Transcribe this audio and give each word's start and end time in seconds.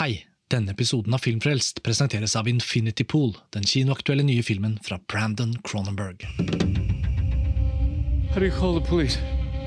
Hei! 0.00 0.22
Denne 0.48 0.72
episoden 0.72 1.12
av 1.12 1.20
Filmfrelst 1.20 1.82
presenteres 1.84 2.32
av 2.36 2.46
Infinity 2.48 3.04
Pool, 3.04 3.34
den 3.52 3.66
kinoaktuelle 3.68 4.22
nye 4.24 4.40
filmen 4.40 4.78
fra 4.80 4.96
Brandon 5.12 5.50
Cronenberg. 5.60 6.22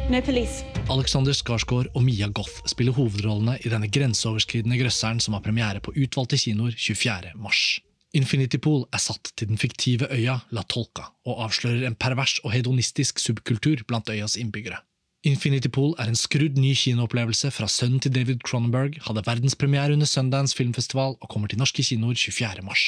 No 0.10 0.22
police. 0.26 0.66
Alexander 0.90 1.38
Skarsgård 1.38 1.92
og 1.94 2.02
Mia 2.02 2.32
Goth 2.34 2.66
spiller 2.66 2.98
hovedrollene 2.98 3.60
i 3.62 3.70
denne 3.70 3.92
grenseoverskridende 3.94 4.80
grøsseren 4.82 5.22
som 5.22 5.38
har 5.38 5.46
premiere 5.46 5.84
på 5.86 5.94
utvalgte 5.94 6.42
kinoer 6.42 6.74
24. 6.74 7.36
mars. 7.38 7.78
Infinity 8.18 8.58
Pool 8.58 8.88
er 8.90 9.06
satt 9.06 9.36
til 9.38 9.52
den 9.54 9.62
fiktive 9.62 10.10
øya 10.10 10.40
La 10.50 10.66
Tolca 10.66 11.12
og 11.30 11.46
avslører 11.46 11.86
en 11.86 11.94
pervers 11.94 12.40
og 12.42 12.58
hedonistisk 12.58 13.22
subkultur 13.22 13.86
blant 13.86 14.10
øyas 14.10 14.40
innbyggere. 14.42 14.82
Infinity 15.24 15.70
Pool 15.72 15.94
er 16.04 16.10
en 16.12 16.18
skrudd 16.20 16.58
ny 16.60 16.74
kinoopplevelse 16.76 17.48
fra 17.56 17.70
sønnen 17.72 18.02
til 18.04 18.12
David 18.12 18.42
Cronenberg, 18.44 18.98
hadde 19.06 19.22
verdenspremiere 19.24 19.96
under 19.96 20.10
Sundance 20.10 20.56
filmfestival 20.58 21.16
og 21.16 21.30
kommer 21.32 21.48
til 21.48 21.62
norske 21.62 21.80
kinoer 21.88 22.20
24. 22.20 22.60
mars. 22.68 22.84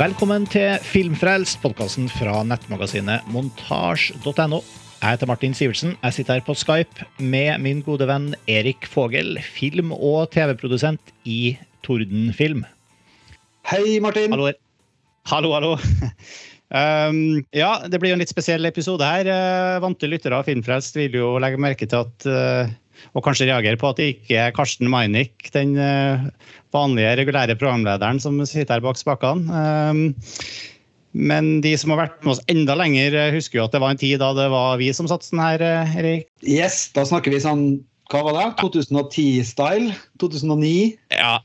Velkommen 0.00 0.44
til 0.52 0.76
Filmfrelst, 0.84 1.62
podkasten 1.64 2.12
fra 2.12 2.42
nettmagasinet 2.44 3.24
montasj.no. 3.32 4.60
Jeg 5.00 5.16
heter 5.16 5.28
Martin 5.30 5.54
Sivertsen. 5.56 5.94
Jeg 6.02 6.12
sitter 6.12 6.36
her 6.36 6.42
på 6.44 6.52
Skype 6.60 7.06
med 7.24 7.62
min 7.64 7.78
gode 7.80 8.04
venn 8.04 8.34
Erik 8.52 8.84
Fogel, 8.84 9.38
film- 9.40 9.94
og 9.96 10.28
TV-produsent 10.34 11.14
i 11.24 11.56
Tordenfilm. 11.86 12.66
Hei, 13.70 13.96
Martin. 14.04 14.36
Hallo. 14.36 14.52
Hallo, 15.32 15.56
hallo. 15.56 15.74
Um, 16.70 17.40
ja, 17.50 17.80
det 17.90 17.98
blir 17.98 18.12
jo 18.12 18.14
en 18.14 18.20
litt 18.22 18.30
spesiell 18.30 18.62
episode 18.68 19.02
her. 19.02 19.26
Uh, 19.26 19.80
vante 19.82 20.06
lyttere 20.06 20.36
av 20.38 20.46
Filmfrelst 20.46 20.94
vil 20.94 21.16
jo 21.18 21.32
legge 21.42 21.58
merke 21.58 21.88
til 21.90 22.04
at 22.04 22.26
uh, 22.30 22.70
og 23.18 23.24
kanskje 23.26 23.48
reagere 23.48 23.80
på 23.80 23.88
at 23.90 23.98
det 23.98 24.06
ikke 24.12 24.36
er 24.38 24.54
Karsten 24.54 24.86
Meinick, 24.86 25.48
den 25.50 25.72
uh, 25.74 26.28
vanlige, 26.70 27.16
regulære 27.18 27.58
programlederen, 27.58 28.22
som 28.22 28.38
sitter 28.46 28.76
her 28.76 28.84
bak 28.86 29.02
spakene. 29.02 29.50
Um, 29.50 30.04
men 31.12 31.58
de 31.64 31.74
som 31.80 31.94
har 31.94 32.04
vært 32.04 32.20
med 32.22 32.36
oss 32.36 32.42
enda 32.52 32.76
lenger, 32.78 33.16
husker 33.34 33.60
jo 33.60 33.66
at 33.66 33.74
det 33.74 33.82
var 33.82 33.94
en 33.94 34.00
tid 34.00 34.20
da 34.22 34.32
det 34.36 34.48
var 34.52 34.78
vi 34.80 34.92
som 34.94 35.08
satt 35.10 35.26
sånn 35.26 35.42
her, 35.42 35.64
Erik. 35.98 36.28
Yes, 36.46 36.84
da 36.94 37.06
snakker 37.08 37.34
vi 37.34 37.42
sånn 37.42 37.64
hva 38.10 38.24
var 38.26 38.34
det? 38.34 38.46
2010-style? 38.58 39.92
2009? 40.18 40.98
Ja, 41.14 41.38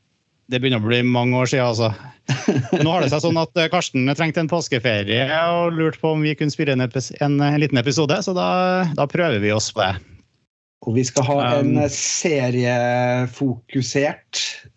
det 0.49 0.59
begynner 0.61 0.81
å 0.81 0.87
bli 0.87 1.03
mange 1.05 1.37
år 1.37 1.45
siden, 1.51 1.67
altså. 1.69 1.93
Nå 2.81 2.89
har 2.89 3.01
det 3.03 3.11
seg 3.13 3.21
sånn 3.21 3.37
at 3.37 3.53
Karsten 3.69 4.09
trengte 4.17 4.41
en 4.41 4.49
påskeferie 4.49 5.27
og 5.53 5.77
lurte 5.77 6.01
på 6.01 6.09
om 6.15 6.21
vi 6.25 6.33
kunne 6.37 6.53
spille 6.53 6.73
en, 6.73 6.81
en, 6.81 7.35
en 7.37 7.61
liten 7.61 7.81
episode, 7.81 8.17
så 8.25 8.31
da, 8.33 8.49
da, 8.97 9.05
prøver 9.09 9.39
vi 9.43 9.51
oss 9.53 9.69
på 9.75 9.81
det. 9.83 9.93
Og 10.85 10.91
vi 10.97 11.03
skal 11.05 11.23
ha 11.25 11.35
en 11.59 11.77
um, 11.77 11.89
seriefokusert 11.89 14.31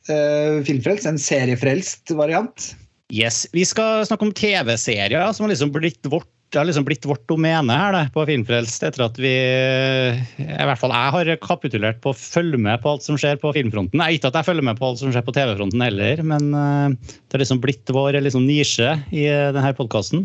uh, 0.08 0.64
filmfrelst, 0.68 1.06
en 1.08 1.18
seriefrelst 1.20 2.10
variant. 2.16 2.76
Yes, 3.08 3.46
Vi 3.56 3.64
skal 3.64 4.04
snakke 4.04 4.26
om 4.26 4.34
TV-serier 4.36 5.32
som 5.32 5.46
har 5.46 5.54
liksom 5.54 5.72
blitt 5.72 6.04
vårt 6.12 6.28
det 6.48 6.56
har 6.56 6.64
liksom 6.64 6.86
blitt 6.88 7.04
vårt 7.04 7.26
domene 7.28 7.74
her 7.76 7.92
da, 7.92 7.98
på 8.08 8.22
Filmfrelst 8.24 8.80
etter 8.86 9.02
at 9.04 9.18
vi 9.20 9.32
i 9.36 10.46
hvert 10.48 10.80
fall 10.80 10.94
jeg 10.96 11.12
har 11.12 11.30
kapitulert 11.44 11.98
på 12.00 12.14
å 12.14 12.16
følge 12.16 12.56
med 12.64 12.80
på 12.80 12.94
alt 12.94 13.04
som 13.04 13.18
skjer 13.20 13.36
på 13.42 13.52
filmfronten. 13.52 14.00
Jeg 14.00 14.16
Ikke 14.16 14.30
at 14.30 14.38
jeg 14.40 14.48
følger 14.48 14.64
med 14.64 14.80
på 14.80 14.88
alt 14.88 15.02
som 15.02 15.12
skjer 15.12 15.26
på 15.26 15.34
TV-fronten 15.36 15.84
heller, 15.84 16.22
men 16.24 16.48
det 16.56 17.36
har 17.36 17.44
liksom 17.44 17.60
blitt 17.60 17.92
vår 17.92 18.16
liksom 18.24 18.48
nisje 18.48 18.94
i 19.12 19.26
denne 19.28 19.74
podkasten. 19.76 20.24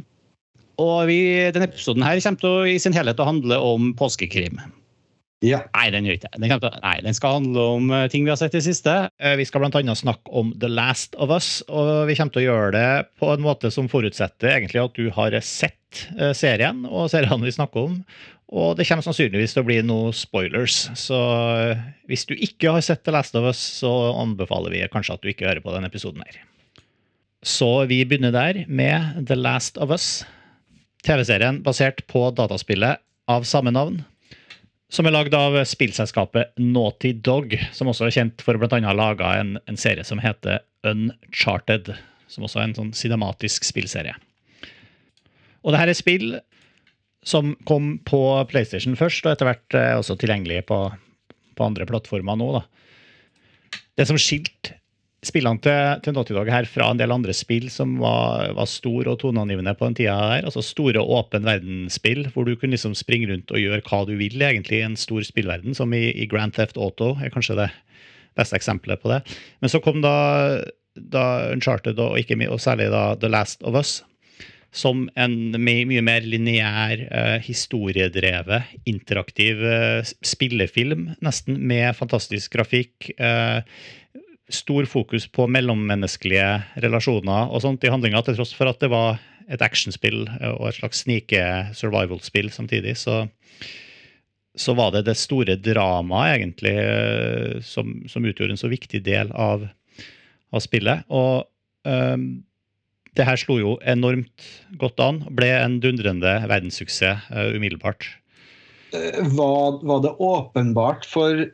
Og 0.80 1.12
vi, 1.12 1.20
denne 1.52 1.68
episoden 1.68 2.08
her 2.08 2.24
kommer 2.24 2.40
til 2.40 2.54
å, 2.54 2.64
i 2.72 2.80
sin 2.80 2.96
helhet 2.96 3.20
å 3.20 3.28
handle 3.28 3.60
om 3.60 3.92
påskekrim. 4.00 4.64
Ja. 5.44 5.60
Nei, 5.76 5.90
den 5.92 6.06
gjør 6.08 6.16
ikke 6.16 6.30
det. 6.40 6.72
nei, 6.80 6.96
den 7.04 7.16
skal 7.18 7.38
handle 7.42 7.64
om 7.76 7.90
ting 8.12 8.24
vi 8.24 8.32
har 8.32 8.40
sett 8.40 8.54
i 8.56 8.62
det 8.62 8.68
siste. 8.68 8.94
Vi 9.20 9.46
skal 9.48 9.66
bl.a. 9.66 9.96
snakke 10.00 10.32
om 10.32 10.54
The 10.62 10.70
Last 10.72 11.18
of 11.20 11.34
Us, 11.36 11.58
og 11.68 12.08
vi 12.08 12.16
kommer 12.16 12.32
til 12.32 12.46
å 12.46 12.48
gjøre 12.48 12.70
det 12.78 12.86
på 13.20 13.34
en 13.34 13.44
måte 13.44 13.72
som 13.74 13.90
forutsetter 13.92 14.54
egentlig 14.54 14.80
at 14.86 14.96
du 14.96 15.10
har 15.12 15.36
sett 15.44 16.06
serien 16.38 16.86
og 16.88 17.12
seriene 17.12 17.44
vi 17.44 17.54
snakker 17.54 17.90
om. 17.90 18.00
Og 18.54 18.78
det 18.78 18.86
kommer 18.86 19.06
sannsynligvis 19.06 19.56
til 19.56 19.64
å 19.64 19.68
bli 19.68 19.80
noen 19.86 20.14
spoilers. 20.16 20.86
Så 21.00 21.18
hvis 22.10 22.26
du 22.30 22.36
ikke 22.38 22.76
har 22.76 22.86
sett 22.86 23.02
The 23.06 23.16
Last 23.16 23.36
of 23.40 23.48
Us, 23.50 23.62
så 23.82 23.92
anbefaler 24.14 24.76
vi 24.76 24.84
kanskje 24.94 25.18
at 25.18 25.24
du 25.24 25.32
ikke 25.32 25.48
hører 25.50 25.64
på 25.64 25.74
denne 25.74 25.90
episoden 25.90 26.22
her. 26.26 26.38
Så 27.44 27.70
vi 27.90 28.04
begynner 28.08 28.32
der 28.32 28.64
med 28.70 29.26
The 29.28 29.36
Last 29.40 29.80
of 29.82 29.92
Us. 29.92 30.24
TV-serien 31.04 31.60
basert 31.66 32.06
på 32.08 32.30
dataspillet 32.32 33.02
av 33.28 33.48
samme 33.48 33.74
navn 33.74 34.04
som 34.94 35.08
er 35.10 35.16
lagd 35.16 35.34
av 35.34 35.56
spillselskapet 35.66 36.54
Naughty 36.62 37.16
Dog, 37.26 37.56
som 37.74 37.90
også 37.90 38.08
er 38.08 38.14
kjent 38.14 38.44
for 38.46 38.60
bl.a. 38.62 38.78
å 38.78 38.86
ha 38.86 38.94
laga 38.94 39.32
en, 39.40 39.56
en, 39.66 39.80
serie 39.80 40.06
som 40.06 40.22
heter 40.22 40.62
Uncharted, 40.86 41.90
som 42.30 42.46
også 42.46 42.62
er 42.62 42.68
en 42.68 42.78
sånn 42.78 42.92
cinematisk 42.98 43.66
spillserie. 43.66 44.14
Og 45.64 45.74
det 45.74 45.80
her 45.82 45.90
er 45.90 45.98
spill 45.98 46.28
som 47.26 47.56
kom 47.66 47.96
på 48.06 48.22
PlayStation 48.52 48.98
først, 49.00 49.26
og 49.26 49.34
etter 49.34 49.50
hvert 49.50 49.80
er 49.80 49.98
også 49.98 50.18
tilgjengelig 50.20 50.66
på, 50.70 50.78
på 51.58 51.66
andre 51.66 51.88
plattformer 51.90 52.38
nå. 52.38 52.52
Da. 52.60 53.82
Det 53.98 54.10
som 54.10 54.20
skilte 54.20 54.78
spillene 55.28 55.62
til, 55.64 56.02
til 56.04 56.16
Naughty 56.16 56.36
Dog 56.36 56.50
her 56.52 56.68
fra 56.70 56.90
en 56.92 57.00
del 57.00 57.14
andre 57.14 57.36
spill 57.36 57.70
som 57.74 57.96
var, 58.02 58.52
var 58.58 58.70
store 58.70 59.14
og 59.14 59.20
toneangivende 59.24 59.76
på 59.80 59.90
den 59.90 59.98
tida 60.02 60.16
her. 60.18 60.48
Altså 60.48 60.64
store, 60.66 61.04
åpen 61.04 61.48
verdensspill 61.48 62.28
hvor 62.34 62.48
du 62.48 62.56
kunne 62.56 62.76
liksom 62.76 62.96
springe 62.98 63.32
rundt 63.32 63.52
og 63.54 63.62
gjøre 63.62 63.84
hva 63.88 64.04
du 64.10 64.16
vil 64.20 64.42
egentlig 64.42 64.82
i 64.82 64.88
en 64.88 65.00
stor 65.00 65.26
spillverden, 65.26 65.76
som 65.78 65.94
i, 65.96 66.06
i 66.12 66.30
Grand 66.30 66.56
Theft 66.56 66.80
Auto 66.80 67.14
er 67.20 67.34
kanskje 67.34 67.60
det 67.64 67.70
beste 68.38 68.58
eksempelet 68.58 69.02
på 69.04 69.12
det. 69.14 69.22
Men 69.62 69.72
så 69.72 69.82
kom 69.84 70.02
da, 70.04 70.16
da 70.96 71.28
Uncharted 71.54 72.00
og, 72.02 72.18
ikke, 72.20 72.40
og 72.50 72.62
særlig 72.62 72.90
da 72.94 73.14
The 73.20 73.32
Last 73.32 73.64
of 73.64 73.78
Us 73.80 74.02
som 74.74 75.06
en 75.22 75.54
mye 75.62 76.02
mer 76.02 76.26
lineær, 76.26 77.04
uh, 77.14 77.38
historiedrevet, 77.46 78.72
interaktiv 78.90 79.62
uh, 79.62 80.14
spillefilm, 80.26 81.12
nesten, 81.24 81.60
med 81.62 81.94
fantastisk 81.98 82.58
grafikk. 82.58 83.12
Uh, 83.22 83.62
stor 84.54 84.88
fokus 84.90 85.28
på 85.32 85.48
mellommenneskelige 85.52 86.48
relasjoner 86.84 87.52
og 87.52 87.64
sånt 87.64 87.84
i 87.84 87.92
handlinga, 87.92 88.22
til 88.24 88.38
tross 88.38 88.54
for 88.56 88.70
at 88.72 88.82
det 88.84 88.92
var 88.94 89.22
et 89.52 89.64
actionspill 89.64 90.26
og 90.54 90.68
et 90.70 90.80
slags 90.80 91.04
snike-survival-spill 91.04 92.52
samtidig. 92.54 92.96
Så, 93.02 93.26
så, 94.56 94.76
var 94.78 94.94
det 94.96 95.06
det 95.10 95.18
store 95.20 95.58
dramaet, 95.60 96.38
egentlig, 96.38 96.76
som, 97.68 97.96
som, 98.10 98.26
utgjorde 98.26 98.56
en 98.56 98.64
så 98.64 98.72
viktig 98.72 99.04
del 99.06 99.34
av, 99.36 99.68
av 100.54 100.64
spillet. 100.64 101.04
Og 101.12 101.44
um, 101.84 102.28
det 103.14 103.28
her 103.28 103.38
slo 103.38 103.60
jo 103.60 103.78
enormt 103.86 104.48
godt 104.82 105.02
an. 105.04 105.24
Ble 105.36 105.52
en 105.60 105.80
dundrende 105.84 106.38
verdenssuksess 106.50 107.30
uh, 107.34 107.50
umiddelbart. 107.54 108.08
Var, 108.94 109.78
var 109.82 110.02
det 110.06 110.16
åpenbart 110.22 111.06
for 111.10 111.48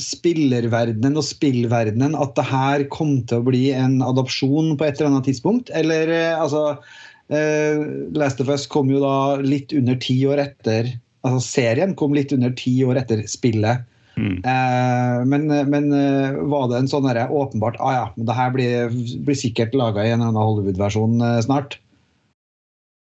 spillerverdenen 0.00 1.18
og 1.20 1.26
spillverdenen 1.26 2.16
at 2.18 2.34
det 2.38 2.46
her 2.48 2.84
kom 2.92 3.20
til 3.28 3.42
å 3.42 3.46
bli 3.46 3.62
en 3.76 4.00
adopsjon 4.04 4.74
på 4.78 4.86
et 4.86 4.98
eller 4.98 5.12
annet 5.12 5.28
tidspunkt? 5.30 5.72
Eller 5.76 6.10
altså 6.32 6.64
uh, 6.78 7.84
Last 8.18 8.42
of 8.42 8.52
Us 8.52 8.66
kom 8.70 8.92
jo 8.92 9.02
da 9.04 9.38
litt 9.42 9.74
under 9.76 9.98
ti 10.02 10.18
år 10.28 10.46
etter 10.48 10.94
Altså 11.22 11.38
serien 11.46 11.92
kom 11.94 12.16
litt 12.16 12.32
under 12.34 12.50
ti 12.58 12.72
år 12.82 12.98
etter 12.98 13.20
spillet. 13.30 13.84
Mm. 14.18 14.40
Uh, 14.42 15.20
men, 15.30 15.44
men 15.70 15.84
var 16.50 16.66
det 16.72 16.80
en 16.80 16.90
sånn 16.90 17.06
åpenbart 17.06 17.78
ah 17.78 17.92
ja, 17.94 18.02
men 18.16 18.26
det 18.26 18.34
her 18.34 18.50
blir, 18.50 18.96
blir 19.22 19.38
sikkert 19.38 19.76
laga 19.78 20.02
i 20.02 20.10
en 20.10 20.18
eller 20.18 20.32
annen 20.32 20.42
Hollywood-versjon 20.42 21.22
snart? 21.46 21.78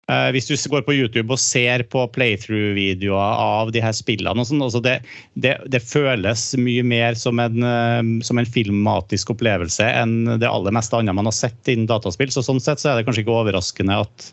Uh, 0.07 0.29
hvis 0.31 0.45
du 0.47 0.53
går 0.71 0.85
på 0.87 0.93
YouTube 0.95 1.33
og 1.35 1.41
ser 1.43 1.81
på 1.91 2.05
playthrough-videoer 2.15 3.41
av 3.43 3.73
de 3.75 3.81
her 3.83 3.91
spillene, 3.91 4.39
og 4.39 4.47
sånn, 4.47 4.63
altså 4.63 4.79
det, 4.85 4.93
det, 5.35 5.57
det, 5.67 5.81
føles 5.83 6.45
mye 6.63 6.85
mer 6.87 7.17
som 7.19 7.41
en, 7.43 7.57
uh, 7.59 7.99
som 8.23 8.39
en, 8.39 8.47
filmatisk 8.47 9.33
opplevelse 9.35 9.83
enn 9.83 10.39
det 10.39 10.47
aller 10.47 10.71
meste 10.71 10.95
annet 10.95 11.17
man 11.17 11.27
har 11.27 11.35
sett 11.35 11.73
innen 11.73 11.89
dataspill. 11.91 12.31
Så 12.31 12.45
sånn 12.47 12.63
sett 12.63 12.79
så 12.79 12.93
er 12.93 13.01
det 13.01 13.07
kanskje 13.09 13.25
ikke 13.25 13.35
overraskende 13.35 13.99
at, 14.05 14.29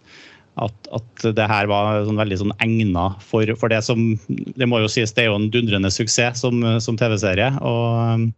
at, 0.62 0.91
at 0.94 1.26
det 1.35 1.50
her 1.50 1.67
var 1.67 2.05
sånn 2.06 2.23
veldig 2.23 2.38
sånn 2.44 2.56
egna 2.62 3.09
for, 3.19 3.50
for, 3.59 3.75
det 3.75 3.82
som 3.82 4.12
Det 4.31 4.71
må 4.71 4.79
jo 4.85 4.93
sies, 4.94 5.11
det 5.17 5.26
er 5.26 5.32
jo 5.32 5.41
en 5.41 5.50
dundrende 5.50 5.91
suksess 5.91 6.47
som, 6.47 6.62
som 6.79 7.00
TV-serie. 7.00 7.50
og 7.67 8.31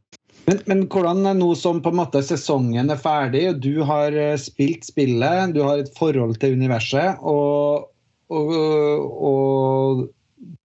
men, 0.46 0.62
men, 0.70 0.84
hvordan 0.92 1.26
nå 1.38 1.50
som 1.58 1.82
på 1.82 1.92
en 1.92 2.00
måte 2.00 2.22
sesongen 2.24 2.92
er 2.92 3.00
ferdig, 3.00 3.46
og 3.50 3.62
du 3.64 3.82
har 3.86 4.14
eh, 4.14 4.36
spilt 4.40 4.86
spillet, 4.86 5.54
du 5.56 5.62
har 5.66 5.82
et 5.82 5.92
forhold 5.98 6.36
til 6.42 6.54
universet, 6.58 7.18
og, 7.22 7.88
og, 8.30 8.52
og 9.30 10.06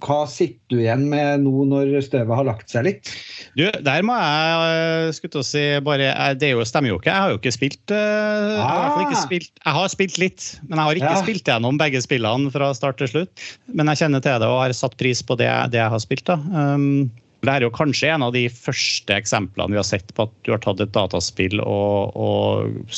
hva 0.02 0.22
sitter 0.30 0.62
du 0.70 0.80
igjen 0.80 1.04
med 1.10 1.42
nå 1.42 1.64
når 1.68 1.90
støvet 2.06 2.38
har 2.38 2.46
lagt 2.46 2.70
seg 2.70 2.86
litt? 2.86 3.10
Du, 3.58 3.64
Der 3.66 4.04
må 4.06 4.14
jeg 4.14 4.72
eh, 4.72 5.10
skulle 5.16 5.42
si 5.46 5.64
bare, 5.84 6.12
Det 6.38 6.52
jo, 6.52 6.64
stemmer 6.66 6.92
jo 6.92 6.98
ikke. 7.00 7.10
Jeg 7.10 7.24
har 7.24 7.32
jo 7.34 7.40
ikke 7.40 7.54
spilt, 7.54 7.94
ah. 7.94 8.54
jeg, 8.54 8.66
har 8.94 9.04
ikke 9.06 9.22
spilt 9.24 9.62
jeg 9.64 9.76
har 9.78 9.94
spilt 9.94 10.20
litt, 10.22 10.50
men 10.66 10.78
jeg 10.78 10.88
har 10.88 11.00
ikke 11.02 11.14
ja. 11.14 11.22
spilt 11.26 11.50
gjennom 11.50 11.80
begge 11.80 12.02
spillene 12.04 12.52
fra 12.54 12.70
start 12.78 13.00
til 13.02 13.10
slutt. 13.10 13.48
Men 13.74 13.90
jeg 13.92 14.04
kjenner 14.04 14.22
til 14.24 14.38
det 14.42 14.50
og 14.50 14.62
har 14.62 14.76
satt 14.78 14.98
pris 15.00 15.22
på 15.26 15.38
det, 15.40 15.50
det 15.74 15.82
jeg 15.82 15.94
har 15.94 16.04
spilt. 16.04 16.26
da. 16.30 16.38
Um, 16.54 17.10
det 17.46 17.52
er 17.54 17.64
jo 17.66 17.74
kanskje 17.74 18.10
en 18.10 18.24
av 18.26 18.32
de 18.34 18.48
første 18.50 19.14
eksemplene 19.14 19.76
vi 19.76 19.78
har 19.78 19.86
sett 19.86 20.10
på 20.16 20.26
at 20.26 20.32
du 20.42 20.52
har 20.54 20.62
tatt 20.64 20.80
et 20.82 20.94
dataspill 20.94 21.60
og, 21.62 22.16
og 22.18 22.96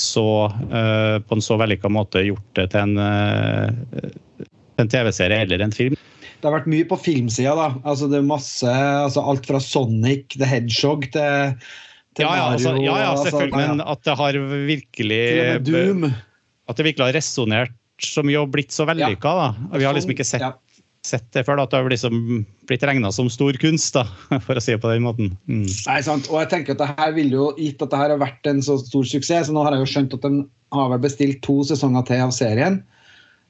så 0.00 0.26
uh, 0.48 1.16
på 1.20 1.36
en 1.36 1.44
så 1.44 1.58
vellykka 1.60 1.90
måte 1.92 2.24
gjort 2.24 2.46
det 2.56 2.70
til 2.72 2.86
en, 2.86 2.96
uh, 2.96 4.48
en 4.80 4.88
TV-serie 4.90 5.44
eller 5.44 5.66
en 5.66 5.76
film. 5.76 5.98
Det 6.40 6.48
har 6.48 6.56
vært 6.56 6.70
mye 6.72 6.86
på 6.88 6.96
filmsida. 6.96 7.52
da. 7.52 7.68
Altså, 7.84 8.08
det 8.08 8.22
er 8.22 8.24
masse, 8.24 8.70
altså, 8.70 9.26
Alt 9.28 9.44
fra 9.50 9.60
Sonic 9.60 10.38
The 10.38 10.48
Hedgehog 10.48 11.04
til, 11.12 11.52
til 12.16 12.24
ja, 12.24 12.32
ja, 12.38 12.46
altså, 12.54 12.72
Mario. 12.72 12.86
ja, 12.86 12.96
ja, 13.02 13.10
selvfølgelig. 13.26 13.60
Altså, 13.60 13.76
men 13.76 13.84
at 13.92 14.08
det 14.08 14.16
har 14.22 14.40
virkelig. 14.70 15.20
At 16.70 16.80
det 16.80 16.86
virkelig 16.86 17.10
har 17.10 17.18
resonnert 17.18 17.76
så 18.00 18.24
mye 18.24 18.40
og 18.40 18.48
blitt 18.54 18.72
så 18.72 18.88
vellykka. 18.88 19.36
da. 19.36 19.76
Vi 19.76 19.84
har 19.84 19.92
liksom 19.92 20.14
ikke 20.16 20.24
sett 20.24 20.48
sett 21.06 21.26
det 21.34 21.44
før. 21.46 21.58
Da, 21.60 21.66
at 21.66 21.72
det 21.72 21.80
har 21.80 21.92
liksom 21.92 22.44
blitt 22.68 22.84
regna 22.86 23.10
som 23.14 23.30
stor 23.32 23.56
kunst, 23.62 23.96
da, 23.96 24.04
for 24.46 24.58
å 24.58 24.62
si 24.62 24.74
det 24.74 24.82
på 24.82 24.92
den 24.92 25.06
måten. 25.06 25.34
Mm. 25.50 25.66
Nei, 25.66 26.00
sant. 26.06 26.30
Og 26.32 26.40
jeg 26.42 26.52
tenker 26.54 26.76
at 26.76 26.82
det 26.82 26.90
her 26.92 27.16
vil 27.16 27.34
jo, 27.34 27.50
Gitt 27.58 27.82
at 27.84 27.92
det 27.92 28.02
her 28.02 28.14
har 28.14 28.22
vært 28.22 28.50
en 28.50 28.62
så 28.64 28.78
stor 28.82 29.08
suksess, 29.08 29.48
så 29.48 29.56
nå 29.56 29.64
har 29.66 29.76
jeg 29.76 29.86
jo 29.86 29.92
skjønt 29.94 30.16
at 30.18 30.26
den 30.26 30.42
har 30.74 30.92
vel 30.92 31.02
bestilt 31.02 31.42
to 31.46 31.60
sesonger 31.66 32.06
til 32.08 32.26
av 32.26 32.34
serien. 32.36 32.82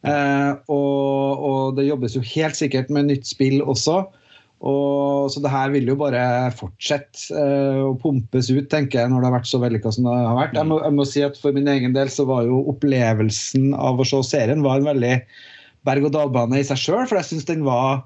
Eh, 0.00 0.52
og, 0.72 1.42
og, 1.44 1.76
det 1.76 1.90
jobbes 1.90 2.16
jo 2.16 2.24
helt 2.24 2.56
sikkert 2.56 2.88
med 2.92 3.10
nytt 3.10 3.28
spill 3.28 3.60
også. 3.60 4.02
Og, 4.60 5.30
så 5.32 5.40
det 5.40 5.52
her 5.52 5.70
vil 5.72 5.86
jo 5.88 5.96
bare 5.96 6.22
fortsette 6.52 7.32
eh, 7.32 7.78
å 7.80 7.94
pumpes 8.00 8.50
ut, 8.52 8.66
tenker 8.72 9.00
jeg, 9.00 9.12
når 9.12 9.22
det 9.22 9.28
har 9.30 9.36
vært 9.38 9.48
så 9.48 9.60
vellykka 9.62 9.92
som 9.96 10.08
det 10.08 10.16
har 10.16 10.36
vært. 10.36 10.58
Jeg 10.58 10.68
må, 10.68 10.80
jeg 10.84 10.96
må 10.98 11.06
si 11.08 11.24
at 11.24 11.40
For 11.40 11.56
min 11.56 11.70
egen 11.72 11.96
del 11.96 12.12
så 12.12 12.26
var 12.28 12.44
jo 12.48 12.60
opplevelsen 12.72 13.72
av 13.76 14.00
å 14.00 14.08
se 14.08 14.20
serien 14.28 14.64
var 14.64 14.80
en 14.80 14.90
veldig 14.92 15.14
berg-og-dal-bane 15.88 16.60
i 16.60 16.66
seg 16.66 16.80
sjøl, 16.80 17.04
for 17.08 17.20
jeg 17.20 17.30
syns 17.30 17.48
den 17.48 17.66
var 17.66 18.02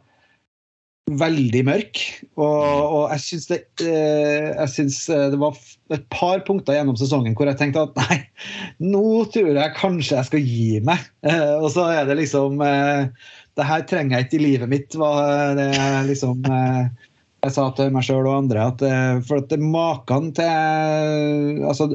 veldig 1.11 1.63
mørk. 1.69 2.01
Og, 2.41 2.45
og 2.49 3.03
jeg 3.13 3.23
syns 3.25 3.49
det, 3.51 3.61
eh, 3.85 4.53
eh, 4.57 5.27
det 5.33 5.41
var 5.41 5.59
et 5.93 6.07
par 6.13 6.41
punkter 6.47 6.79
gjennom 6.79 6.97
sesongen 6.97 7.37
hvor 7.37 7.51
jeg 7.51 7.61
tenkte 7.61 7.85
at 7.85 7.99
nei, 8.07 8.21
nå 8.81 9.25
tror 9.35 9.53
jeg 9.53 9.77
kanskje 9.77 10.17
jeg 10.17 10.31
skal 10.31 10.47
gi 10.49 10.69
meg. 10.87 11.05
Eh, 11.27 11.57
og 11.59 11.69
så 11.75 11.89
er 11.93 12.09
det 12.09 12.19
liksom 12.23 12.63
Det 13.55 13.67
her 13.69 13.85
trenger 13.87 14.19
jeg 14.19 14.27
ikke 14.27 14.39
i 14.41 14.45
livet 14.45 14.71
mitt. 14.71 14.97
var 14.99 15.55
det 15.59 15.71
liksom 16.09 16.43
jeg 17.45 17.55
sa 17.55 17.65
til 17.77 17.91
meg 17.93 18.07
sjøl 18.07 18.25
og 18.25 18.39
andre 18.39 18.69
at 18.73 18.83
for 19.29 19.43
at 19.43 19.53
maken 19.61 20.31
til 20.37 21.61
altså, 21.69 21.91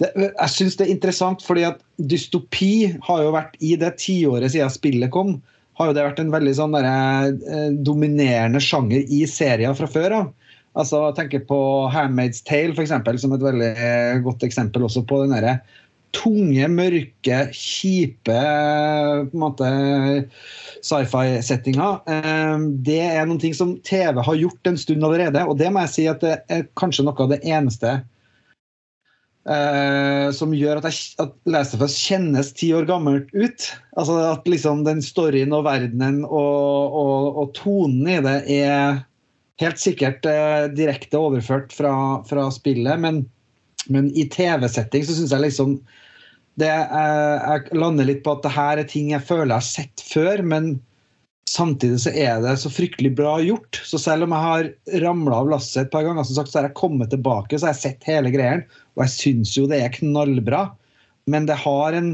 det, 0.00 0.10
Jeg 0.14 0.52
syns 0.52 0.76
det 0.76 0.86
er 0.86 0.92
interessant, 0.92 1.44
fordi 1.44 1.64
at 1.68 1.80
dystopi 1.96 2.92
har 3.08 3.24
jo 3.24 3.32
vært 3.34 3.56
i 3.64 3.74
det 3.80 3.94
tiåret 4.02 4.52
siden 4.52 4.72
spillet 4.72 5.12
kom 5.14 5.38
har 5.80 5.90
jo 5.90 5.96
det 5.96 6.04
vært 6.04 6.20
en 6.20 6.34
veldig 6.34 6.52
sånn 6.58 6.76
der, 6.76 6.86
eh, 7.32 7.68
dominerende 7.88 8.60
sjanger 8.60 9.06
i 9.08 9.24
serier 9.28 9.76
fra 9.76 9.88
før 9.88 10.16
av. 10.18 10.26
Altså, 10.78 11.00
jeg 11.08 11.16
tenker 11.16 11.46
på 11.48 11.60
Handmaid's 11.90 12.44
Tale 12.46 12.76
for 12.76 12.84
eksempel, 12.84 13.18
som 13.18 13.32
et 13.34 13.42
veldig 13.42 13.70
eh, 13.72 14.20
godt 14.22 14.44
eksempel 14.46 14.84
også 14.86 15.02
på 15.08 15.22
den 15.24 15.34
derre 15.34 15.58
tunge, 16.16 16.68
mørke, 16.72 17.40
kjipe 17.54 18.36
på 18.36 19.36
en 19.36 19.42
måte 19.42 19.68
sci-fi-settinga. 20.84 21.90
Eh, 22.10 22.64
det 22.86 23.02
er 23.06 23.26
noen 23.28 23.42
ting 23.42 23.56
som 23.56 23.76
TV 23.86 24.22
har 24.24 24.40
gjort 24.40 24.70
en 24.70 24.80
stund 24.80 25.04
allerede, 25.06 25.44
og 25.46 25.58
det 25.60 25.70
må 25.72 25.84
jeg 25.86 25.94
si 25.96 26.08
at 26.10 26.24
det 26.24 26.38
er 26.50 26.66
kanskje 26.80 27.06
noe 27.06 27.26
av 27.26 27.34
det 27.34 27.42
eneste 27.46 28.00
Uh, 29.48 30.28
som 30.36 30.52
gjør 30.52 30.82
at, 30.82 30.90
jeg, 30.92 31.14
at 31.24 31.30
Last 31.48 31.80
kjennes 31.96 32.50
ti 32.52 32.68
år 32.76 32.84
gammelt 32.84 33.30
ut. 33.32 33.70
Altså 33.96 34.18
At 34.34 34.44
liksom 34.50 34.84
den 34.84 35.00
storyen 35.00 35.54
og 35.56 35.64
verdenen 35.64 36.20
og, 36.28 36.92
og, 36.92 37.38
og 37.40 37.54
tonen 37.56 38.04
i 38.04 38.18
det 38.20 38.36
er 38.60 39.00
helt 39.64 39.80
sikkert 39.80 40.28
uh, 40.28 40.68
direkte 40.76 41.18
overført 41.18 41.72
fra, 41.72 41.94
fra 42.28 42.50
spillet, 42.52 43.00
men, 43.00 43.24
men 43.92 44.10
i 44.18 44.26
TV-setting 44.30 45.06
så 45.06 45.16
syns 45.16 45.34
jeg 45.34 45.44
liksom 45.44 45.80
det, 46.60 46.70
uh, 46.70 47.36
Jeg 47.46 47.78
lander 47.78 48.08
litt 48.08 48.24
på 48.24 48.34
at 48.36 48.44
det 48.44 48.52
her 48.54 48.80
er 48.80 48.88
ting 48.88 49.12
jeg 49.14 49.24
føler 49.24 49.54
jeg 49.54 49.60
har 49.60 49.68
sett 49.68 50.04
før, 50.04 50.42
men 50.46 50.74
Samtidig 51.50 51.98
så 52.04 52.10
er 52.14 52.42
det 52.44 52.52
så 52.62 52.70
fryktelig 52.70 53.10
bra 53.18 53.32
gjort. 53.42 53.80
Så 53.82 53.98
selv 53.98 54.26
om 54.26 54.34
jeg 54.36 54.44
har 54.44 54.68
ramla 55.02 55.40
av 55.42 55.48
lasset 55.50 55.80
et 55.82 55.90
par 55.90 56.04
ganger, 56.06 56.22
som 56.26 56.36
sagt, 56.36 56.52
så 56.52 56.60
har 56.60 56.68
jeg 56.68 56.78
kommet 56.78 57.10
tilbake 57.10 57.58
så 57.58 57.66
har 57.66 57.74
jeg 57.74 57.82
sett 57.82 58.06
hele 58.06 58.30
greien. 58.30 58.62
Og 58.94 59.02
jeg 59.02 59.14
syns 59.16 59.56
jo 59.56 59.66
det 59.70 59.80
er 59.82 59.96
knallbra. 59.96 60.68
Men 61.30 61.48
det 61.50 61.58
har 61.58 61.96
en 61.98 62.12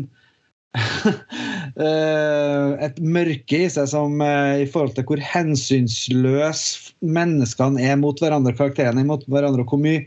eh, 0.77 2.71
et 2.87 2.99
mørke 3.01 3.61
i 3.65 3.69
seg 3.73 3.89
som 3.93 4.21
eh, 4.25 4.63
i 4.65 4.71
forhold 4.73 4.97
til 4.97 5.07
hvor 5.09 5.21
hensynsløs 5.25 6.65
menneskene 7.05 7.81
er 7.85 8.01
mot 8.01 8.21
hverandre, 8.21 8.57
karakterene 8.57 9.05
er 9.05 9.09
mot 9.09 9.25
hverandre, 9.29 9.65
og 9.65 9.73
hvor 9.73 9.81
mye 9.81 10.05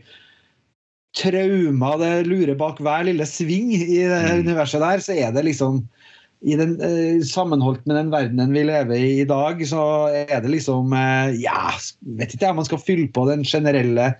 traumer 1.18 1.98
det 2.00 2.12
lurer 2.28 2.58
bak 2.58 2.78
hver 2.82 3.06
lille 3.08 3.26
sving 3.26 3.72
i 3.74 4.02
det 4.06 4.20
mm. 4.26 4.42
universet 4.46 4.82
der, 4.82 5.02
så 5.02 5.16
er 5.16 5.34
det 5.34 5.46
liksom 5.48 5.82
i 6.40 6.56
den, 6.56 6.76
eh, 6.80 7.20
sammenholdt 7.26 7.84
med 7.84 7.98
den 7.98 8.12
verdenen 8.12 8.54
vi 8.56 8.62
lever 8.64 8.96
i 8.96 9.20
i 9.20 9.28
dag, 9.28 9.60
så 9.68 9.82
er 10.08 10.40
det 10.40 10.52
liksom 10.54 10.92
eh, 10.96 11.34
Ja, 11.42 11.74
vet 12.16 12.32
ikke 12.32 12.46
jeg 12.46 12.54
om 12.54 12.62
man 12.62 12.68
skal 12.68 12.80
fylle 12.80 13.10
på 13.12 13.26
den 13.28 13.44
generelle 13.44 14.14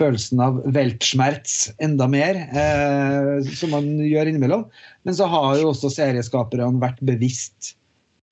følelsen 0.00 0.40
av 0.40 0.62
weltschmerz 0.72 1.74
enda 1.82 2.06
mer, 2.08 2.38
eh, 2.48 3.50
som 3.58 3.74
man 3.74 3.90
gjør 4.00 4.30
innimellom. 4.30 4.64
Men 5.04 5.18
så 5.18 5.28
har 5.28 5.58
jo 5.60 5.74
også 5.74 5.92
serieskaperne 5.92 6.80
vært 6.80 7.02
bevisst 7.04 7.74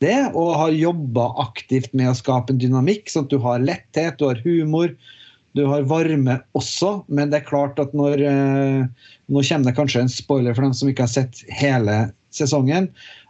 det, 0.00 0.30
og 0.38 0.54
har 0.56 0.76
jobba 0.78 1.26
aktivt 1.42 1.92
med 1.98 2.12
å 2.12 2.16
skape 2.16 2.54
en 2.54 2.60
dynamikk, 2.62 3.10
sånn 3.10 3.26
at 3.26 3.34
du 3.34 3.40
har 3.42 3.64
letthet, 3.64 4.16
du 4.20 4.28
har 4.30 4.40
humor, 4.44 4.94
du 5.58 5.64
har 5.68 5.86
varme 5.90 6.38
også. 6.58 7.02
Men 7.12 7.32
det 7.32 7.42
er 7.42 7.48
klart 7.48 7.80
at 7.82 7.94
når 7.96 8.24
eh, 8.24 9.06
Nå 9.28 9.44
kommer 9.44 9.68
det 9.68 9.76
kanskje 9.76 10.04
en 10.06 10.12
spoiler 10.12 10.56
for 10.56 10.64
dem 10.64 10.74
som 10.76 10.88
ikke 10.88 11.04
har 11.04 11.12
sett 11.12 11.42
hele 11.52 11.96
sesongen. 12.34 12.88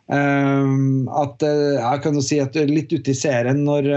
Um, 0.08 1.08
at 1.12 1.42
uh, 1.44 1.75
jeg 1.76 2.00
kan 2.04 2.14
jo 2.16 2.22
si 2.25 2.38
at 2.40 2.54
Litt 2.70 2.94
ute 2.94 3.12
i 3.12 3.16
serien, 3.19 3.64
når 3.66 3.90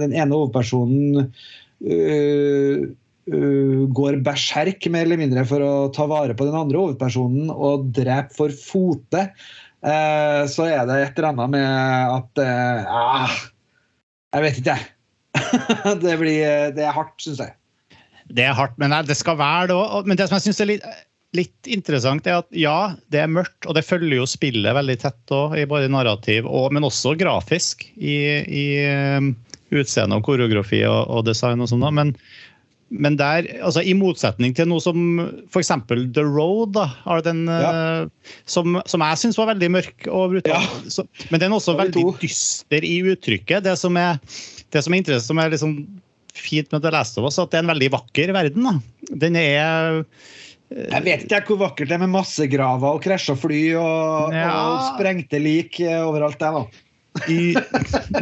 den 0.00 0.14
ene 0.16 0.34
hovedpersonen 0.34 1.28
går 3.94 4.16
berserk 4.24 4.88
mer 4.92 5.04
eller 5.06 5.20
mindre 5.20 5.44
for 5.48 5.62
å 5.64 5.74
ta 5.94 6.08
vare 6.08 6.34
på 6.36 6.48
den 6.48 6.56
andre 6.58 6.80
hovedpersonen 6.80 7.52
og 7.52 7.86
drepe 7.96 8.32
for 8.36 8.56
fote, 8.56 9.26
så 9.84 10.66
er 10.66 10.88
det 10.88 10.98
et 11.02 11.20
eller 11.20 11.30
annet 11.30 11.54
med 11.54 11.68
at 12.16 12.42
ah, 12.88 13.36
Jeg 14.32 14.46
vet 14.46 14.60
ikke, 14.60 14.76
jeg. 14.76 14.94
det, 16.04 16.16
blir, 16.20 16.72
det 16.76 16.84
er 16.86 16.94
hardt, 16.94 17.16
syns 17.22 17.42
jeg. 17.42 17.54
Det 18.32 18.46
er 18.46 18.56
hardt, 18.56 18.78
men 18.80 18.94
det 19.04 19.16
skal 19.18 19.36
være 19.40 19.72
det 19.72 19.76
òg. 19.76 20.08
Men 20.08 20.18
det 20.20 20.28
som 20.28 20.38
jeg 20.38 20.48
syns 20.48 20.62
er 20.64 20.72
litt 20.74 20.86
litt 21.34 21.70
interessant 21.70 22.26
er 22.28 22.40
at 22.42 22.48
ja, 22.56 22.94
det 23.12 23.24
er 23.24 23.30
mørkt, 23.30 23.66
og 23.66 23.76
det 23.76 23.84
følger 23.86 24.20
jo 24.20 24.28
spillet 24.28 24.76
veldig 24.76 24.96
tett 25.02 25.34
også, 25.34 25.58
i 25.58 25.66
både 25.68 25.90
narrativ, 25.92 26.46
og, 26.46 26.70
men 26.74 26.86
også 26.86 27.16
grafisk 27.18 27.86
i, 27.96 28.16
i 28.46 28.64
um, 29.18 29.34
utseende 29.74 30.20
og 30.20 30.26
koreografi 30.28 30.84
og, 30.86 31.00
og 31.10 31.24
design 31.26 31.64
og 31.64 31.70
sånn. 31.72 31.86
Men, 31.96 32.14
men 32.94 33.18
der, 33.18 33.48
altså 33.66 33.82
I 33.82 33.96
motsetning 33.98 34.54
til 34.54 34.70
noe 34.70 34.82
som 34.84 35.24
f.eks. 35.48 35.72
The 36.14 36.26
Road, 36.26 36.76
da, 36.78 36.86
den, 37.26 37.44
ja. 37.50 37.74
uh, 38.04 38.38
som, 38.50 38.78
som, 38.86 39.02
jeg 39.02 39.24
syns 39.24 39.40
var 39.40 39.50
veldig 39.54 39.72
mørk 39.80 40.08
og 40.10 40.36
brutal. 40.36 40.54
Ja. 40.54 40.94
Så, 40.94 41.06
men 41.32 41.42
den 41.42 41.50
er 41.50 41.58
også 41.58 41.76
veldig 41.80 42.06
dyster 42.22 42.86
i 42.86 43.00
uttrykket. 43.10 43.66
Det 43.66 43.74
som 43.80 43.98
er, 43.98 44.22
det 44.70 44.86
som 44.86 44.94
er 44.94 45.02
interessant, 45.02 45.32
som 45.32 45.42
er 45.42 45.54
liksom 45.56 45.78
fint 46.38 46.70
med 46.74 46.84
The 46.84 46.92
Last 46.94 47.18
of 47.20 47.28
Us, 47.28 47.40
at 47.40 47.52
det 47.52 47.60
er 47.60 47.66
en 47.66 47.74
veldig 47.74 47.90
vakker 47.94 48.34
verden. 48.36 48.66
da. 48.68 49.12
Den 49.24 49.38
er 49.38 50.02
jeg 50.74 51.04
vet 51.04 51.26
ikke 51.28 51.52
hvor 51.52 51.68
vakkert 51.68 51.90
det 51.90 51.96
er 51.98 52.02
med 52.02 52.10
massegraver 52.14 52.96
og 52.96 53.02
krasja 53.04 53.36
fly 53.38 53.60
og, 53.78 54.32
ja. 54.34 54.48
og, 54.48 54.88
sprengte 54.94 55.38
lik 55.38 55.78
overalt 55.84 56.40
der, 56.40 56.56
da. 56.56 56.80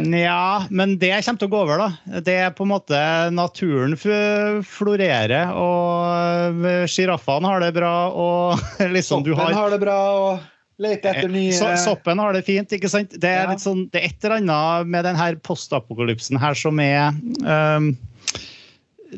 Nja, 0.03 0.67
men 0.69 0.97
det 1.01 1.15
kommer 1.25 1.41
til 1.41 1.49
å 1.49 1.53
gå 1.53 1.61
over, 1.63 1.81
da. 1.81 2.19
Det 2.21 2.35
er 2.43 2.53
på 2.53 2.67
en 2.67 2.73
måte 2.75 2.99
Naturen 3.33 3.95
florerer, 3.97 5.49
og 5.57 6.67
sjiraffene 6.91 7.49
har 7.49 7.63
det 7.63 7.71
bra, 7.79 7.95
og 8.13 8.61
liksom 8.97 9.25
du 9.25 9.33
har 9.33 9.49
Soppen 9.49 9.61
har 9.63 9.73
det 9.73 9.81
bra, 9.81 9.99
og 10.19 10.52
leter 10.81 11.13
etter 11.13 11.29
eh, 11.29 11.33
nye 11.33 11.53
so 11.55 11.69
Soppen 11.79 12.21
har 12.21 12.33
det 12.35 12.43
fint, 12.47 12.71
ikke 12.73 12.89
sant? 12.91 13.13
Det 13.21 13.29
er, 13.29 13.45
litt 13.51 13.63
sånn, 13.63 13.85
det 13.93 14.01
er 14.01 14.09
et 14.09 14.25
eller 14.25 14.41
annet 14.41 14.89
med 14.95 15.05
denne 15.07 15.29
postapokalypsen 15.45 16.39
her 16.41 16.57
som 16.57 16.81
er 16.83 17.13
um, 17.45 17.93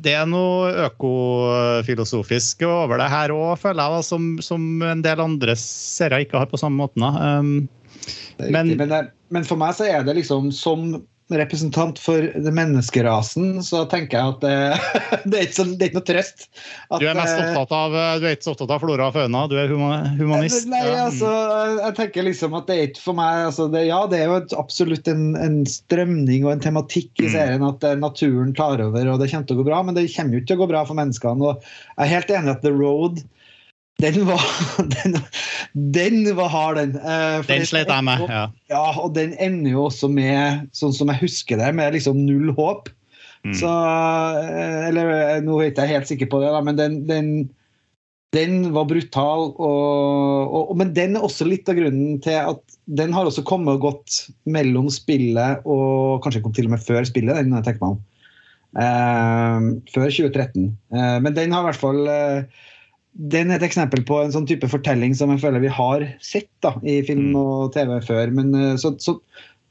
det 0.04 0.12
er 0.12 0.26
noe 0.28 0.74
økofilosofisk 0.90 2.66
over 2.68 3.00
det 3.00 3.08
her 3.12 3.32
òg, 3.32 3.54
føler 3.62 3.96
jeg, 3.96 4.08
som, 4.10 4.30
som, 4.44 4.66
en 4.84 5.04
del 5.06 5.22
andre 5.24 5.56
serier 5.60 6.26
ikke 6.26 6.42
har 6.42 6.50
på 6.52 6.60
samme 6.60 6.84
måten. 6.84 7.06
Um, 7.06 7.54
men, 8.52 8.74
men, 8.76 8.92
men, 9.32 9.48
for 9.48 9.60
meg 9.60 9.78
så 9.78 9.88
er 9.88 10.04
det 10.04 10.18
liksom 10.18 10.52
som 10.56 10.98
representant 11.34 11.98
for 11.98 12.28
menneskerasen, 12.54 13.58
så 13.66 13.82
tenker 13.90 14.20
jeg 14.20 14.34
at 14.36 14.44
det, 14.44 14.58
det, 15.32 15.40
er, 15.40 15.48
ikke 15.48 15.58
så, 15.58 15.66
det 15.66 15.80
er 15.80 15.90
ikke 15.90 15.98
noe 15.98 16.08
trøst. 16.10 16.46
At, 16.90 17.00
du 17.02 17.08
er 17.10 17.18
mest 17.18 17.34
eh, 17.34 17.58
av 17.58 17.96
du 18.22 18.28
er 18.28 18.36
ikke 18.36 18.46
så 18.46 18.54
opptatt 18.54 18.74
av 18.76 18.84
flora 18.84 19.10
og 19.10 19.18
fauna, 19.18 19.46
du 19.50 19.56
er 19.58 19.74
humanist? 19.74 20.70
Nei, 20.70 20.84
altså, 20.94 21.32
jeg 21.82 21.98
tenker 21.98 22.28
liksom 22.30 22.58
at 22.60 22.70
det 22.70 22.78
er 22.78 22.90
ikke 22.92 23.06
for 23.08 23.18
meg 23.18 23.48
altså 23.50 23.68
det, 23.74 23.88
Ja, 23.90 24.04
det 24.10 24.22
er 24.22 24.30
jo 24.30 24.40
absolutt 24.62 25.10
en, 25.12 25.28
en 25.40 25.62
strømning 25.70 26.46
og 26.46 26.56
en 26.56 26.66
tematikk 26.68 27.12
i 27.22 27.26
Mm. 27.26 27.32
serien 27.34 27.64
at 27.66 27.84
eh, 27.88 27.96
naturen 27.98 28.52
tar 28.56 28.82
over 28.84 29.08
og 29.10 29.22
det 29.22 29.32
kommer 29.32 29.48
til 29.50 29.58
å 29.58 29.64
gå 29.64 29.66
bra, 29.68 29.80
men 29.86 29.96
det 29.98 30.06
kommer 30.14 30.36
jo 30.36 30.42
ikke 30.44 30.52
til 30.52 30.60
å 30.60 30.62
gå 30.62 30.68
bra 30.70 30.84
for 30.86 30.98
menneskene. 31.00 31.42
og 31.42 31.64
Jeg 31.98 32.06
er 32.06 32.14
helt 32.14 32.34
enig 32.38 32.54
at 32.54 32.62
The 32.62 32.74
Road 32.76 33.24
den 34.04 34.26
var, 34.28 34.42
den, 34.96 35.18
den 35.74 36.36
var 36.36 36.50
hard, 36.52 36.78
den. 36.82 36.96
Eh, 37.00 37.40
for 37.42 37.54
Den 37.54 37.68
slet 37.70 37.92
jeg 37.92 38.04
med. 38.04 38.28
ja. 38.28 38.46
Ja, 38.72 38.86
og 39.00 39.14
den 39.16 39.36
ender 39.40 39.72
jo 39.72 39.86
også 39.88 40.10
med, 40.12 40.68
sånn 40.76 40.96
som 40.96 41.12
jeg 41.14 41.24
husker 41.24 41.62
det, 41.62 41.72
med 41.78 41.96
liksom 41.96 42.20
null 42.28 42.52
håp. 42.58 42.92
Mm. 43.46 43.54
Så 43.56 43.70
eh, 43.70 44.88
Eller 44.90 45.14
eh, 45.14 45.44
nå 45.46 45.60
er 45.60 45.70
jeg 45.70 45.76
ikke 45.76 45.92
helt 45.94 46.10
sikker 46.12 46.32
på 46.32 46.42
det, 46.44 46.50
da, 46.52 46.64
men 46.66 46.80
den, 46.80 46.98
den, 47.08 47.30
den 48.36 48.58
var 48.76 48.90
brutal. 48.90 49.54
Og, 49.54 50.58
og, 50.60 50.76
men 50.82 50.92
den 50.98 51.16
er 51.16 51.24
også 51.24 51.48
litt 51.48 51.70
av 51.72 51.80
grunnen 51.80 52.20
til 52.26 52.42
at 52.42 52.78
den 53.00 53.16
har 53.16 53.30
også 53.30 53.46
kommet 53.48 53.78
og 53.78 53.88
gått 53.88 54.26
mellom 54.50 54.92
spillet 54.94 55.64
og 55.64 56.20
Kanskje 56.26 56.44
kom 56.44 56.54
til 56.54 56.68
og 56.68 56.76
med 56.76 56.84
før 56.84 57.08
spillet, 57.08 57.40
den 57.40 57.56
tenker 57.64 57.82
meg 57.82 57.96
om. 57.96 58.04
Uh, 58.76 59.80
før 59.94 60.10
2013. 60.12 60.74
Uh, 60.92 61.18
men 61.24 61.36
den 61.38 61.54
har 61.56 61.64
i 61.64 61.70
hvert 61.70 61.80
fall 61.80 62.02
eh, 62.12 62.66
den 63.16 63.52
er 63.52 63.60
et 63.60 63.68
eksempel 63.70 64.04
på 64.08 64.18
en 64.22 64.34
sånn 64.34 64.48
type 64.50 64.68
fortelling 64.68 65.14
som 65.16 65.32
jeg 65.32 65.42
føler 65.46 65.64
vi 65.64 65.72
har 65.72 66.04
sett 66.24 66.52
da, 66.66 66.74
i 66.84 67.00
film 67.08 67.32
Mm. 67.32 67.38
og 67.40 67.72
TV 67.76 68.00
før. 68.04 68.32
Men 68.36 68.54
eh, 68.56 68.76
så, 68.82 68.96
så 69.00 69.20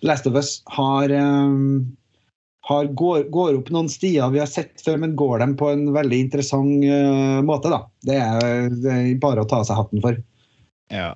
Last 0.04 0.26
of 0.26 0.36
Us 0.36 0.62
har, 0.72 1.12
um, 1.12 1.96
har 2.68 2.88
går, 2.96 3.28
går 3.32 3.58
opp 3.58 3.70
noen 3.72 3.88
stier 3.88 4.32
vi 4.32 4.40
har 4.40 4.48
sett 4.48 4.80
før, 4.84 4.98
men 5.00 5.16
går 5.16 5.38
dem 5.44 5.54
på 5.60 5.70
en 5.72 5.86
veldig 5.92 6.18
interessant 6.26 6.84
uh, 6.84 7.40
måte. 7.44 7.72
da. 7.72 7.84
Det 8.04 8.16
er, 8.20 8.68
det 8.72 8.92
er 8.92 9.20
bare 9.20 9.44
å 9.44 9.48
ta 9.48 9.60
av 9.60 9.68
seg 9.68 9.80
hatten 9.80 10.04
for. 10.04 10.18
Ja. 10.92 11.12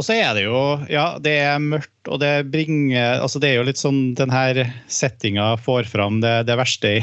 Og 0.00 0.06
så 0.06 0.16
er 0.16 0.30
det 0.36 0.46
jo 0.46 0.60
Ja, 0.88 1.18
det 1.20 1.34
er 1.44 1.58
mørkt, 1.60 2.08
og 2.08 2.22
det 2.22 2.48
bringer 2.52 3.20
Altså, 3.20 3.40
det 3.42 3.50
er 3.50 3.58
jo 3.60 3.66
litt 3.68 3.80
sånn 3.80 4.14
Den 4.16 4.32
her 4.32 4.62
settinga 4.88 5.52
får 5.60 5.90
fram 5.92 6.22
det, 6.24 6.32
det 6.48 6.56
verste 6.56 6.94
i, 6.98 7.02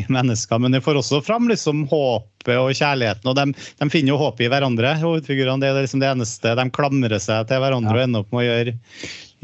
i 0.00 0.04
mennesker, 0.08 0.60
men 0.62 0.72
det 0.72 0.80
får 0.84 1.02
også 1.02 1.20
fram 1.26 1.48
liksom 1.50 1.84
håpet 1.90 2.56
og 2.56 2.72
kjærligheten. 2.76 3.28
Og 3.28 3.36
de, 3.36 3.44
de 3.52 3.88
finner 3.92 4.14
jo 4.14 4.18
håpet 4.20 4.46
i 4.46 4.50
hverandre, 4.52 4.94
hovedfigurene. 5.02 5.60
Det 5.62 5.68
er 5.70 5.84
liksom 5.84 6.00
det 6.02 6.10
eneste. 6.10 6.54
De 6.56 6.66
klamrer 6.76 7.20
seg 7.20 7.48
til 7.48 7.60
hverandre 7.62 7.92
Ja. 7.94 8.00
og 8.00 8.04
ender 8.06 8.24
opp 8.24 8.32
med 8.32 8.42
å 8.42 8.48
gjøre, 8.48 8.74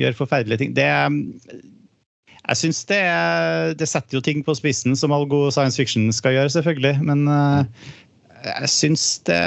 gjøre 0.01 0.19
forferdelige 0.21 0.63
ting. 0.65 0.75
Det 0.77 0.89
jeg 2.45 2.61
syns 2.61 2.83
det, 2.91 3.01
det 3.81 3.89
setter 3.89 4.19
jo 4.19 4.25
ting 4.25 4.43
på 4.45 4.53
spissen, 4.57 4.97
som 5.01 5.15
all 5.17 5.25
god 5.29 5.55
science 5.57 5.81
fiction 5.81 6.11
skal 6.13 6.37
gjøre, 6.37 6.53
selvfølgelig. 6.53 6.99
Men 7.09 7.25
eh, 7.33 7.93
jeg 8.51 8.73
syns 8.73 9.07
det 9.29 9.41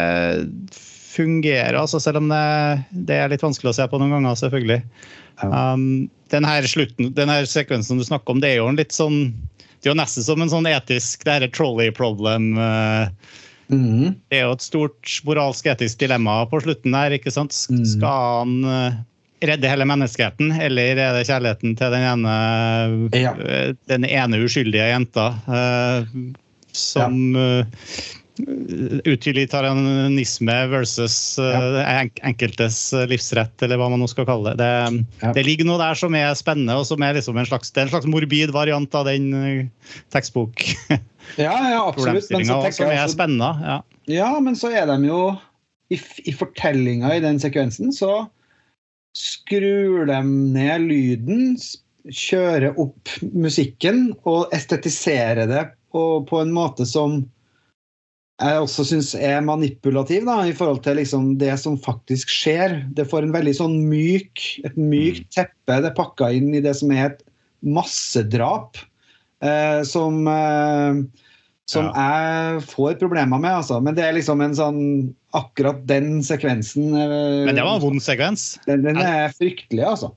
fungerer, 1.18 1.76
altså, 1.78 2.00
selv 2.04 2.22
om 2.22 2.30
det, 2.32 2.44
det 3.10 3.18
er 3.18 3.34
litt 3.34 3.44
vanskelig 3.44 3.74
å 3.74 3.78
se 3.80 3.88
på 3.90 4.00
noen 4.02 4.14
ganger, 4.18 4.38
selvfølgelig. 4.40 4.80
Ja. 5.42 5.50
Um, 5.74 6.08
den 6.34 6.48
her 6.48 6.66
slutten, 6.70 7.12
den 7.18 7.32
her 7.32 7.48
sekvensen 7.50 8.00
du 8.00 8.06
snakker 8.08 8.36
om, 8.36 8.42
det 8.44 8.54
er 8.54 8.62
jo 8.62 8.70
en 8.72 8.80
litt 8.80 8.96
sånn 8.96 9.36
Det 9.78 9.86
er 9.86 9.94
jo 9.94 10.00
nesten 10.00 10.26
som 10.26 10.42
en 10.42 10.50
sånn 10.50 10.66
etisk 10.66 11.22
det 11.28 11.36
her 11.36 11.46
er 11.46 11.52
trolley 11.54 11.92
problem. 11.94 12.56
Mm. 12.58 13.14
Mhm. 13.68 14.16
Det 14.32 14.40
er 14.40 14.48
jo 14.48 14.56
et 14.56 14.66
stort 14.66 15.12
moralsk 15.28 15.68
etisk 15.70 16.00
dilemma 16.02 16.40
på 16.50 16.62
slutten 16.64 16.96
der. 16.96 17.14
ikke 17.20 17.34
sant? 17.36 17.54
Mm. 17.70 17.84
Skal 17.86 18.24
han 18.40 18.56
eh, 18.66 18.98
redde 19.52 19.70
hele 19.70 19.86
menneskeheten, 19.88 20.54
eller 20.66 20.98
er 20.98 21.14
det 21.18 21.28
kjærligheten 21.30 21.78
til 21.78 21.94
den 21.94 22.08
ene, 22.10 22.36
Ja. 23.14 23.36
eh, 23.38 23.74
den 23.92 24.08
ene 24.08 24.42
uskyldige 24.44 24.90
jenta 24.90 25.28
uh, 25.48 26.08
som 26.74 27.36
eh, 27.36 27.66
Utilitarianisme 29.08 30.56
versus 30.72 31.16
ja. 31.40 31.62
enk- 32.02 32.20
enkeltes 32.26 32.80
livsrett, 33.10 33.62
eller 33.66 33.80
hva 33.80 33.90
man 33.92 34.02
nå 34.02 34.08
skal 34.12 34.28
kalle 34.30 34.54
det. 34.54 34.64
Det, 34.64 35.06
Ja. 35.24 35.32
det 35.34 35.44
ligger 35.48 35.66
noe 35.70 35.80
der 35.82 35.96
som 36.00 36.16
er 36.16 36.34
spennende, 36.38 36.76
og 36.78 36.86
som 36.90 37.02
er 37.04 37.14
liksom 37.18 37.38
en 37.38 37.46
slags, 37.50 37.72
det 37.72 37.82
er 37.82 37.88
en 37.88 37.94
slags 37.96 38.10
morbid 38.10 38.52
variant 38.56 38.94
av 38.96 39.06
den 39.10 39.32
tekstbok 40.14 40.56
tekstbokproblemistinga, 40.58 41.04
Ja, 41.38 41.56
ja, 41.74 41.82
absolutt. 41.90 42.30
Men 42.32 42.46
så 42.48 42.72
som 42.72 42.88
er 42.88 43.02
altså- 43.04 43.16
spennende. 43.18 43.52
ja. 43.66 43.82
Ja, 44.08 44.40
men 44.40 44.56
så 44.56 44.70
er 44.72 44.86
de 44.88 45.08
jo 45.10 45.38
I, 45.92 45.98
i 46.28 46.32
fortellinga 46.36 47.14
i 47.16 47.20
den 47.24 47.40
sekvensen 47.40 47.92
så 47.96 48.28
skrur 49.18 50.06
de 50.08 50.18
ned 50.54 50.82
lyden, 50.88 51.58
kjører 52.08 52.76
opp 52.80 53.10
musikken 53.34 54.14
og 54.28 54.52
estetiserer 54.56 55.48
det 55.50 55.64
på, 55.92 56.04
på 56.28 56.42
en 56.44 56.52
måte 56.56 56.86
som 56.88 57.26
jeg 58.38 58.62
også 58.62 58.84
syns 58.86 59.14
er 59.18 59.40
manipulativ 59.42 60.28
da, 60.28 60.42
i 60.46 60.54
forhold 60.54 60.84
til 60.86 61.00
liksom 61.00 61.32
det 61.42 61.56
som 61.58 61.78
faktisk 61.82 62.30
skjer. 62.30 62.84
Det 62.94 63.08
får 63.10 63.26
en 63.26 63.34
veldig 63.34 63.54
sånn 63.58 63.78
myk, 63.90 64.44
et 64.68 64.78
mykt 64.78 65.32
teppe. 65.34 65.80
Det 65.82 65.90
er 65.90 65.98
pakka 65.98 66.30
inn 66.38 66.52
i 66.54 66.62
det 66.62 66.76
som 66.78 66.94
er 66.94 67.08
et 67.08 67.24
massedrap. 67.66 68.78
Eh, 69.42 69.82
som 69.90 70.22
eh, 70.30 71.02
som 71.68 71.90
jeg 71.92 72.62
får 72.70 72.96
problemer 73.02 73.42
med, 73.42 73.52
altså. 73.60 73.82
Men 73.84 73.98
det 73.98 74.06
er 74.06 74.16
liksom 74.16 74.44
en 74.44 74.56
sånn 74.58 74.84
Akkurat 75.36 75.82
den 75.90 76.22
sekvensen 76.24 76.94
eh, 76.96 77.44
Men 77.46 77.58
det 77.58 77.66
var 77.66 77.76
en 77.76 77.84
vond 77.84 78.02
sekvens. 78.02 78.54
den, 78.66 78.86
den 78.88 79.02
er 79.04 79.34
fryktelig, 79.36 79.84
altså. 79.84 80.14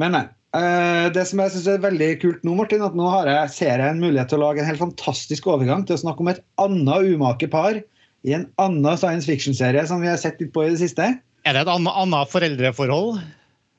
Men 0.00 0.16
nei. 0.16 0.22
Eh, 0.50 1.06
det 1.14 1.22
som 1.30 1.38
jeg 1.44 1.52
synes 1.54 1.66
er 1.70 1.82
veldig 1.84 2.10
kult 2.22 2.46
nå, 2.46 2.56
Martin, 2.58 2.82
at 2.82 2.96
nå 2.98 3.06
har 3.12 3.28
jeg, 3.30 3.50
ser 3.54 3.82
jeg 3.82 3.94
en 3.94 4.02
mulighet 4.02 4.32
til 4.32 4.40
å 4.40 4.48
lage 4.48 4.62
en 4.62 4.66
helt 4.66 4.82
fantastisk 4.82 5.46
overgang 5.50 5.84
til 5.86 5.94
å 5.94 6.02
snakke 6.02 6.24
om 6.24 6.30
et 6.32 6.40
annet 6.62 7.10
umake 7.14 7.46
par 7.52 7.78
i 8.26 8.34
en 8.36 8.48
annen 8.60 8.98
science 8.98 9.30
fiction-serie 9.30 9.84
som 9.88 10.02
vi 10.02 10.10
har 10.10 10.18
sett 10.20 10.42
litt 10.42 10.50
på 10.54 10.66
i 10.66 10.72
det 10.72 10.80
siste. 10.82 11.12
Er 11.46 11.56
det 11.56 11.62
et 11.62 11.70
annet, 11.72 12.32
foreldreforhold? 12.32 13.20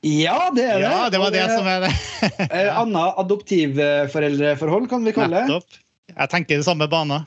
Ja, 0.02 0.48
det 0.50 0.64
er 0.66 0.80
det. 0.80 0.88
Ja, 0.88 1.10
det 1.12 1.20
var 1.22 1.34
det, 1.34 1.44
det 1.44 1.58
som 1.60 1.68
er 1.70 1.84
det. 1.84 1.92
Annet 2.82 3.20
adoptivforeldreforhold, 3.22 4.88
kan 4.90 5.04
vi 5.06 5.14
kalle 5.14 5.36
det. 5.36 5.44
Nettopp. 5.46 5.78
Jeg 6.12 6.32
tenker 6.32 6.58
i 6.58 6.64
samme 6.66 6.88
bane. 6.90 7.20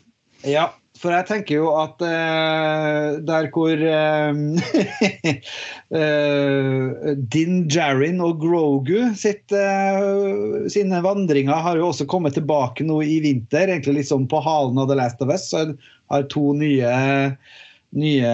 Ja, 0.43 0.73
for 1.05 1.13
jeg 1.13 1.27
tenker 1.29 1.59
jo 1.59 1.67
at 1.77 2.01
uh, 2.01 3.17
der 3.25 3.49
hvor 3.53 3.77
uh, 3.77 4.33
Din 7.35 7.59
Jarin 7.71 8.23
og 8.25 8.41
Grogu 8.41 9.11
sitt, 9.19 9.45
uh, 9.53 10.65
sine 10.71 11.03
vandringer 11.05 11.61
har 11.67 11.77
jo 11.77 11.91
også 11.91 12.07
kommet 12.09 12.33
tilbake 12.37 12.87
nå 12.87 12.97
i 13.05 13.19
vinter, 13.23 13.69
egentlig 13.69 14.01
litt 14.01 14.09
sånn 14.09 14.25
på 14.31 14.41
halen 14.41 14.81
av 14.81 14.89
The 14.89 14.97
Last 14.97 15.21
of 15.21 15.29
Us. 15.33 15.45
Så 15.53 15.67
har 16.09 16.27
to 16.33 16.49
nye 16.57 16.89
nye, 17.95 18.31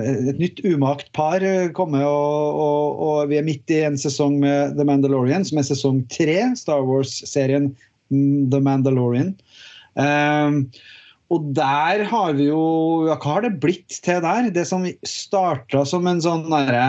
et 0.00 0.38
nytt 0.40 0.62
umakt 0.64 1.10
par 1.16 1.44
kommet, 1.76 2.06
og, 2.08 2.62
og, 2.62 3.02
og 3.04 3.32
vi 3.32 3.36
er 3.36 3.44
midt 3.44 3.68
i 3.74 3.82
en 3.84 3.98
sesong 4.00 4.38
med 4.40 4.78
The 4.78 4.86
Mandalorian, 4.88 5.44
som 5.44 5.60
er 5.60 5.68
sesong 5.68 6.00
tre. 6.14 6.38
Star 6.56 6.86
Wars-serien 6.88 7.72
mm, 8.08 8.48
The 8.54 8.62
Mandalorian. 8.64 9.34
Um, 10.00 10.70
og 11.32 11.50
der 11.56 12.04
har 12.10 12.34
vi 12.36 12.50
jo 12.50 12.62
ja, 13.08 13.16
Hva 13.16 13.38
har 13.38 13.46
det 13.46 13.58
blitt 13.62 14.00
til 14.04 14.20
der? 14.24 14.50
Det 14.52 14.66
som 14.68 14.84
starta 15.08 15.84
som 15.88 16.08
en 16.10 16.20
sånn 16.24 16.48
derre 16.52 16.86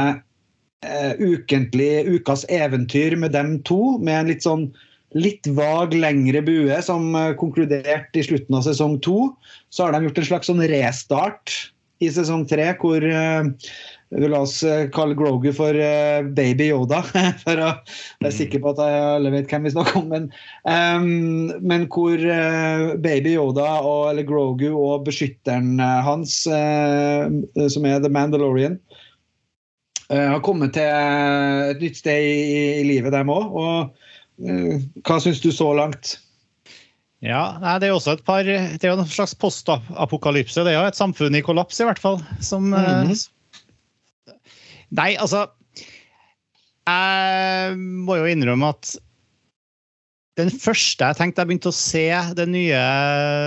uh, 0.83 1.13
ukentlig 1.19 2.03
ukas 2.17 2.43
eventyr 2.51 3.15
med 3.19 3.35
dem 3.35 3.57
to, 3.67 3.97
med 4.03 4.19
en 4.19 4.33
litt 4.33 4.47
sånn 4.47 4.67
litt 5.13 5.45
vag, 5.53 5.93
lengre 5.93 6.41
bue 6.43 6.79
som 6.83 7.13
uh, 7.15 7.31
konkluderte 7.39 8.19
i 8.19 8.25
slutten 8.25 8.57
av 8.57 8.65
sesong 8.67 8.97
to. 9.05 9.29
Så 9.71 9.85
har 9.85 9.95
de 9.95 10.07
gjort 10.07 10.19
en 10.19 10.29
slags 10.31 10.51
sånn 10.51 10.65
restart 10.71 11.53
i 12.03 12.09
sesong 12.11 12.43
tre, 12.49 12.71
hvor 12.81 13.03
eh, 13.05 13.45
La 14.13 14.41
oss 14.43 14.59
eh, 14.63 14.89
kalle 14.93 15.15
Grogu 15.17 15.49
for 15.55 15.73
eh, 15.79 16.21
Baby 16.37 16.67
Yoda, 16.69 17.01
for 17.43 17.57
å 17.57 17.69
være 18.21 18.33
sikker 18.35 18.61
på 18.61 18.73
at 18.75 18.81
alle 18.85 19.31
vet 19.33 19.49
hvem 19.49 19.65
vi 19.65 19.73
snakker 19.73 19.99
om. 20.03 20.11
Men, 20.11 20.27
um, 20.69 21.53
men 21.65 21.87
hvor 21.93 22.21
eh, 22.21 22.93
Baby 23.01 23.33
Yoda, 23.37 23.65
og, 23.81 24.11
eller 24.11 24.27
Grogu 24.27 24.69
og 24.69 25.07
beskytteren 25.07 25.79
eh, 25.81 26.01
hans, 26.05 26.43
uh, 26.45 27.25
som 27.73 27.89
er 27.89 28.03
The 28.03 28.13
Mandalorian, 28.13 28.77
uh, 30.11 30.29
har 30.35 30.43
kommet 30.45 30.75
til 30.77 30.85
et 31.73 31.81
nytt 31.81 32.03
sted 32.03 32.29
i, 32.29 32.57
i 32.83 32.87
livet, 32.91 33.15
dem 33.15 33.33
òg. 33.33 33.49
Og 33.49 34.45
uh, 34.45 34.75
hva 35.07 35.21
syns 35.23 35.41
du 35.41 35.49
så 35.55 35.73
langt? 35.79 36.19
Ja, 37.23 37.55
nei, 37.63 37.77
Det 37.79 37.87
er 37.87 37.93
jo 37.95 38.01
også 38.01 38.17
et 38.17 38.25
par, 38.27 38.43
det 38.43 38.83
er 38.83 38.91
jo 38.91 38.99
en 38.99 39.07
slags 39.07 39.33
postapokalypse. 39.39 40.59
Det 40.59 40.73
er 40.73 40.81
jo 40.81 40.89
et 40.91 40.99
samfunn 40.99 41.39
i 41.39 41.41
kollaps, 41.45 41.79
i 41.79 41.87
hvert 41.87 42.01
fall. 42.03 42.19
Som, 42.43 42.75
mm 42.75 43.07
Mhm. 43.07 43.23
Nei, 44.93 45.13
altså 45.17 45.47
Jeg 46.87 47.77
må 47.77 48.19
jo 48.19 48.29
innrømme 48.29 48.73
at 48.75 48.95
den 50.39 50.49
første 50.49 51.11
jeg 51.11 51.19
tenkte 51.19 51.43
jeg 51.43 51.49
begynte 51.51 51.69
å 51.69 51.77
se 51.77 52.07
den 52.39 52.55
nye 52.55 52.77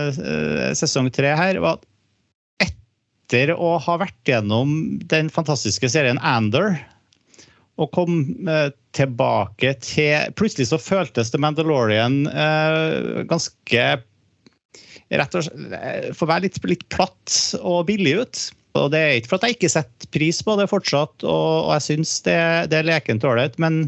eh, 0.06 0.74
sesong 0.78 1.08
tre 1.10 1.32
her, 1.34 1.58
var 1.58 1.80
at 1.80 2.68
etter 2.68 3.50
å 3.56 3.72
ha 3.82 3.96
vært 3.98 4.30
gjennom 4.30 5.00
den 5.10 5.26
fantastiske 5.34 5.90
serien 5.90 6.20
Ander 6.22 6.76
og 7.76 7.90
kom 7.92 8.20
tilbake 8.96 9.74
til 9.84 10.30
Plutselig 10.38 10.70
så 10.70 10.78
føltes 10.80 11.32
The 11.34 11.40
Mandalorian 11.42 12.22
eh, 12.30 13.24
ganske 13.28 13.88
rett 15.10 15.36
og 15.38 15.44
slett 15.48 16.14
For 16.16 16.26
å 16.26 16.30
være 16.30 16.46
litt, 16.46 16.62
litt 16.70 16.86
platt 16.94 17.34
og 17.60 17.84
billig 17.90 18.14
ut. 18.22 18.46
Og 18.76 18.92
Det 18.94 19.00
er 19.02 19.18
ikke 19.18 19.32
for 19.32 19.40
at 19.40 19.48
jeg 19.48 19.58
ikke 19.58 19.72
setter 19.72 20.10
pris 20.14 20.40
på 20.44 20.56
det 20.60 20.68
fortsatt, 20.70 21.24
og, 21.24 21.50
og 21.66 21.74
jeg 21.76 21.86
syns 21.90 22.16
det, 22.26 22.38
det, 22.72 22.80
er 22.80 22.88
lekent 22.88 23.26
ålreit, 23.26 23.58
men 23.62 23.86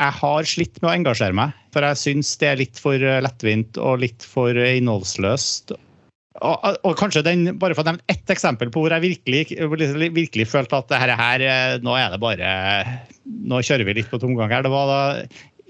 jeg 0.00 0.16
har 0.20 0.48
slitt 0.48 0.80
med 0.80 0.90
å 0.90 0.94
engasjere 0.94 1.36
meg. 1.36 1.54
For 1.74 1.86
jeg 1.86 2.00
syns 2.00 2.32
det 2.40 2.48
er 2.48 2.60
litt 2.62 2.80
for 2.80 2.96
lettvint 2.98 3.78
og 3.80 4.02
litt 4.04 4.26
for 4.26 4.56
innholdsløst. 4.56 5.74
Og, 6.40 6.66
og, 6.86 6.92
kanskje 6.96 7.24
den, 7.26 7.48
bare 7.60 7.74
for 7.76 7.84
å 7.84 7.90
nevne 7.90 8.12
ett 8.12 8.30
eksempel 8.32 8.70
på 8.72 8.84
hvor 8.84 8.94
jeg 8.94 9.02
virkelig, 9.02 9.42
virkelig 10.14 10.46
følte 10.48 10.78
at 10.78 10.92
det 10.92 11.18
her, 11.20 11.44
nå 11.84 11.96
er 11.98 12.14
det 12.14 12.20
bare 12.22 12.52
Nå 13.50 13.58
kjører 13.66 13.84
vi 13.86 13.98
litt 13.98 14.08
på 14.10 14.18
tomgang 14.22 14.50
her. 14.50 14.64
Det 14.64 14.72
var 14.72 14.88
da 14.88 15.00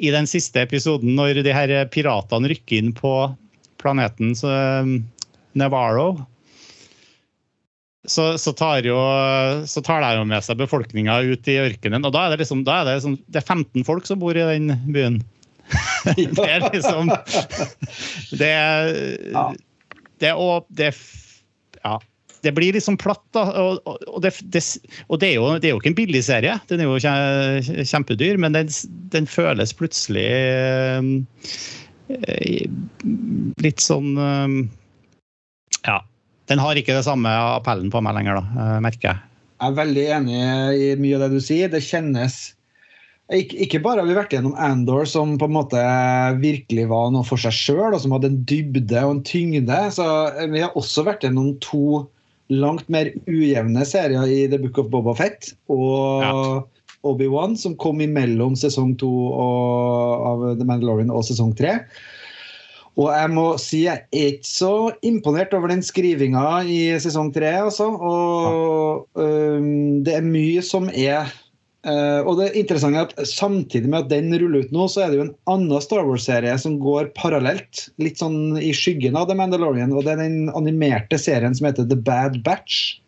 i 0.01 0.13
den 0.15 0.29
siste 0.31 0.63
episoden 0.63 1.17
når 1.17 1.43
de 1.45 1.53
her 1.53 1.73
piratene 1.93 2.49
rykker 2.53 2.79
inn 2.79 2.93
på 2.97 3.13
planeten 3.83 4.33
så, 4.39 4.53
Navarro. 5.59 6.15
Så, 8.09 8.39
så, 8.41 8.53
tar 8.57 8.87
jo, 8.89 8.97
så 9.69 9.83
tar 9.85 10.01
de 10.01 10.15
jo 10.17 10.25
med 10.29 10.45
seg 10.45 10.57
befolkninga 10.63 11.19
ut 11.21 11.49
i 11.53 11.59
ørkenen. 11.61 12.07
Og 12.09 12.15
da 12.15 12.25
er 12.25 12.33
det 12.33 12.41
liksom, 12.45 12.63
er 12.65 12.87
det, 12.89 12.97
liksom, 12.97 13.19
det 13.29 13.43
er 13.43 13.45
15 13.45 13.85
folk 13.85 14.09
som 14.09 14.23
bor 14.23 14.39
i 14.39 14.47
den 14.55 14.73
byen. 14.89 15.21
det 16.17 16.47
er 16.47 16.65
liksom 16.73 17.13
Det, 18.41 18.55
det, 20.19 20.33
og, 20.33 20.65
det, 20.75 20.89
ja, 21.85 21.99
det 22.43 22.53
blir 22.57 22.73
liksom 22.75 22.97
platt, 23.01 23.23
da. 23.37 23.45
Og, 23.61 23.81
og, 23.85 24.19
det, 24.25 24.33
og 25.09 25.21
det, 25.21 25.29
er 25.29 25.37
jo, 25.37 25.47
det, 25.61 25.69
er 25.69 25.75
jo, 25.75 25.81
ikke 25.83 25.93
en 25.93 26.01
billig 26.01 26.25
serie. 26.25 26.57
Den 26.73 26.81
er 26.81 26.89
jo 26.89 26.99
kjempedyr, 27.85 28.41
men 28.41 28.57
den, 28.57 28.73
den 29.13 29.29
føles 29.29 29.77
plutselig 29.77 30.29
øh, 30.97 31.03
litt 33.61 33.85
sånn 33.85 34.15
øh, 34.17 34.61
Ja. 35.87 36.01
Den 36.51 36.63
har 36.63 36.79
ikke 36.79 36.97
det 36.97 37.07
samme 37.07 37.31
appellen 37.31 37.93
på 37.93 38.03
meg 38.03 38.17
lenger, 38.19 38.41
da, 38.41 38.63
eh, 38.63 38.79
merker 38.83 39.13
jeg. 39.13 39.27
Jeg 39.61 39.69
er 39.69 39.77
veldig 39.77 40.07
enig 40.17 40.41
i 40.81 40.89
mye 40.99 41.19
av 41.19 41.27
det 41.27 41.37
du 41.37 41.45
sier. 41.45 41.69
Det 41.71 41.83
kjennes 41.85 42.41
ikke 43.31 43.79
bare 43.85 44.03
har 44.03 44.09
vi 44.09 44.17
vært 44.17 44.33
gjennom 44.35 44.57
Andor, 44.59 45.05
som 45.07 45.37
på 45.39 45.47
en 45.47 45.55
måte 45.55 45.83
virkelig 46.41 46.89
var 46.91 47.13
noe 47.15 47.27
for 47.27 47.39
seg 47.39 47.55
sjøl, 47.55 47.95
og 47.95 48.01
som 48.03 48.15
hadde 48.17 48.33
en 48.33 48.41
dybde 48.49 49.05
og 49.05 49.13
en 49.15 49.23
tyngde. 49.23 49.79
så 49.95 50.07
Vi 50.51 50.65
har 50.65 50.75
også 50.75 51.05
vært 51.07 51.23
gjennom 51.23 51.55
to 51.63 52.09
langt 52.51 52.89
mer 52.91 53.13
ujevne 53.31 53.87
serier 53.87 54.27
i 54.27 54.49
The 54.51 54.59
Book 54.59 54.81
of 54.83 54.91
Boba 54.91 55.15
Fett 55.15 55.53
og 55.71 56.25
ja. 56.25 56.33
Obi-Wan, 57.07 57.55
som 57.57 57.79
kom 57.79 58.03
imellom 58.03 58.59
sesong 58.59 58.97
to 58.99 59.11
av 59.39 60.59
The 60.59 60.67
Mandalorian 60.67 61.15
og 61.15 61.23
sesong 61.29 61.55
tre. 61.55 61.79
Og 62.99 63.07
jeg 63.15 63.31
må 63.33 63.45
si 63.63 63.85
jeg 63.85 64.03
er 64.11 64.33
ikke 64.35 64.49
så 64.49 64.73
imponert 65.07 65.55
over 65.57 65.71
den 65.71 65.85
skrivinga 65.85 66.63
i 66.67 66.81
sesong 67.01 67.31
tre, 67.35 67.53
altså. 67.63 67.87
Og 67.95 69.07
um, 69.15 70.03
det 70.05 70.19
er 70.19 70.27
mye 70.27 70.65
som 70.67 70.91
er 70.91 71.31
Uh, 71.81 72.21
og 72.29 72.37
det 72.37 72.51
er 72.61 72.97
at 73.01 73.15
Samtidig 73.25 73.89
med 73.89 74.03
at 74.03 74.11
den 74.11 74.35
ruller 74.37 74.67
ut 74.67 74.73
nå, 74.73 74.85
så 74.93 75.01
er 75.01 75.09
det 75.09 75.17
jo 75.17 75.23
en 75.25 75.37
annen 75.49 75.81
Star 75.81 76.05
Wars-serie 76.05 76.53
som 76.61 76.75
går 76.77 77.09
parallelt. 77.17 77.87
Litt 77.97 78.21
sånn 78.21 78.59
i 78.61 78.75
skyggen 78.77 79.17
av 79.17 79.31
The 79.31 79.37
Mandalorian. 79.39 79.95
og 79.97 80.05
Det 80.05 80.13
er 80.13 80.21
den 80.21 80.51
animerte 80.53 81.17
serien 81.17 81.57
som 81.57 81.71
heter 81.71 81.89
The 81.89 81.97
Bad 81.97 82.43
Batch. 82.45 83.01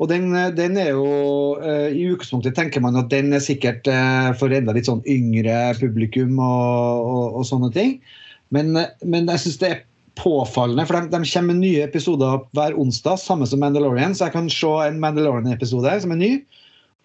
Og 0.00 0.08
den, 0.10 0.32
den 0.56 0.80
er 0.80 0.94
jo 0.96 1.06
uh, 1.60 1.92
I 1.92 2.08
utgangspunktet 2.10 2.56
tenker 2.58 2.82
man 2.82 2.98
at 2.98 3.12
den 3.12 3.30
er 3.36 3.44
sikkert 3.44 3.86
uh, 3.86 4.32
for 4.40 4.50
enda 4.50 4.74
litt 4.74 4.90
sånn 4.90 5.04
yngre 5.06 5.76
publikum 5.78 6.40
og, 6.42 7.06
og, 7.06 7.38
og 7.38 7.46
sånne 7.46 7.70
ting. 7.76 8.00
Men, 8.54 8.74
men 9.06 9.30
jeg 9.30 9.44
syns 9.44 9.60
det 9.60 9.70
er 9.70 9.82
påfallende, 10.20 10.84
for 10.88 10.98
de, 10.98 11.10
de, 11.12 11.20
kommer 11.30 11.54
med 11.54 11.62
nye 11.62 11.84
episoder 11.86 12.42
hver 12.56 12.76
onsdag, 12.78 13.20
samme 13.22 13.46
som 13.48 13.62
Mandalorian. 13.62 14.16
Så 14.16 14.26
jeg 14.26 14.36
kan 14.36 14.50
se 14.52 14.72
en 14.86 15.00
Mandalorian-episode 15.02 15.94
som 16.04 16.16
er 16.16 16.20
ny. 16.20 16.32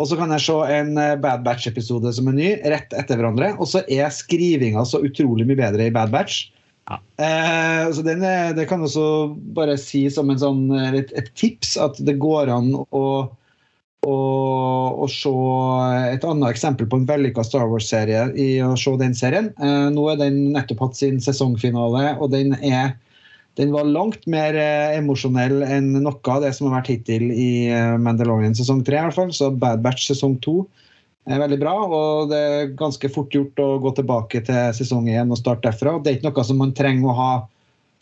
Og 0.02 0.10
så 0.10 0.18
kan 0.20 0.34
jeg 0.36 0.44
se 0.44 0.58
en 0.76 0.98
eh, 1.00 1.14
Bad 1.24 1.46
Batch-episode 1.46 2.12
som 2.18 2.28
er 2.32 2.36
ny, 2.36 2.50
rett 2.74 2.92
etter 2.98 3.20
hverandre. 3.20 3.54
Og 3.56 3.70
så 3.72 3.86
er 3.88 4.12
skrivinga 4.12 4.84
så 4.88 5.00
utrolig 5.06 5.48
mye 5.48 5.62
bedre 5.62 5.88
i 5.88 5.94
Bad 5.96 6.12
Batch. 6.16 6.50
Ja. 6.90 7.00
Eh, 7.18 7.86
så 7.96 8.04
den 8.06 8.22
Det 8.58 8.68
kan 8.70 8.84
også 8.84 9.34
bare 9.56 9.78
si 9.82 10.06
som 10.12 10.30
en 10.30 10.42
sånn, 10.42 10.68
eh, 10.76 11.00
et, 11.00 11.14
et 11.18 11.32
tips 11.40 11.78
at 11.82 12.02
det 12.04 12.20
går 12.22 12.52
an 12.52 12.74
å, 12.76 13.06
å, 14.06 14.18
og 15.04 15.10
se 15.12 15.32
et 16.14 16.26
annet 16.28 16.52
eksempel 16.52 16.88
på 16.90 17.02
en 17.02 17.08
vellykka 17.10 17.44
Star 17.46 17.66
Wars-serie 17.72 18.28
i 18.40 18.50
å 18.64 18.76
se 18.80 18.94
den 19.02 19.18
serien. 19.18 19.50
Eh, 19.58 19.88
nå 19.96 20.06
er 20.12 20.22
den 20.22 20.40
nettopp 20.54 20.86
hatt 20.86 21.00
sin 21.02 21.18
sesongfinale, 21.24 22.14
og 22.20 22.32
den 22.36 22.56
er 22.62 22.94
den 23.56 23.72
var 23.72 23.88
langt 23.88 24.26
mer 24.28 24.56
eh, 24.60 24.98
emosjonell 24.98 25.62
enn 25.64 25.94
noe 25.96 26.32
av 26.32 26.44
det 26.44 26.52
som 26.58 26.68
har 26.68 26.82
vært 26.82 26.92
hittil 26.92 27.30
i 27.32 27.68
eh, 27.72 27.96
Mandalorian 28.04 28.56
sesong 28.58 28.82
tre. 28.84 29.00
I 29.00 29.08
hvert 29.08 29.16
fall. 29.16 29.32
Så 29.36 29.52
Bad 29.56 29.84
Batch 29.86 30.10
sesong 30.10 30.36
to 30.44 30.66
er 31.32 31.40
veldig 31.40 31.60
bra. 31.62 31.76
Og 31.88 32.34
det 32.34 32.42
er 32.42 32.74
ganske 32.78 33.10
fort 33.16 33.36
gjort 33.36 33.62
å 33.64 33.70
gå 33.84 33.94
tilbake 33.96 34.44
til 34.48 34.76
sesong 34.76 35.08
én 35.08 35.32
og 35.32 35.40
starte 35.40 35.70
derfra. 35.70 35.96
Det 36.04 36.12
er 36.12 36.20
ikke 36.20 36.34
noe 36.34 36.48
som 36.48 36.60
man 36.60 36.76
trenger 36.76 37.12
å 37.12 37.20
ha 37.20 37.32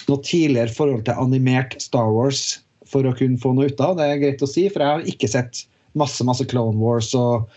noe 0.09 0.25
tidligere 0.25 0.73
forhold 0.73 1.05
til 1.07 1.21
animert 1.21 1.77
Star 1.81 2.09
Wars 2.11 2.63
for 2.89 3.05
å 3.05 3.13
kunne 3.17 3.39
få 3.41 3.53
noe 3.53 3.69
ut 3.69 3.83
av. 3.83 3.99
Det 3.99 4.09
er 4.09 4.23
greit 4.25 4.41
å 4.41 4.49
si, 4.49 4.65
for 4.73 4.81
jeg 4.81 4.97
har 4.97 5.13
ikke 5.13 5.29
sett 5.29 5.63
masse 5.99 6.25
masse 6.25 6.45
Clone 6.49 6.79
Wars 6.82 7.12
og 7.17 7.49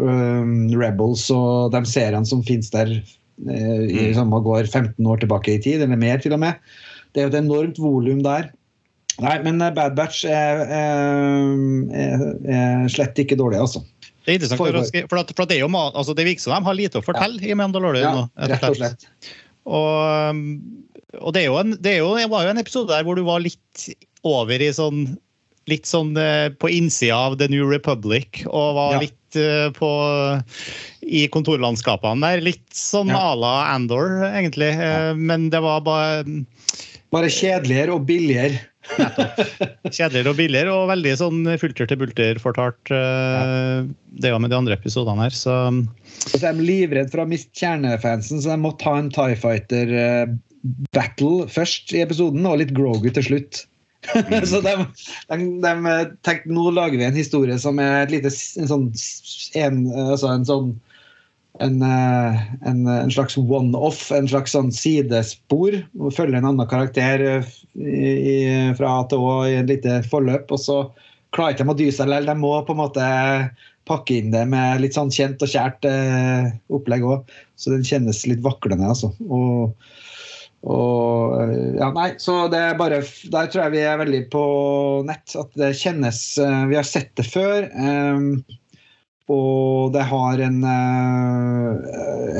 um, 0.00 0.70
Rebels 0.76 1.26
og 1.34 1.74
de 1.74 1.82
seriene 1.88 2.28
som 2.28 2.44
finnes 2.46 2.70
der 2.74 2.92
uh, 3.00 3.84
i, 3.86 4.10
mm. 4.10 4.14
som 4.18 4.32
går 4.34 4.68
15 4.68 4.94
år 5.06 5.22
tilbake 5.22 5.56
i 5.56 5.60
tid, 5.62 5.82
eller 5.82 6.00
mer 6.00 6.22
til 6.22 6.36
og 6.36 6.42
med. 6.42 6.58
Det 7.10 7.22
er 7.22 7.28
jo 7.28 7.34
et 7.34 7.40
enormt 7.42 7.80
volum 7.82 8.24
der. 8.26 8.50
Nei, 9.20 9.36
men 9.44 9.60
eh, 9.60 9.72
Bad 9.76 9.96
Batch 9.98 10.24
er, 10.24 10.62
er, 10.72 12.20
er 12.48 12.84
slett 12.92 13.18
ikke 13.20 13.36
dårlig, 13.36 13.58
altså. 13.60 13.82
Det 14.24 14.32
er 14.32 14.38
interessant, 14.38 14.60
for, 14.60 15.08
for, 15.10 15.22
at, 15.22 15.32
for 15.36 15.48
det, 15.48 15.58
er 15.58 15.64
jo, 15.64 15.70
altså 15.74 16.14
det 16.16 16.26
virker 16.28 16.44
som 16.44 16.54
de 16.54 16.68
har 16.68 16.76
lite 16.76 17.00
å 17.00 17.04
fortelle 17.04 17.40
ja. 17.42 17.52
i 17.52 17.58
Mandalorian. 17.58 18.22
Ja, 18.36 18.48
rett 18.52 18.66
og 18.68 18.78
slett. 18.78 19.08
Og, 19.68 20.40
og 21.18 21.34
det, 21.34 21.42
er 21.42 21.48
jo 21.48 21.58
en, 21.60 21.74
det, 21.76 21.96
er 21.96 22.04
jo, 22.04 22.12
det 22.16 22.28
var 22.32 22.46
jo 22.46 22.52
en 22.54 22.62
episode 22.62 22.92
der 22.92 23.04
hvor 23.06 23.18
du 23.18 23.24
var 23.26 23.42
litt 23.44 23.88
over 24.28 24.62
i 24.62 24.70
sånn 24.76 25.06
Litt 25.70 25.88
sånn 25.88 26.12
eh, 26.18 26.50
på 26.50 26.72
innsida 26.74 27.20
av 27.30 27.38
The 27.40 27.50
New 27.52 27.68
Republic 27.70 28.42
og 28.48 28.76
var 28.78 28.96
ja. 28.96 29.02
litt 29.06 29.38
uh, 29.38 29.68
på 29.76 29.90
i 31.06 31.26
kontorlandskapene 31.32 32.26
der. 32.26 32.44
Litt 32.50 32.66
sånn 32.74 33.12
à 33.14 33.30
la 33.38 33.54
Andor, 33.70 34.18
egentlig. 34.30 34.72
Ja. 34.76 35.14
men 35.14 35.48
det 35.54 35.62
var 35.64 35.86
bare 35.86 36.24
bare 37.10 37.30
kjedeligere 37.32 37.96
og 37.96 38.04
billigere. 38.06 38.60
Kjedeligere 39.96 40.32
og 40.32 40.38
billigere, 40.38 40.74
og 40.74 40.90
veldig 40.90 41.14
sånn 41.18 41.40
fulter 41.60 41.88
til 41.90 41.98
bulter 42.00 42.40
fortalt. 42.42 42.90
Uh, 42.90 43.88
det 44.22 44.32
var 44.32 44.42
med 44.42 44.52
de 44.52 44.60
andre 44.60 44.76
episodene 44.78 45.26
her, 45.26 45.34
så 45.36 45.56
Og 45.70 46.36
så 46.36 46.44
er 46.48 46.54
livredde 46.58 47.12
for 47.12 47.24
å 47.24 47.30
miste 47.30 47.52
kjernefansen, 47.58 48.42
så 48.42 48.54
de 48.54 48.62
måtte 48.62 48.86
ha 48.88 48.94
en 49.00 49.12
Tie 49.14 49.36
Fighter-battle 49.42 51.34
først 51.50 51.94
i 51.96 52.04
episoden, 52.04 52.46
og 52.46 52.60
litt 52.62 52.76
Grogu 52.76 53.10
til 53.10 53.26
slutt. 53.26 53.64
Så 54.50 54.60
de, 54.64 54.74
de, 55.28 55.36
de, 55.60 55.96
tenkte 56.24 56.52
nå 56.52 56.70
lager 56.72 57.00
vi 57.00 57.08
en 57.08 57.18
historie 57.18 57.58
som 57.60 57.80
er 57.82 58.04
et 58.04 58.14
lite 58.14 58.30
en 58.32 58.70
sånn, 58.70 58.86
en, 59.60 59.82
altså 60.08 60.30
en 60.32 60.46
sånn 60.48 60.70
en, 61.60 61.82
eh, 61.82 62.40
en, 62.66 62.86
en 62.86 63.10
slags 63.10 63.36
one-off, 63.36 64.06
en 64.14 64.28
slags 64.30 64.54
sånn 64.56 64.70
sidespor. 64.72 65.76
Følge 66.16 66.38
en 66.38 66.48
annen 66.52 66.70
karakter 66.70 67.24
eh, 67.26 67.50
i, 67.76 68.36
fra 68.78 69.00
A 69.00 69.06
til 69.10 69.24
Å 69.24 69.34
i 69.48 69.58
et 69.58 69.68
lite 69.68 70.00
forløp. 70.08 70.52
Og 70.54 70.62
så 70.62 70.78
klarer 71.34 71.56
ikke 71.56 71.66
de 71.66 71.74
å 71.74 71.78
dy 71.82 71.90
seg 71.92 72.10
likevel. 72.10 72.30
De 72.30 72.38
må 72.40 72.54
på 72.64 72.76
en 72.76 72.82
måte 72.84 73.10
pakke 73.90 74.20
inn 74.20 74.32
det 74.32 74.44
med 74.48 74.82
litt 74.84 74.96
sånn 74.96 75.12
kjent 75.12 75.42
og 75.42 75.50
kjært 75.52 75.88
eh, 75.90 76.52
opplegg 76.72 77.06
òg. 77.06 77.34
Så 77.60 77.74
den 77.74 77.84
kjennes 77.86 78.22
litt 78.30 78.44
vaklende, 78.44 78.88
altså. 78.94 79.12
Og, 79.28 79.74
og 80.60 81.52
ja, 81.78 81.88
nei, 81.96 82.10
så 82.20 82.42
det 82.52 82.58
er 82.60 82.74
bare 82.76 82.98
Der 83.00 83.46
tror 83.48 83.62
jeg 83.62 83.72
vi 83.78 83.84
er 83.88 84.00
veldig 84.00 84.24
på 84.32 84.42
nett. 85.08 85.32
At 85.40 85.54
det 85.56 85.70
kjennes 85.80 86.18
Vi 86.68 86.76
har 86.76 86.84
sett 86.84 87.14
det 87.16 87.24
før. 87.30 87.64
Eh, 87.64 88.58
og 89.30 89.92
det 89.94 90.04
har 90.10 90.42
en 90.42 90.58
eh, 90.66 91.88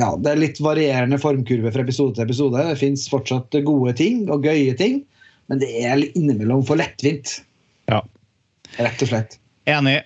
Ja, 0.01 0.11
det 0.19 0.33
er 0.33 0.43
litt 0.43 0.61
varierende 0.63 1.19
formkurve 1.21 1.71
fra 1.73 1.85
episode 1.85 2.17
til 2.17 2.27
episode. 2.27 2.67
Det 2.67 2.81
fins 2.81 3.07
fortsatt 3.11 3.57
gode 3.65 3.95
ting 3.97 4.25
og 4.29 4.45
gøye 4.45 4.75
ting, 4.77 5.01
men 5.49 5.61
det 5.63 5.71
er 5.81 6.03
innimellom 6.11 6.65
for 6.67 6.79
lettvint. 6.79 7.39
Ja. 7.91 8.03
Rett 8.77 9.03
og 9.03 9.13
slett. 9.13 9.39
Enig. 9.69 10.01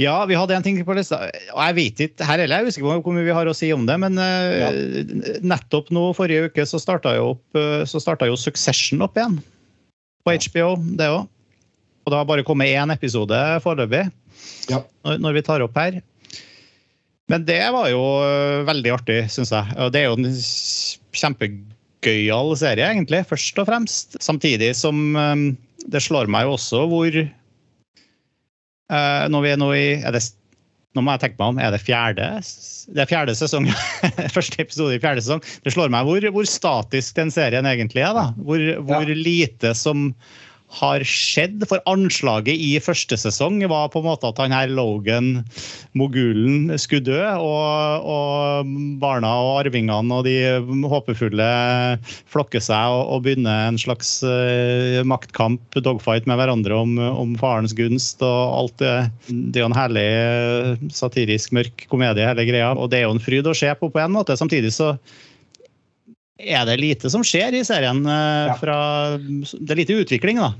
Ja, 0.00 0.14
vi 0.24 0.36
hadde 0.38 0.54
en 0.56 0.64
ting 0.64 0.78
på 0.86 0.94
lista. 0.96 1.18
og 1.52 1.60
Jeg 1.60 1.76
vet 1.76 2.02
ikke, 2.06 2.24
her 2.24 2.40
heller, 2.40 2.62
jeg 2.62 2.70
husker 2.70 2.86
ikke 2.86 3.04
hvor 3.04 3.16
mye 3.16 3.26
vi 3.26 3.36
har 3.36 3.48
å 3.50 3.56
si 3.56 3.68
om 3.74 3.84
det, 3.88 3.98
men 4.00 4.16
eh, 4.22 4.60
ja. 4.62 4.70
nettopp 5.44 5.90
nå 5.92 6.06
forrige 6.16 6.48
uke 6.48 6.64
så 6.68 6.80
starta 6.80 7.12
jo, 7.18 7.34
eh, 7.58 7.84
jo 7.84 8.38
Succession 8.40 9.04
opp 9.04 9.18
igjen. 9.20 9.36
På 10.24 10.32
HBO, 10.32 10.70
det 10.96 11.08
òg. 11.10 11.26
og 12.04 12.12
det 12.12 12.16
har 12.16 12.28
bare 12.28 12.44
kommet 12.48 12.72
én 12.72 12.92
episode 12.92 13.36
foreløpig 13.64 14.06
Ja. 14.70 14.80
når, 15.04 15.34
vi 15.36 15.42
tar 15.44 15.60
opp 15.60 15.76
her. 15.76 16.00
Men 17.28 17.44
det 17.44 17.60
var 17.72 17.90
jo 17.92 18.00
øh, 18.24 18.64
veldig 18.68 18.94
artig, 18.96 19.20
syns 19.30 19.52
jeg. 19.52 19.76
Og 19.76 19.92
det 19.92 20.00
er 20.00 20.08
jo 20.08 20.16
en 20.16 20.32
kjempegøyal 21.12 22.56
serie, 22.56 22.88
egentlig, 22.88 23.26
først 23.28 23.60
og 23.60 23.68
fremst. 23.68 24.16
Samtidig 24.24 24.72
som 24.80 25.12
det 25.92 26.02
slår 26.04 26.28
meg 26.32 26.48
jo 26.48 26.56
også 26.56 26.86
hvor 26.88 27.20
Når 28.90 29.44
vi 29.44 29.50
er 29.52 29.58
nå 29.60 29.72
i 29.76 29.88
er 30.02 30.14
det, 30.16 30.24
Nå 30.98 31.04
må 31.06 31.12
jeg 31.14 31.22
tenke 31.22 31.38
meg 31.38 31.52
om, 31.52 31.58
er 31.62 31.70
det 31.70 31.78
fjerde 31.86 32.28
Det 32.90 33.04
er 33.04 33.06
fjerde 33.06 33.36
sesong. 33.38 33.68
Første 34.36 34.58
episode 34.58 34.96
i 34.96 35.02
fjerde 35.02 35.22
sesong. 35.22 35.44
Det 35.62 35.70
slår 35.70 35.92
meg 35.94 36.08
hvor, 36.08 36.24
hvor 36.34 36.48
statisk 36.50 37.14
den 37.20 37.30
serien 37.30 37.68
egentlig 37.70 38.02
er. 38.02 38.16
da. 38.16 38.24
Hvor, 38.34 38.64
hvor 38.88 39.12
lite 39.14 39.70
som 39.78 40.08
har 40.78 41.02
skjedd. 41.06 41.64
For 41.70 41.82
anslaget 41.90 42.54
i 42.54 42.72
første 42.82 43.18
sesong 43.18 43.60
var 43.70 43.90
på 43.92 44.02
en 44.02 44.08
måte 44.08 44.28
at 44.30 44.40
han 44.42 44.54
her 44.54 44.70
Logan, 44.70 45.44
mogulen, 45.98 46.70
skulle 46.80 47.06
dø. 47.08 47.20
Og, 47.40 48.06
og 48.14 48.74
barna 49.02 49.32
og 49.42 49.52
arvingene 49.64 50.20
og 50.20 50.26
de 50.28 50.36
håpefulle 50.90 51.50
flokker 52.30 52.62
seg 52.64 52.94
og, 52.94 53.02
og 53.16 53.24
begynner 53.26 53.70
en 53.70 53.80
slags 53.80 54.18
uh, 54.26 55.00
maktkamp, 55.06 55.62
dogfight 55.78 56.28
med 56.30 56.40
hverandre 56.40 56.82
om, 56.84 56.98
om 56.98 57.34
farens 57.40 57.74
gunst 57.76 58.22
og 58.26 58.40
alt 58.60 58.78
det. 58.82 58.94
Det 59.28 59.60
er 59.60 59.66
jo 59.66 59.72
en 59.72 59.78
herlig 59.78 60.08
satirisk 60.94 61.54
mørk 61.56 61.88
komedie, 61.90 62.28
hele 62.28 62.46
greia. 62.48 62.72
Og 62.76 62.92
det 62.92 63.00
er 63.00 63.08
jo 63.08 63.16
en 63.16 63.22
fryd 63.22 63.50
å 63.50 63.56
se 63.56 63.72
på 63.78 63.90
på 63.90 64.02
en 64.02 64.14
måte. 64.14 64.38
Samtidig 64.38 64.72
så 64.76 64.94
er 66.40 66.66
det 66.68 66.80
lite 66.80 67.10
som 67.12 67.24
skjer 67.26 67.56
i 67.58 67.64
serien. 67.66 68.02
Ja. 68.06 68.56
Fra, 68.60 68.78
det 69.18 69.74
er 69.74 69.82
lite 69.82 69.98
utvikling, 70.04 70.40
da. 70.42 70.54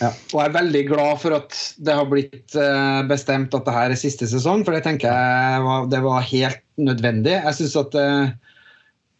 Ja. 0.00 0.10
Og 0.32 0.40
jeg 0.40 0.48
er 0.48 0.56
veldig 0.56 0.80
glad 0.88 1.20
for 1.22 1.36
at 1.36 1.54
det 1.86 1.94
har 1.94 2.08
blitt 2.10 2.56
eh, 2.58 3.02
bestemt 3.06 3.54
at 3.54 3.66
det 3.66 3.74
her 3.76 3.92
er 3.94 3.98
siste 3.98 4.26
sesong, 4.30 4.64
for 4.66 4.74
det 4.74 4.82
tenker 4.86 5.10
jeg 5.10 5.60
var, 5.62 5.86
det 5.92 6.00
var 6.02 6.24
helt 6.26 6.62
nødvendig. 6.82 7.36
Jeg 7.36 7.58
syns 7.60 7.76
at 7.78 7.94
eh, 8.00 8.32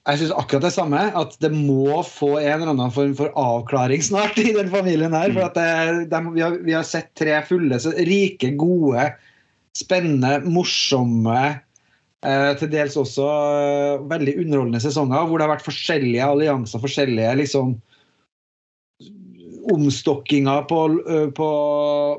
jeg 0.04 0.20
synes 0.20 0.34
akkurat 0.36 0.66
det 0.66 0.74
samme, 0.74 1.02
at 1.16 1.36
det 1.40 1.48
må 1.54 2.02
få 2.04 2.34
en 2.40 2.58
eller 2.58 2.74
annen 2.74 2.92
form 2.92 3.14
for 3.16 3.32
avklaring 3.40 4.02
snart 4.04 4.36
i 4.42 4.50
den 4.52 4.68
familien 4.72 5.14
her. 5.16 5.30
For 5.32 5.46
at 5.46 5.56
det, 5.56 6.08
de, 6.10 6.20
vi, 6.34 6.42
har, 6.44 6.58
vi 6.66 6.74
har 6.76 6.84
sett 6.88 7.14
tre 7.16 7.38
fulle, 7.46 7.78
så 7.80 7.94
rike, 7.94 8.50
gode, 8.60 9.06
spennende, 9.78 10.40
morsomme 10.44 11.38
eh, 11.38 11.62
til 12.60 12.70
dels 12.72 12.94
også 12.96 13.24
eh, 13.28 14.04
veldig 14.08 14.38
underholdende 14.40 14.80
sesonger 14.80 15.26
hvor 15.28 15.38
det 15.38 15.46
har 15.46 15.54
vært 15.56 15.66
forskjellige 15.66 16.30
allianser, 16.34 16.80
forskjellige 16.80 17.34
liksom 17.42 17.74
omstokkinger 19.72 20.64
på, 20.68 20.80
eh, 21.10 21.28
på, 21.36 21.50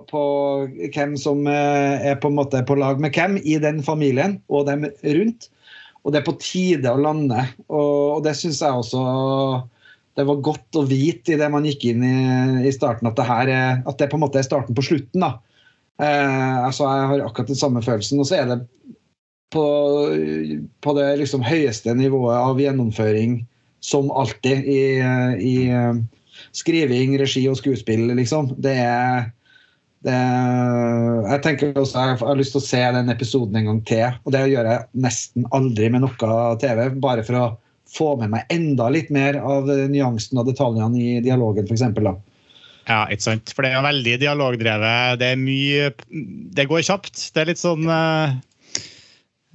på 0.10 0.24
hvem 0.94 1.15
som 1.20 1.46
eh, 1.50 2.10
er 2.12 2.18
på 2.22 2.32
en 2.32 2.39
måte 2.39 2.62
på 2.65 2.78
lag 2.80 3.02
med 3.02 3.15
hvem 3.15 3.38
i 3.41 3.58
den 3.62 3.82
familien 3.86 4.39
og 4.50 4.68
dem 4.70 4.88
rundt. 4.88 5.50
Og 6.06 6.13
det 6.13 6.22
er 6.22 6.28
på 6.28 6.38
tide 6.41 6.91
å 6.91 7.02
lande. 7.02 7.48
Og, 7.65 8.18
og 8.18 8.26
det 8.26 8.36
syns 8.38 8.62
jeg 8.62 8.82
også 8.82 9.02
det 10.15 10.24
var 10.30 10.44
godt 10.46 10.78
å 10.80 10.86
vite 10.88 11.34
i 11.34 11.39
det 11.39 11.48
man 11.52 11.65
gikk 11.68 11.89
inn 11.89 12.04
i, 12.06 12.18
i 12.70 12.72
starten, 12.72 13.10
at 13.10 13.18
det, 13.18 13.26
her 13.28 13.50
er, 13.52 13.82
at 13.84 13.98
det 14.00 14.08
på 14.08 14.15
en 14.15 14.24
måte 14.24 14.39
er 14.39 14.48
starten 14.48 14.78
på 14.78 14.86
slutten. 14.86 15.26
da. 15.26 15.34
Eh, 16.00 16.58
altså 16.63 16.88
Jeg 16.88 17.10
har 17.10 17.26
akkurat 17.26 17.52
den 17.52 17.60
samme 17.60 17.84
følelsen. 17.84 18.22
Og 18.24 18.30
så 18.30 18.39
er 18.39 18.48
det 18.52 18.60
på, 19.54 19.66
på 20.82 20.96
det 20.98 21.08
liksom 21.22 21.46
høyeste 21.46 21.94
nivået 21.98 22.38
av 22.38 22.60
gjennomføring, 22.62 23.40
som 23.86 24.10
alltid, 24.12 24.66
i, 24.66 24.82
i 25.46 25.56
skriving, 26.56 27.18
regi 27.22 27.46
og 27.52 27.60
skuespill, 27.60 28.08
liksom. 28.18 28.54
Det 28.62 28.74
er 28.82 29.30
det, 30.06 30.16
jeg 31.26 31.42
tenker 31.42 31.78
også 31.82 32.02
jeg 32.02 32.18
har 32.22 32.38
lyst 32.38 32.54
til 32.54 32.62
å 32.62 32.66
se 32.68 32.82
den 32.98 33.10
episoden 33.14 33.58
en 33.58 33.70
gang 33.72 33.80
til. 33.90 34.18
Og 34.26 34.36
det 34.36 34.44
gjør 34.52 34.70
jeg 34.70 35.04
nesten 35.06 35.48
aldri 35.56 35.90
med 35.94 36.06
noe 36.06 36.42
TV, 36.62 36.88
bare 37.02 37.26
for 37.26 37.40
å 37.40 37.46
få 37.96 38.12
med 38.20 38.34
meg 38.34 38.54
enda 38.54 38.90
litt 38.94 39.12
mer 39.14 39.38
av 39.40 39.70
nyansen 39.90 40.42
og 40.42 40.50
detaljene 40.50 41.00
i 41.00 41.20
dialogen, 41.26 41.70
f.eks. 41.70 41.86
Ja, 42.86 43.06
ikke 43.10 43.26
sant. 43.26 43.54
For 43.56 43.66
det 43.66 43.74
er 43.74 43.86
veldig 43.86 44.18
dialogdrevet. 44.22 45.18
Det 45.22 45.32
er 45.34 45.42
mye 45.42 45.90
Det 46.54 46.68
går 46.70 46.86
kjapt. 46.86 47.32
Det 47.34 47.42
er 47.42 47.50
litt 47.50 47.62
sånn 47.62 47.90
uh, 47.90 48.36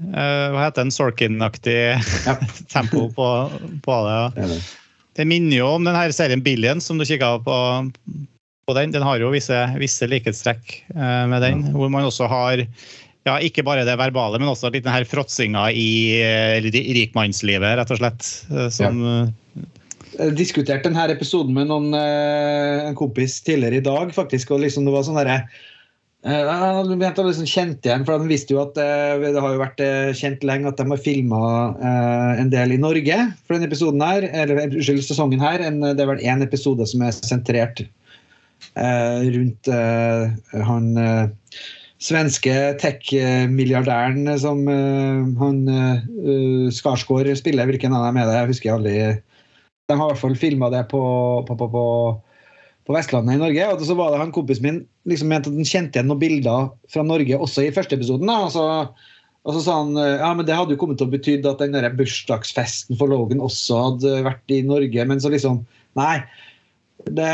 Hva 0.01 0.63
heter 0.65 0.87
den 0.87 0.95
Sorkin-aktig 0.95 1.77
Ja. 2.27 2.37
tempo 2.73 3.09
på, 3.13 3.27
på 3.85 3.99
det. 4.07 4.19
Det 4.37 4.45
er 4.47 4.55
det. 4.55 5.27
Minner 5.29 5.59
jo 5.59 5.67
om 5.77 5.85
den 5.85 5.97
her 5.99 6.13
serien 6.17 6.41
Billions, 6.41 6.87
som 6.89 6.97
du 6.97 7.05
kikka 7.05 7.35
på, 7.45 7.57
på 8.65 8.77
den. 8.79 8.95
Den 8.95 9.05
har 9.05 9.21
jo 9.21 9.29
visse, 9.35 9.59
visse 9.83 10.09
likhetstrekk 10.09 10.79
eh, 10.95 11.25
med 11.29 11.45
den, 11.45 11.67
hvor 11.75 11.93
man 11.93 12.07
også 12.09 12.29
har 12.31 12.63
ja, 13.29 13.35
ikke 13.45 13.65
bare 13.67 13.85
det 13.85 13.99
verbale, 14.01 14.39
men 14.41 14.49
også 14.49 14.71
litt 14.73 14.87
den 14.87 14.95
her 14.95 15.05
fråtsinga 15.05 15.67
i 15.77 15.91
eh, 16.25 16.71
rikmannslivet, 16.73 17.77
rett 17.83 17.93
og 17.93 18.01
slett. 18.01 18.31
eh, 18.55 18.71
Som, 18.73 19.03
Jeg 20.17 20.33
diskuterte 20.39 20.89
denne 20.89 21.05
episoden 21.13 21.53
med 21.59 21.69
noen, 21.69 21.93
eh, 21.99 22.87
en 22.89 22.97
kompis 22.99 23.43
tidligere 23.45 23.83
i 23.83 23.85
dag, 23.85 24.15
faktisk. 24.17 24.57
og 24.57 24.65
liksom 24.65 24.89
det 24.89 24.97
var 24.97 25.05
sånn 25.05 25.21
derre 25.21 25.43
eh, 26.27 26.51
Han 26.63 26.91
mente 26.99 27.25
liksom 27.25 27.49
kjent 27.49 27.87
igjen, 27.87 28.05
for 28.09 28.19
han 28.19 28.31
visste 28.31 28.57
jo 28.57 28.65
at 28.65 28.79
eh, 28.81 29.23
det 29.23 29.41
har 29.41 29.55
jo 29.55 29.63
vært 29.63 29.81
eh, 29.85 30.11
kjent 30.17 30.45
lenge 30.47 30.69
at 30.71 30.81
de 30.81 30.89
har 30.91 31.05
filma 31.05 31.41
en 32.41 32.53
del 32.53 32.77
i 32.77 32.81
Norge 32.81 33.23
for 33.45 33.57
denne 33.57 33.71
episoden 33.71 34.05
her. 34.05 34.29
Eller 34.33 34.67
unnskyld, 34.67 35.05
sesongen 35.07 35.43
her. 35.43 35.65
Det 35.65 35.97
er 35.97 36.13
vel 36.13 36.23
én 36.27 36.45
episode 36.47 36.87
som 36.91 37.07
er 37.07 37.17
sentrert 37.17 37.85
eh, 38.77 39.21
rundt 39.35 39.69
eh, 39.69 40.63
han 40.67 40.97
eh, 40.97 41.29
svenske 42.01 42.55
tech-milliardæren 42.81 44.31
som 44.41 44.65
eh, 44.69 45.27
han 45.41 45.61
Skarsgård 46.75 47.33
spiller. 47.39 47.69
Hvilken 47.69 47.95
av 47.97 48.09
dem 48.09 48.21
er 48.21 48.29
det? 48.29 48.39
Jeg 48.39 48.53
husker 48.55 48.77
aldri. 48.77 48.97
De 49.91 49.97
har 49.97 50.07
i 50.07 50.13
hvert 50.13 50.23
fall 50.23 50.39
filma 50.39 50.71
det 50.73 50.87
på, 50.91 51.03
på, 51.49 51.57
på, 51.59 51.71
på, 51.73 51.85
på 52.91 52.97
Vestlandet 52.97 53.39
i 53.39 53.41
Norge. 53.41 53.71
Og 53.71 53.87
så 53.87 53.95
var 53.99 54.11
det 54.13 54.21
han 54.25 54.35
kompisen 54.35 54.67
min 54.67 54.83
liksom 55.11 55.31
mente 55.31 55.53
at 55.53 55.57
han 55.57 55.69
kjente 55.69 55.99
igjen 55.99 56.11
noen 56.11 56.23
bilder 56.23 56.69
fra 56.91 57.07
Norge 57.07 57.39
også 57.39 57.65
i 57.65 57.73
første 57.75 57.97
episoden. 57.97 58.31
Og, 58.35 58.51
så, 58.57 58.67
og 59.47 59.57
så 59.57 59.65
sa 59.65 59.79
han 59.85 59.95
ja, 59.95 60.31
men 60.35 60.49
det 60.49 60.59
hadde 60.59 60.75
jo 60.75 60.83
kommet 60.83 60.99
til 61.01 61.07
å 61.07 61.15
bety 61.15 61.39
at 61.41 61.63
den 61.63 61.77
der 61.77 61.89
bursdagsfesten 61.95 62.99
for 62.99 63.13
Logan 63.13 63.43
også 63.47 63.85
hadde 63.87 64.21
vært 64.27 64.57
i 64.57 64.63
Norge. 64.67 65.07
Men 65.07 65.23
så 65.23 65.33
liksom 65.33 65.65
Nei. 65.99 66.21
Det, 67.01 67.31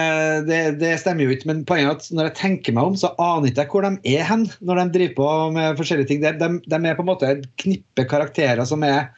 det, 0.47 0.59
det 0.79 0.93
stemmer 1.03 1.27
jo 1.27 1.35
ikke, 1.35 1.49
men 1.51 1.65
poenget 1.67 1.89
er 1.91 1.97
at 1.99 2.07
når 2.15 2.29
jeg 2.29 2.37
tenker 2.39 2.75
meg 2.77 2.87
om, 2.87 2.95
så 2.97 3.11
aner 3.21 3.51
ikke 3.51 3.65
jeg 3.65 3.73
hvor 3.73 3.85
de 3.85 4.15
er 4.15 4.23
hen 4.29 4.45
når 4.65 4.79
de 4.79 4.85
driver 4.95 5.17
på 5.17 5.31
med 5.57 5.81
forskjellige 5.81 6.09
ting. 6.09 6.23
De, 6.23 6.31
de, 6.39 6.49
de 6.63 6.79
er 6.79 6.97
på 6.97 7.03
en 7.05 7.11
måte 7.11 7.29
et 7.29 7.49
knippe 7.61 8.07
karakterer 8.09 8.63
som 8.69 8.87
er 8.87 9.11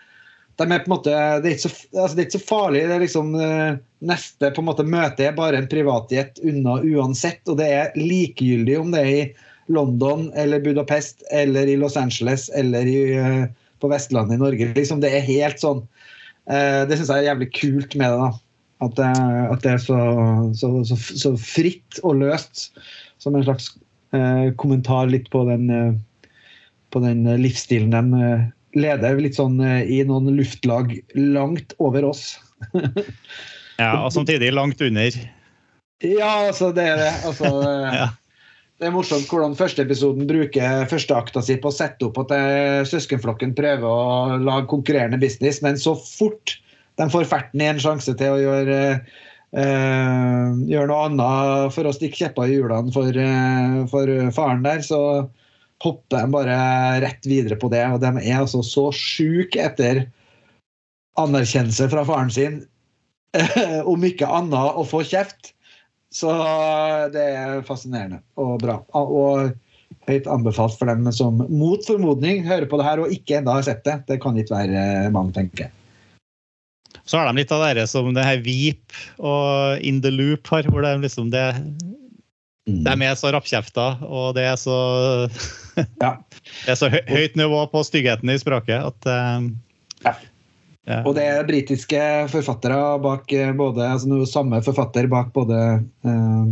de 0.59 0.67
er 0.67 0.83
på 0.83 0.91
en 0.91 0.95
måte, 0.97 1.13
det 1.43 1.51
er 1.51 1.55
ikke 1.55 1.69
så, 1.69 1.75
altså 1.93 2.17
det 2.17 2.23
er 2.23 2.27
ikke 2.27 2.39
så 2.39 2.49
farlig. 2.49 2.81
det 2.89 2.97
er 2.97 3.05
liksom 3.05 3.35
eh, 3.39 3.77
Neste 4.09 4.51
på 4.55 4.63
en 4.63 4.69
måte 4.69 4.87
møte 4.87 5.25
er 5.27 5.35
bare 5.35 5.59
en 5.59 5.69
privatjet 5.71 6.37
unna 6.47 6.77
uansett. 6.87 7.41
Og 7.51 7.59
det 7.59 7.67
er 7.75 7.97
likegyldig 7.99 8.77
om 8.79 8.93
det 8.95 9.01
er 9.03 9.11
i 9.11 9.23
London 9.75 10.29
eller 10.39 10.63
Budapest 10.63 11.25
eller 11.35 11.67
i 11.67 11.75
Los 11.79 11.97
Angeles 11.99 12.47
eller 12.55 12.87
i, 12.87 12.99
eh, 13.19 13.47
på 13.83 13.91
Vestlandet 13.91 14.39
i 14.39 14.43
Norge. 14.43 14.71
Liksom, 14.77 15.03
det 15.03 15.11
er 15.15 15.27
helt 15.27 15.63
sånn 15.63 15.83
eh, 16.51 16.85
Det 16.87 16.99
syns 16.99 17.11
jeg 17.11 17.25
er 17.25 17.31
jævlig 17.33 17.51
kult 17.59 17.99
med 17.99 18.15
det. 18.15 18.19
da 18.23 18.87
At 18.87 18.99
det, 18.99 19.11
at 19.55 19.67
det 19.67 19.73
er 19.75 19.83
så, 19.83 20.01
så, 20.59 20.73
så, 20.91 21.01
så 21.25 21.35
fritt 21.43 22.03
og 22.03 22.21
løst. 22.23 22.69
Som 23.23 23.35
en 23.35 23.47
slags 23.47 23.73
eh, 24.15 24.55
kommentar 24.59 25.11
litt 25.11 25.27
på 25.35 25.43
den, 25.51 25.71
eh, 25.75 26.31
på 26.95 27.03
den 27.03 27.27
livsstilen 27.43 27.95
de 27.95 28.23
leder 28.77 29.21
litt 29.23 29.39
sånn 29.39 29.61
eh, 29.65 29.89
i 29.89 30.03
noen 30.07 30.31
luftlag 30.37 30.95
langt 31.17 31.75
over 31.79 32.11
oss. 32.11 32.37
ja, 33.83 33.93
og 34.03 34.13
samtidig 34.15 34.53
langt 34.53 34.83
under. 34.85 35.19
Ja, 36.05 36.33
altså, 36.49 36.73
det 36.75 36.89
er 36.93 37.05
det. 37.05 37.13
Altså, 37.29 37.53
eh, 37.69 38.01
Ja. 38.05 38.09
Det 38.79 38.87
er 38.87 38.93
morsomt 38.95 39.27
hvordan 39.27 39.57
første 39.59 39.83
episoden 39.83 40.29
bruker 40.31 40.85
førsteakta 40.87 41.41
si 41.43 41.57
på 41.59 41.67
å 41.67 41.75
sette 41.75 42.07
opp 42.07 42.21
at 42.23 42.31
eh, 42.37 42.85
søskenflokken 42.87 43.57
prøver 43.59 43.83
å 43.83 44.37
lage 44.39 44.69
konkurrerende 44.71 45.19
business, 45.19 45.59
men 45.65 45.81
så 45.83 45.97
fort 45.99 46.55
de 46.99 47.09
får 47.11 47.27
ferten 47.31 47.63
i 47.63 47.67
en 47.73 47.81
sjanse 47.83 48.15
til 48.21 48.37
å 48.37 48.39
gjøre, 48.39 48.79
eh, 49.59 50.45
gjøre 50.71 50.87
noe 50.93 51.09
annet 51.09 51.75
for 51.75 51.91
å 51.91 51.95
stikke 51.97 52.23
kjepper 52.23 52.47
i 52.47 52.55
hjulene 52.55 52.95
for, 52.95 53.19
eh, 53.19 53.81
for 53.91 54.15
faren 54.39 54.63
der, 54.63 54.87
så 54.87 55.01
hopper 55.85 56.25
de 56.25 56.33
bare 56.33 56.57
rett 57.05 57.29
videre 57.29 57.59
på 57.61 57.71
det. 57.73 57.85
Og 57.93 58.01
de 58.03 58.13
er 58.23 58.41
altså 58.41 58.63
så 58.67 58.89
sjuke 58.95 59.63
etter 59.63 60.07
anerkjennelse 61.19 61.89
fra 61.91 62.05
faren 62.07 62.33
sin, 62.35 62.61
om 63.93 64.05
ikke 64.07 64.29
annet 64.31 64.79
å 64.79 64.85
få 64.87 65.05
kjeft. 65.07 65.53
Så 66.15 66.33
det 67.13 67.25
er 67.37 67.65
fascinerende 67.69 68.23
og 68.41 68.63
bra. 68.63 68.79
Og 68.97 69.51
høyt 70.09 70.29
anbefalt 70.31 70.79
for 70.81 70.89
dem 70.89 71.09
som 71.13 71.43
mot 71.49 71.85
formodning 71.85 72.47
hører 72.49 72.69
på 72.69 72.79
det 72.81 72.87
her 72.87 73.03
og 73.03 73.13
ikke 73.13 73.41
ennå 73.41 73.59
har 73.59 73.67
sett 73.67 73.85
det. 73.85 74.01
Det 74.09 74.21
kan 74.23 74.39
ikke 74.41 74.57
være 74.57 75.11
mange, 75.15 75.35
tenker 75.37 75.67
jeg. 75.67 75.75
Så 77.09 77.21
har 77.21 77.29
de 77.29 77.41
litt 77.41 77.53
av 77.53 77.65
det 77.77 77.87
som 77.89 78.11
det 78.17 78.25
her 78.25 78.41
Veep 78.45 78.97
og 79.17 79.85
In 79.85 80.03
the 80.05 80.13
Loop 80.13 80.49
har, 80.53 80.69
hvor 80.69 80.85
det 80.85 80.93
er 80.93 81.05
liksom 81.05 81.31
det. 81.33 81.47
De 82.69 82.93
er 83.07 83.15
så 83.17 83.31
rappkjefta, 83.33 83.85
og 84.05 84.35
det 84.37 84.45
er 84.51 84.57
så 84.61 84.79
Ja. 86.05 86.19
Det 86.65 86.75
er 86.75 86.77
så 86.77 86.91
hø 86.93 87.01
høyt 87.09 87.39
nivå 87.39 87.63
på 87.73 87.81
styggheten 87.87 88.29
i 88.33 88.39
språket 88.41 88.83
at 88.83 89.09
eh, 89.09 89.47
Ja. 90.05 90.13
ja. 90.91 90.99
Og 91.05 91.15
det 91.17 91.25
er 91.25 91.47
britiske 91.49 92.01
forfattere 92.33 92.99
bak 93.05 93.33
eh, 93.33 93.55
både 93.57 93.87
altså 93.87 94.21
samme 94.29 94.61
forfatter 94.67 95.09
bak 95.11 95.33
både 95.37 95.61
eh, 96.05 96.51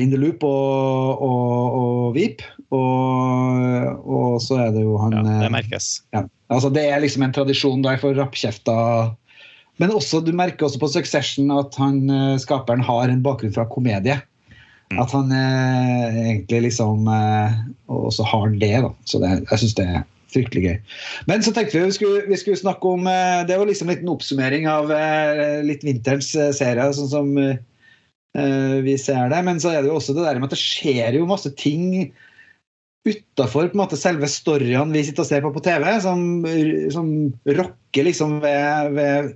In 0.00 0.10
the 0.10 0.18
Loop 0.18 0.42
og, 0.42 1.20
og, 1.22 1.76
og 1.80 2.16
Veep. 2.16 2.42
Og, 2.74 4.00
og 4.06 4.40
så 4.42 4.62
er 4.64 4.72
det 4.74 4.82
jo 4.82 4.96
han 5.02 5.14
ja, 5.14 5.22
det 5.44 5.52
merkes. 5.54 5.92
ja. 6.14 6.24
Altså 6.50 6.70
Det 6.74 6.82
er 6.88 7.02
liksom 7.02 7.22
en 7.26 7.34
tradisjon 7.34 7.82
der 7.82 7.98
for 8.02 8.14
rappkjefta 8.14 8.74
Men 9.78 9.94
også, 9.94 10.20
du 10.22 10.32
merker 10.34 10.66
også 10.66 10.80
på 10.82 10.90
Succession 10.90 11.50
at 11.54 11.74
han, 11.78 12.02
skaperen 12.42 12.82
har 12.84 13.08
en 13.08 13.22
bakgrunn 13.24 13.54
fra 13.54 13.64
komedie. 13.70 14.18
Mm. 14.90 14.98
At 15.04 15.12
han 15.14 15.30
eh, 15.34 16.20
egentlig 16.26 16.64
liksom 16.68 17.06
eh, 17.08 17.58
også 17.90 18.26
har 18.26 18.48
det. 18.58 18.74
da 18.82 18.90
Så 19.06 19.20
det, 19.22 19.34
jeg 19.46 19.62
syns 19.62 19.76
det 19.78 19.86
er 19.86 20.06
fryktelig 20.30 20.62
gøy. 20.64 20.78
Men 21.30 21.44
så 21.46 21.52
tenkte 21.54 21.78
vi 21.78 21.84
vi 21.86 21.96
skulle, 21.96 22.22
vi 22.26 22.38
skulle 22.38 22.58
snakke 22.58 22.94
om 22.94 23.06
eh, 23.10 23.42
Det 23.46 23.58
var 23.58 23.70
liksom 23.70 23.88
en 23.88 23.96
liten 23.96 24.12
oppsummering 24.12 24.66
av 24.70 24.90
eh, 24.94 25.60
litt 25.66 25.86
vinterens 25.86 26.32
eh, 26.34 26.50
serie, 26.56 26.88
sånn 26.96 27.12
som 27.12 27.30
eh, 27.38 28.76
vi 28.86 28.96
ser 28.98 29.30
det. 29.30 29.44
Men 29.46 29.62
så 29.62 29.74
er 29.74 29.82
det 29.82 29.92
jo 29.92 30.00
også 30.00 30.16
det 30.18 30.26
der 30.26 30.42
med 30.42 30.50
at 30.50 30.58
det 30.58 30.62
skjer 30.64 31.20
jo 31.20 31.30
masse 31.30 31.54
ting 31.58 32.10
utafor 33.08 33.70
selve 33.96 34.28
storyene 34.28 34.92
vi 34.92 35.06
sitter 35.06 35.24
og 35.24 35.28
ser 35.30 35.40
på 35.40 35.54
på 35.54 35.62
TV, 35.64 35.86
som, 36.04 36.44
som 36.92 37.06
rokker 37.46 38.04
liksom 38.04 38.40
ved, 38.42 38.90
ved, 38.98 39.30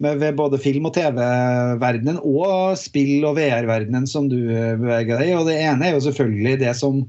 ved 0.00 0.36
både 0.38 0.58
film- 0.58 0.88
og 0.88 0.94
TV-verdenen 0.96 2.20
og 2.24 2.76
spill- 2.80 3.26
og 3.28 3.36
VR-verdenen 3.36 4.06
som 4.08 4.30
du 4.32 4.38
beveger 4.48 5.20
deg 5.20 5.28
i. 5.28 5.34
Og 5.36 5.48
det 5.50 5.58
ene 5.60 5.88
er 5.88 5.96
jo 5.96 6.04
selvfølgelig 6.08 6.60
det 6.62 6.74
som 6.78 7.02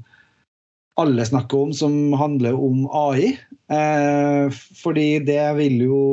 alle 1.00 1.24
snakker 1.24 1.66
om, 1.66 1.72
som 1.72 2.12
handler 2.20 2.56
om 2.58 2.84
AI. 2.92 3.32
Eh, 3.72 4.52
fordi 4.82 5.08
det 5.24 5.42
vil 5.60 5.84
jo 5.88 6.04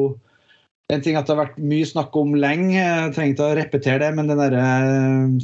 En 0.89 1.03
ting 1.05 1.13
at 1.13 1.27
det 1.27 1.35
har 1.35 1.43
vært 1.43 1.57
mye 1.61 1.85
snakk 1.85 2.15
om 2.17 2.31
lenge, 2.33 2.73
jeg 2.73 3.11
trenger 3.13 3.35
ikke 3.35 3.45
å 3.45 3.57
repetere 3.59 3.99
det, 4.01 4.07
men 4.17 4.25
den 4.25 4.39
derre 4.41 4.63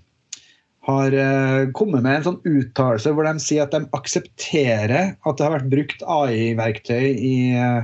har 0.82 1.12
eh, 1.14 1.70
kommet 1.78 2.02
med 2.02 2.16
en 2.18 2.24
sånn 2.26 2.40
uttalelse 2.44 3.10
hvor 3.14 3.24
de 3.28 3.38
sier 3.40 3.62
at 3.64 3.74
de 3.74 3.80
aksepterer 3.96 5.14
at 5.14 5.36
det 5.38 5.44
har 5.46 5.54
vært 5.54 5.72
brukt 5.72 6.00
AI-verktøy 6.02 7.06
i, 7.14 7.54
eh, 7.54 7.82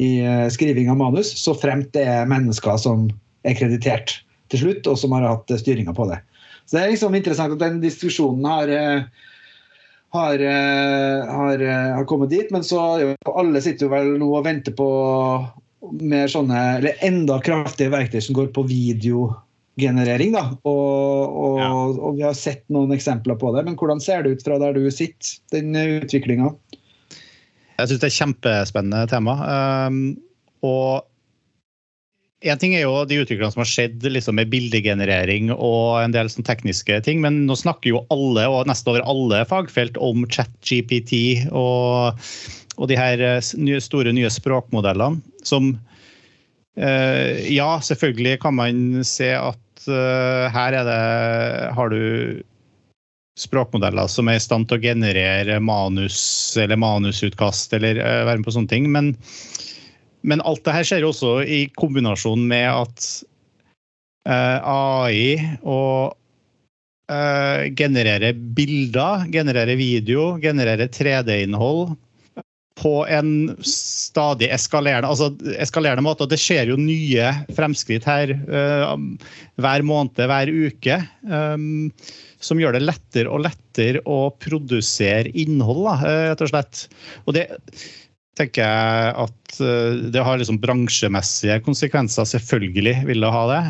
i 0.00 0.24
eh, 0.24 0.48
skriving 0.52 0.90
av 0.90 0.96
manus, 1.02 1.28
så 1.36 1.54
fremt 1.54 1.92
det 1.96 2.04
er 2.08 2.30
mennesker 2.30 2.76
som 2.80 3.10
er 3.44 3.54
kreditert 3.58 4.24
til 4.52 4.58
slutt, 4.64 4.88
og 4.88 4.98
som 5.00 5.12
har 5.16 5.26
hatt 5.28 5.50
eh, 5.52 5.60
styringa 5.60 5.92
på 5.96 6.04
det. 6.10 6.18
Så 6.64 6.76
Det 6.76 6.82
er 6.82 6.90
liksom 6.94 7.18
interessant 7.18 7.54
at 7.54 7.60
den 7.60 7.80
diskusjonen 7.82 8.44
har, 8.48 8.68
eh, 8.72 9.02
har, 10.16 10.38
eh, 10.40 11.18
har, 11.28 11.58
eh, 11.60 11.92
har 11.98 12.04
kommet 12.04 12.30
dit. 12.30 12.50
Men 12.50 12.64
så 12.64 13.14
alle 13.26 13.60
sitter 13.60 13.86
jo 13.86 13.92
vel 13.92 14.18
nå 14.18 14.30
og 14.38 14.44
venter 14.44 14.72
på 14.72 14.88
mer 16.00 16.30
sånne, 16.30 16.60
eller 16.78 17.00
enda 17.06 17.40
kraftige 17.44 17.92
verktøy 17.92 18.20
som 18.24 18.36
går 18.38 18.52
på 18.56 18.66
videogenerering. 18.70 20.32
da, 20.32 20.44
og, 20.64 21.34
og, 21.34 21.58
Ja. 21.60 21.70
og 21.72 22.16
Vi 22.16 22.22
har 22.22 22.34
sett 22.38 22.64
noen 22.68 22.92
eksempler 22.96 23.38
på 23.40 23.54
det. 23.56 23.64
Men 23.64 23.76
hvordan 23.76 24.00
ser 24.00 24.22
det 24.22 24.36
ut 24.36 24.44
fra 24.46 24.58
der 24.58 24.72
du 24.72 24.90
sitter, 24.90 25.38
den 25.52 25.74
utviklinga? 25.74 26.54
Jeg 27.78 27.88
syns 27.88 28.00
det 28.00 28.06
er 28.06 28.12
et 28.12 28.20
kjempespennende 28.20 29.08
tema. 29.10 29.34
Um, 29.88 30.16
og 30.62 31.04
en 32.44 32.60
ting 32.60 32.74
er 32.76 32.84
jo 32.84 33.04
de 33.08 33.20
utviklingene 33.22 33.54
som 33.54 33.62
har 33.62 33.70
skjedd 33.70 34.04
liksom 34.04 34.36
med 34.38 34.50
bildegenerering 34.52 35.50
og 35.54 36.02
en 36.02 36.14
del 36.14 36.28
sånn 36.32 36.46
tekniske 36.46 37.00
ting, 37.06 37.22
men 37.24 37.44
nå 37.48 37.56
snakker 37.56 37.92
jo 37.92 38.04
alle, 38.12 38.46
og 38.50 38.68
nesten 38.68 38.92
over 38.92 39.06
alle 39.08 39.42
fagfelt, 39.48 39.96
om 39.96 40.26
ChatGPT 40.28 41.14
og, 41.50 42.20
og 42.76 42.90
de 42.90 42.98
her 43.00 43.22
eh, 43.24 43.52
nye, 43.60 43.80
store 43.82 44.12
nye 44.16 44.32
språkmodellene 44.32 45.22
som 45.46 45.74
eh, 46.76 47.44
Ja, 47.54 47.78
selvfølgelig 47.84 48.40
kan 48.44 48.58
man 48.60 49.04
se 49.08 49.32
at 49.38 49.88
eh, 49.88 50.50
her 50.52 50.80
er 50.80 50.88
det 50.88 51.00
Har 51.76 51.92
du 51.92 52.42
språkmodeller 53.38 54.06
som 54.10 54.28
er 54.30 54.38
i 54.38 54.42
stand 54.42 54.68
til 54.68 54.78
å 54.78 54.84
generere 54.84 55.58
manus 55.62 56.18
eller 56.60 56.78
manusutkast 56.78 57.74
eller 57.74 57.98
eh, 57.98 58.22
være 58.28 58.40
med 58.40 58.46
på 58.46 58.54
sånne 58.54 58.70
ting. 58.70 58.86
Men, 58.94 59.14
men 60.24 60.42
alt 60.48 60.64
det 60.64 60.74
her 60.74 60.88
skjer 60.88 61.06
også 61.06 61.38
i 61.44 61.64
kombinasjon 61.76 62.46
med 62.48 62.66
at 62.72 63.08
eh, 64.28 64.58
AI 64.64 65.56
og 65.60 66.14
uh, 67.12 67.66
genererer 67.76 68.32
bilder, 68.56 69.28
genererer 69.32 69.76
video, 69.76 70.34
genererer 70.42 70.88
3D-innhold 70.88 71.94
på 72.80 72.94
en 73.06 73.52
stadig 73.68 74.48
eskalerende, 74.52 75.08
altså 75.08 75.30
eskalerende 75.62 76.02
måte. 76.04 76.26
Og 76.26 76.32
det 76.32 76.40
skjer 76.42 76.72
jo 76.72 76.80
nye 76.80 77.30
fremskritt 77.54 78.06
her 78.08 78.34
uh, 78.48 78.96
hver 79.62 79.84
måned, 79.86 80.24
hver 80.30 80.50
uke. 80.50 80.98
Um, 81.28 81.92
som 82.44 82.60
gjør 82.60 82.76
det 82.76 82.84
lettere 82.84 83.30
og 83.32 83.44
lettere 83.46 84.02
å 84.04 84.28
produsere 84.42 85.30
innhold, 85.32 85.86
rett 86.04 86.42
og 86.44 86.50
slett. 86.50 86.82
Og 87.24 87.38
det 87.38 87.46
tenker 88.38 88.64
jeg 88.64 89.14
at 89.24 89.58
det 90.14 90.22
har 90.26 90.38
liksom 90.40 90.58
bransjemessige 90.62 91.60
konsekvenser. 91.62 92.26
Selvfølgelig 92.26 92.96
vil 93.06 93.22
det 93.22 93.34
ha 93.34 93.42
det. 93.52 93.60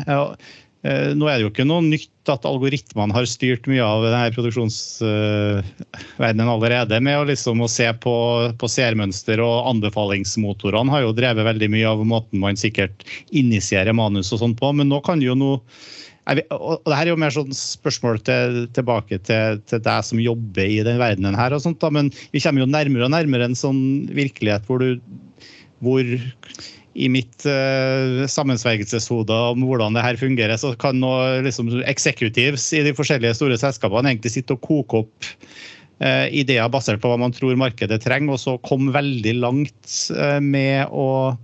Nå 0.85 1.25
er 1.25 1.39
det 1.39 1.45
jo 1.45 1.49
ikke 1.49 1.65
noe 1.65 1.81
nytt 1.81 2.29
at 2.29 2.43
algoritmene 2.45 3.15
har 3.15 3.25
styrt 3.29 3.67
mye 3.69 3.81
av 3.81 4.03
denne 4.05 4.31
produksjonsverdenen 4.35 6.49
allerede. 6.51 6.99
Med 7.01 7.17
å, 7.17 7.23
liksom, 7.25 7.61
å 7.65 7.67
se 7.71 7.87
på, 8.03 8.15
på 8.61 8.67
seermønster 8.69 9.41
og 9.41 9.65
anbefalingsmotorene 9.71 10.91
har 10.93 11.01
jo 11.07 11.17
drevet 11.17 11.45
veldig 11.47 11.69
mye 11.73 11.87
av 11.89 12.05
måten 12.05 12.39
man 12.43 12.55
sikkert 12.59 13.01
initierer 13.33 13.93
manus 13.97 14.33
og 14.35 14.39
sånn 14.43 14.55
på. 14.59 14.67
Men 14.77 14.87
nå 14.93 14.99
kan 15.05 15.19
jo 15.25 15.33
noe 15.37 15.57
og 16.25 16.81
det 16.89 16.97
her 16.97 17.05
er 17.05 17.11
jo 17.11 17.21
mer 17.21 17.33
sånn 17.33 17.53
spørsmål 17.53 18.17
til, 18.25 18.55
tilbake 18.73 19.19
til, 19.27 19.59
til, 19.69 19.79
deg 19.85 20.05
som 20.07 20.17
jobber 20.21 20.65
i 20.65 20.79
den 20.85 20.97
verdenen 20.97 21.37
her. 21.37 21.53
og 21.53 21.61
sånt 21.61 21.77
da, 21.83 21.89
Men 21.93 22.09
vi 22.33 22.41
kommer 22.41 22.61
jo 22.63 22.71
nærmere 22.71 23.05
og 23.05 23.13
nærmere 23.13 23.45
en 23.45 23.57
sånn 23.57 24.09
virkelighet 24.09 24.65
hvor 24.65 24.81
du 24.81 24.97
hvor 25.83 26.01
i 26.95 27.09
mitt 27.11 27.43
uh, 27.49 28.23
sammensvergelseshode 28.31 29.35
om 29.51 29.63
hvordan 29.67 29.97
det 29.97 30.03
her 30.05 30.19
fungerer, 30.19 30.55
så 30.59 30.71
kan 30.79 31.01
nå 31.01 31.11
liksom 31.45 31.73
executives 31.83 32.69
i 32.75 32.85
de 32.85 32.95
forskjellige 32.95 33.35
store 33.35 33.59
selskapene 33.59 34.13
egentlig 34.13 34.31
sitte 34.37 34.55
og 34.55 34.63
koke 34.63 35.03
opp 35.03 35.29
uh, 35.99 36.27
ideer 36.31 36.71
basert 36.71 37.03
på 37.03 37.11
hva 37.11 37.19
man 37.19 37.35
tror 37.35 37.59
markedet 37.59 37.99
trenger, 38.05 38.35
og 38.35 38.41
så 38.41 38.55
komme 38.63 38.95
veldig 38.95 39.35
langt 39.41 39.97
uh, 40.15 40.39
med, 40.39 40.87
å, 40.87 41.35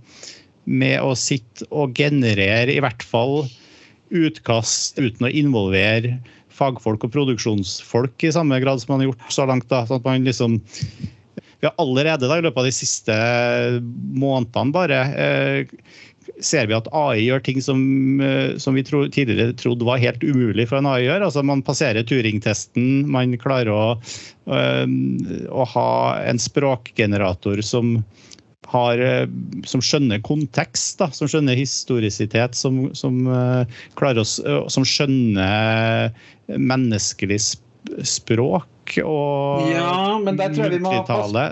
med 0.64 1.00
å 1.04 1.12
sitte 1.18 1.68
og 1.68 1.92
generere 2.00 2.72
i 2.72 2.80
hvert 2.80 3.04
fall 3.04 3.42
utkast 4.12 5.00
uten 5.00 5.28
å 5.28 5.32
involvere 5.32 6.16
fagfolk 6.52 7.06
og 7.06 7.12
produksjonsfolk 7.14 8.24
i 8.24 8.32
samme 8.32 8.58
grad 8.60 8.80
som 8.80 8.94
man 8.94 9.02
har 9.02 9.12
gjort 9.12 9.36
så 9.36 9.46
langt. 9.48 9.68
da, 9.72 9.84
sånn 9.88 10.00
at 10.00 10.08
man 10.08 10.28
liksom 10.28 10.58
vi 11.62 11.68
har 11.68 11.74
allerede 11.78 12.26
da, 12.26 12.38
i 12.38 12.42
løpet 12.42 12.58
av 12.58 12.66
de 12.66 12.74
siste 12.74 13.16
månedene 14.18 14.74
bare 14.74 14.96
eh, 15.14 15.74
ser 16.42 16.66
vi 16.66 16.74
at 16.74 16.88
AI 16.90 17.20
gjør 17.22 17.44
ting 17.46 17.60
som, 17.62 17.84
eh, 18.18 18.56
som 18.58 18.74
vi 18.74 18.82
tro, 18.86 19.04
tidligere 19.06 19.54
trodde 19.60 19.86
var 19.86 20.02
helt 20.02 20.24
umulig 20.26 20.66
for 20.66 20.80
en 20.80 20.88
AI 20.90 21.04
å 21.04 21.06
gjøre. 21.06 21.28
Altså 21.28 21.44
Man 21.46 21.62
passerer 21.62 22.02
Turing-testen, 22.02 23.06
man 23.06 23.36
klarer 23.38 23.70
å, 23.70 23.84
øh, 24.50 24.96
å 25.54 25.68
ha 25.76 25.92
en 26.26 26.42
språkgenerator 26.42 27.62
som 27.62 28.00
har, 28.72 28.98
som 29.68 29.82
skjønner 29.84 30.22
kontekst, 30.24 30.96
da, 30.98 31.10
som 31.14 31.28
skjønner 31.30 31.58
historisitet, 31.58 32.56
som, 32.56 32.86
som, 32.96 33.18
oss, 33.28 34.38
uh, 34.46 34.62
som 34.72 34.86
skjønner 34.86 36.08
menneskelig 36.56 37.36
språk 38.06 38.71
og 39.04 39.68
ja, 39.70 40.18
men 40.22 40.38
der 40.38 40.54
tror 40.54 40.68
jeg 40.68 40.78
vi 40.78 40.82
må 40.84 40.92
multitale. 40.94 41.46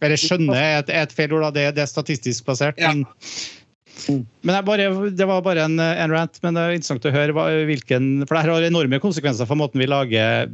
Eller 0.00 0.20
skjønne 0.20 0.56
er 0.56 0.78
et, 0.80 0.92
et 1.02 1.12
feil 1.12 1.34
ord, 1.36 1.44
da. 1.48 1.52
Det, 1.54 1.66
det, 1.76 1.84
er 1.84 1.90
statistisk 1.90 2.46
basert. 2.48 2.78
Ja. 2.80 2.94
Men, 2.94 4.24
men 4.46 4.60
bare, 4.64 4.88
det 5.12 5.26
var 5.28 5.42
bare 5.44 5.66
en, 5.68 5.76
en, 5.76 6.14
rant, 6.14 6.40
men 6.44 6.56
det 6.56 6.62
er 6.62 6.78
interessant 6.78 7.04
å 7.04 7.12
høre 7.12 7.34
hva, 7.36 7.50
hvilken 7.68 8.22
For 8.24 8.32
det 8.32 8.44
her 8.46 8.54
har 8.54 8.64
enorme 8.64 9.00
konsekvenser 9.02 9.48
for 9.50 9.60
måten 9.60 9.82
vi 9.82 9.90
lager 9.90 10.48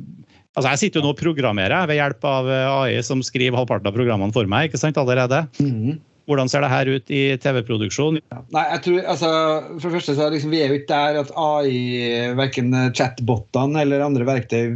Altså, 0.56 0.70
Jeg 0.72 0.80
sitter 0.80 1.02
jo 1.02 1.04
nå 1.04 1.12
og 1.12 1.20
programmerer 1.20 1.86
ved 1.86 1.98
hjelp 1.98 2.22
av 2.26 2.46
AI, 2.48 2.96
som 3.04 3.20
skriver 3.24 3.58
halvparten 3.60 3.90
av 3.90 3.96
programmene 3.96 4.32
for 4.32 4.48
meg. 4.48 4.70
ikke 4.70 4.80
sant, 4.80 4.96
allerede. 4.96 5.42
Mm. 5.60 5.98
Hvordan 6.26 6.48
ser 6.50 6.64
det 6.64 6.70
her 6.72 6.88
ut 6.90 7.12
i 7.12 7.20
TV-produksjon? 7.42 8.16
Nei, 8.56 8.64
jeg 8.72 8.82
tror, 8.86 8.96
altså, 9.12 9.28
for 9.76 9.84
det 9.84 9.98
første 9.98 10.14
så 10.16 10.24
er 10.24 10.32
liksom, 10.34 10.54
Vi 10.54 10.62
er 10.64 10.72
jo 10.72 10.78
ikke 10.80 10.94
der 10.94 11.20
at 11.20 11.34
AI, 11.38 12.32
verken 12.40 12.72
chatbotene 12.96 13.84
eller 13.84 14.06
andre 14.08 14.26
verktøy, 14.26 14.72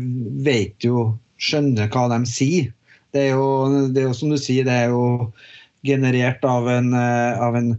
vet 0.47 0.87
jo, 0.87 1.09
skjønner 1.41 1.91
hva 1.93 2.07
de 2.13 2.21
sier. 2.29 2.71
Det 3.11 3.25
er, 3.27 3.33
jo, 3.35 3.87
det 3.91 4.05
er 4.05 4.11
jo 4.11 4.17
som 4.17 4.31
du 4.31 4.39
sier, 4.39 4.67
det 4.69 4.77
er 4.85 4.93
jo 4.93 5.31
generert 5.87 6.45
av 6.47 6.69
en, 6.71 6.93
av 6.95 7.57
en, 7.59 7.73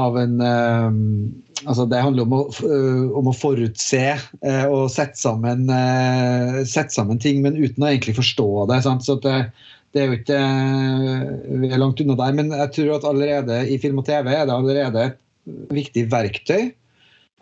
av 0.00 0.16
en 0.18 0.40
um, 0.42 0.98
altså 1.64 1.86
Det 1.90 2.00
handler 2.02 2.26
om 2.26 2.34
å, 2.36 2.42
om 3.18 3.30
å 3.30 3.34
forutse 3.34 4.02
og 4.70 4.90
sette 4.94 5.18
sammen, 5.18 5.66
sette 6.66 6.94
sammen, 6.94 7.18
ting, 7.22 7.40
men 7.42 7.58
uten 7.58 7.82
å 7.82 7.90
egentlig 7.90 8.14
forstå 8.18 8.48
det. 8.70 8.80
Sant? 8.86 9.06
Så 9.06 9.18
det, 9.24 9.36
det 9.94 10.02
er 10.02 10.10
jo 10.10 10.18
ikke 10.18 10.40
Vi 11.64 11.70
er 11.72 11.80
langt 11.82 12.02
unna 12.04 12.18
der, 12.18 12.36
men 12.38 12.52
jeg 12.54 12.74
tror 12.76 12.92
at 12.98 13.08
allerede 13.08 13.62
i 13.66 13.78
film 13.82 14.02
og 14.02 14.06
TV 14.08 14.30
er 14.34 14.46
det 14.46 14.54
allerede 14.54 15.06
et 15.08 15.18
viktig 15.74 16.06
verktøy. 16.12 16.70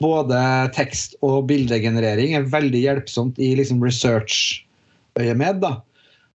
Både 0.02 0.38
tekst- 0.76 1.16
og 1.24 1.46
bildegenerering 1.48 2.36
er 2.36 2.50
veldig 2.52 2.82
hjelpsomt 2.82 3.40
i 3.40 3.54
liksom 3.60 3.80
research-øyemed. 5.16 5.60
da. 5.60 5.82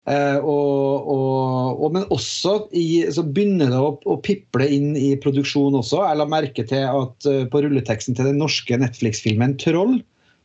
Eh, 0.08 0.38
og, 0.38 1.08
og, 1.08 1.84
og, 1.84 1.92
men 1.94 2.06
også 2.10 2.68
i, 2.74 3.06
så 3.14 3.24
begynner 3.24 3.70
det 3.70 3.78
å, 3.78 4.00
å, 4.06 4.18
piple 4.18 4.68
inn 4.68 4.96
i 4.98 5.16
produksjon 5.16 5.78
også. 5.78 6.02
Jeg 6.08 6.18
la 6.18 6.26
merke 6.26 6.66
til 6.66 6.88
at 6.88 7.28
uh, 7.30 7.46
på 7.46 7.62
rulleteksten 7.62 8.18
til 8.18 8.26
den 8.26 8.42
norske 8.42 8.78
Netflix-filmen 8.82 9.58
'Troll' 9.62 10.02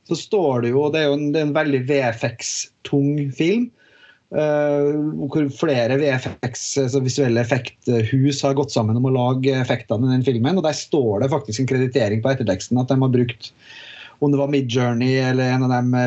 så 0.06 0.14
står 0.14 0.62
det 0.62 0.70
jo 0.70 0.84
Det 0.92 1.00
er 1.00 1.08
jo 1.08 1.16
en, 1.16 1.32
er 1.34 1.46
en 1.46 1.56
veldig 1.56 1.82
VFX-tung 1.88 3.32
film. 3.34 3.70
Uh, 4.34 4.92
hvor 5.30 5.48
flere 5.54 5.96
VFX, 6.02 6.62
altså 6.82 7.00
visuelle 7.00 7.40
effekthus 7.40 8.40
har 8.42 8.56
gått 8.58 8.74
sammen 8.74 8.98
om 8.98 9.06
å 9.06 9.14
lage 9.14 9.54
effektene 9.54 10.10
i 10.10 10.16
den 10.18 10.26
filmen. 10.26 10.58
og 10.58 10.66
Der 10.66 10.76
står 10.76 11.22
det 11.22 11.32
faktisk 11.32 11.62
en 11.62 11.70
kreditering 11.70 12.20
på 12.20 12.34
etterteksten 12.34 12.76
at 12.82 12.92
de 12.92 13.00
har 13.00 13.12
brukt 13.14 13.52
om 14.24 14.32
det 14.32 14.40
var 14.40 14.48
Midjourney 14.48 15.18
eller 15.20 15.52
en 15.52 15.66
av 15.66 15.72
de 15.76 16.06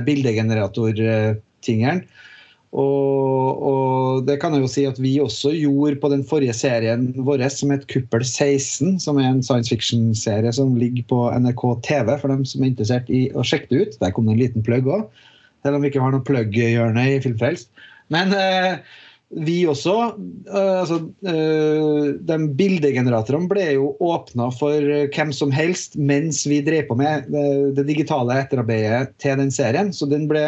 bildegeneratortingene. 1.60 2.26
Og, 2.69 3.63
og, 3.65 4.28
det 4.28 4.36
kan 4.41 4.54
jeg 4.54 4.62
jo 4.62 4.69
si 4.69 4.84
at 4.86 5.00
vi 5.02 5.15
også 5.19 5.56
gjorde 5.58 5.98
på 6.04 6.10
den 6.12 6.22
forrige 6.24 6.54
serien 6.54 7.08
vår 7.17 7.41
som 7.50 7.72
het 7.74 7.88
Kuppel 7.89 8.22
16, 8.22 9.00
som 9.02 9.17
er 9.17 9.32
en 9.32 9.41
science 9.41 9.74
fiction-serie 9.74 10.54
som 10.54 10.76
ligger 10.78 11.04
på 11.10 11.24
NRK 11.34 11.63
TV 11.82 12.13
for 12.22 12.30
dem 12.30 12.45
som 12.45 12.62
er 12.62 12.69
interessert 12.69 13.10
i 13.10 13.32
å 13.34 13.41
sjekke 13.41 13.72
det 13.72 13.82
ut. 13.82 14.00
Der 14.04 14.13
kom 14.13 14.30
det 14.30 14.36
en 14.36 14.43
liten 14.43 14.65
plugg 14.65 14.86
òg, 14.86 15.08
selv 15.63 15.80
om 15.80 15.82
vi 15.82 15.89
ikke 15.89 16.04
har 16.04 16.13
noe 16.13 16.26
plugg-hjørne 16.28 17.08
i 17.10 17.17
Filmfrelst. 17.24 17.72
Men 18.13 18.38
eh, 18.38 18.78
vi 19.30 19.60
også 19.70 19.94
eh, 20.50 20.80
altså, 20.82 20.98
eh, 21.30 22.06
De 22.26 22.38
bildegeneratorene 22.58 23.50
ble 23.52 23.65
jo 23.76 23.92
åpna 24.02 24.50
for 24.58 24.86
hvem 25.13 25.34
som 25.36 25.54
helst 25.54 25.98
mens 26.00 26.42
vi 26.50 26.62
drev 26.65 26.88
på 26.89 26.98
med 26.98 27.28
det, 27.30 27.76
det, 27.78 27.86
digitale 27.92 28.39
etterarbeidet 28.42 29.13
til 29.22 29.38
den 29.38 29.54
serien. 29.54 29.94
Så 29.94 30.10
den 30.10 30.26
ble 30.30 30.42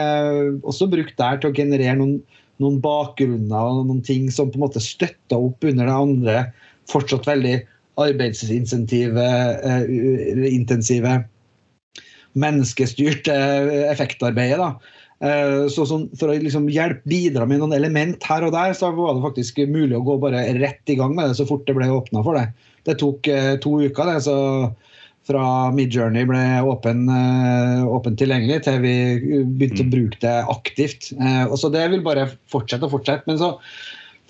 også 0.65 0.89
brukt 0.89 1.13
der 1.21 1.37
til 1.41 1.51
å 1.51 1.57
generere 1.57 1.99
noen, 1.99 2.17
noen 2.61 2.79
bakgrunner 2.81 3.69
og 3.69 3.85
noen 3.89 4.01
ting 4.05 4.31
som 4.33 4.49
på 4.49 4.57
en 4.57 4.65
måte 4.65 4.81
støtta 4.83 5.37
opp 5.37 5.61
under 5.67 5.85
det 5.85 5.99
andre 6.07 6.39
fortsatt 6.89 7.29
veldig 7.29 7.59
arbeidsintensive 8.01 9.27
intensive 10.49 11.19
menneskestyrte 12.33 13.35
effektarbeidet. 13.91 14.57
da 14.57 14.73
Eh, 14.73 15.00
så 15.21 15.83
sånn, 15.85 16.07
for 16.17 16.31
å 16.31 16.35
liksom 16.41 16.63
hjelpe, 16.73 17.05
bidra 17.05 17.45
med 17.45 17.59
noen 17.61 17.75
element 17.77 18.23
her 18.25 18.41
og 18.47 18.55
der, 18.55 18.71
så 18.73 18.89
var 18.95 19.13
det 19.13 19.21
faktisk 19.21 19.59
mulig 19.69 19.93
å 19.99 20.05
gå 20.07 20.15
bare 20.23 20.47
rett 20.57 20.89
i 20.89 20.95
gang 20.97 21.13
med 21.13 21.29
det 21.29 21.35
så 21.37 21.45
fort 21.45 21.67
det 21.67 21.75
ble 21.77 21.91
åpna 21.93 22.23
for 22.25 22.39
det. 22.39 22.47
Det 22.89 22.97
tok 22.97 23.29
uh, 23.29 23.53
to 23.61 23.75
uker, 23.85 24.09
det. 24.09 24.23
så 24.25 24.37
fra 25.29 25.69
Midjourney 25.75 26.25
ble 26.25 26.41
åpen, 26.65 27.05
uh, 27.11 27.85
åpen, 27.93 28.17
tilgjengelig 28.17 28.63
til 28.65 28.81
vi 28.81 28.95
begynte 29.45 29.85
mm. 29.85 29.89
å 29.89 29.93
bruke 29.95 30.21
det 30.23 30.37
aktivt. 30.55 31.11
Uh, 31.19 31.45
og 31.45 31.57
så 31.61 31.69
Det 31.73 31.85
vil 31.93 32.05
bare 32.05 32.29
fortsette 32.51 32.87
og 32.87 32.95
fortsette. 32.95 33.29
Men 33.29 33.39
så 33.41 33.53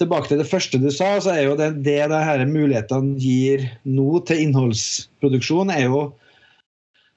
tilbake 0.01 0.31
til 0.31 0.41
det 0.41 0.49
første 0.49 0.81
du 0.81 0.89
sa, 0.91 1.13
så 1.23 1.35
er 1.35 1.45
jo 1.45 1.57
det 1.59 1.71
det 1.85 1.99
disse 2.11 2.47
mulighetene 2.49 3.15
gir 3.21 3.67
nå 3.87 4.23
til 4.27 4.47
innholdsproduksjon, 4.47 5.71
er 5.73 5.87
jo 5.87 6.03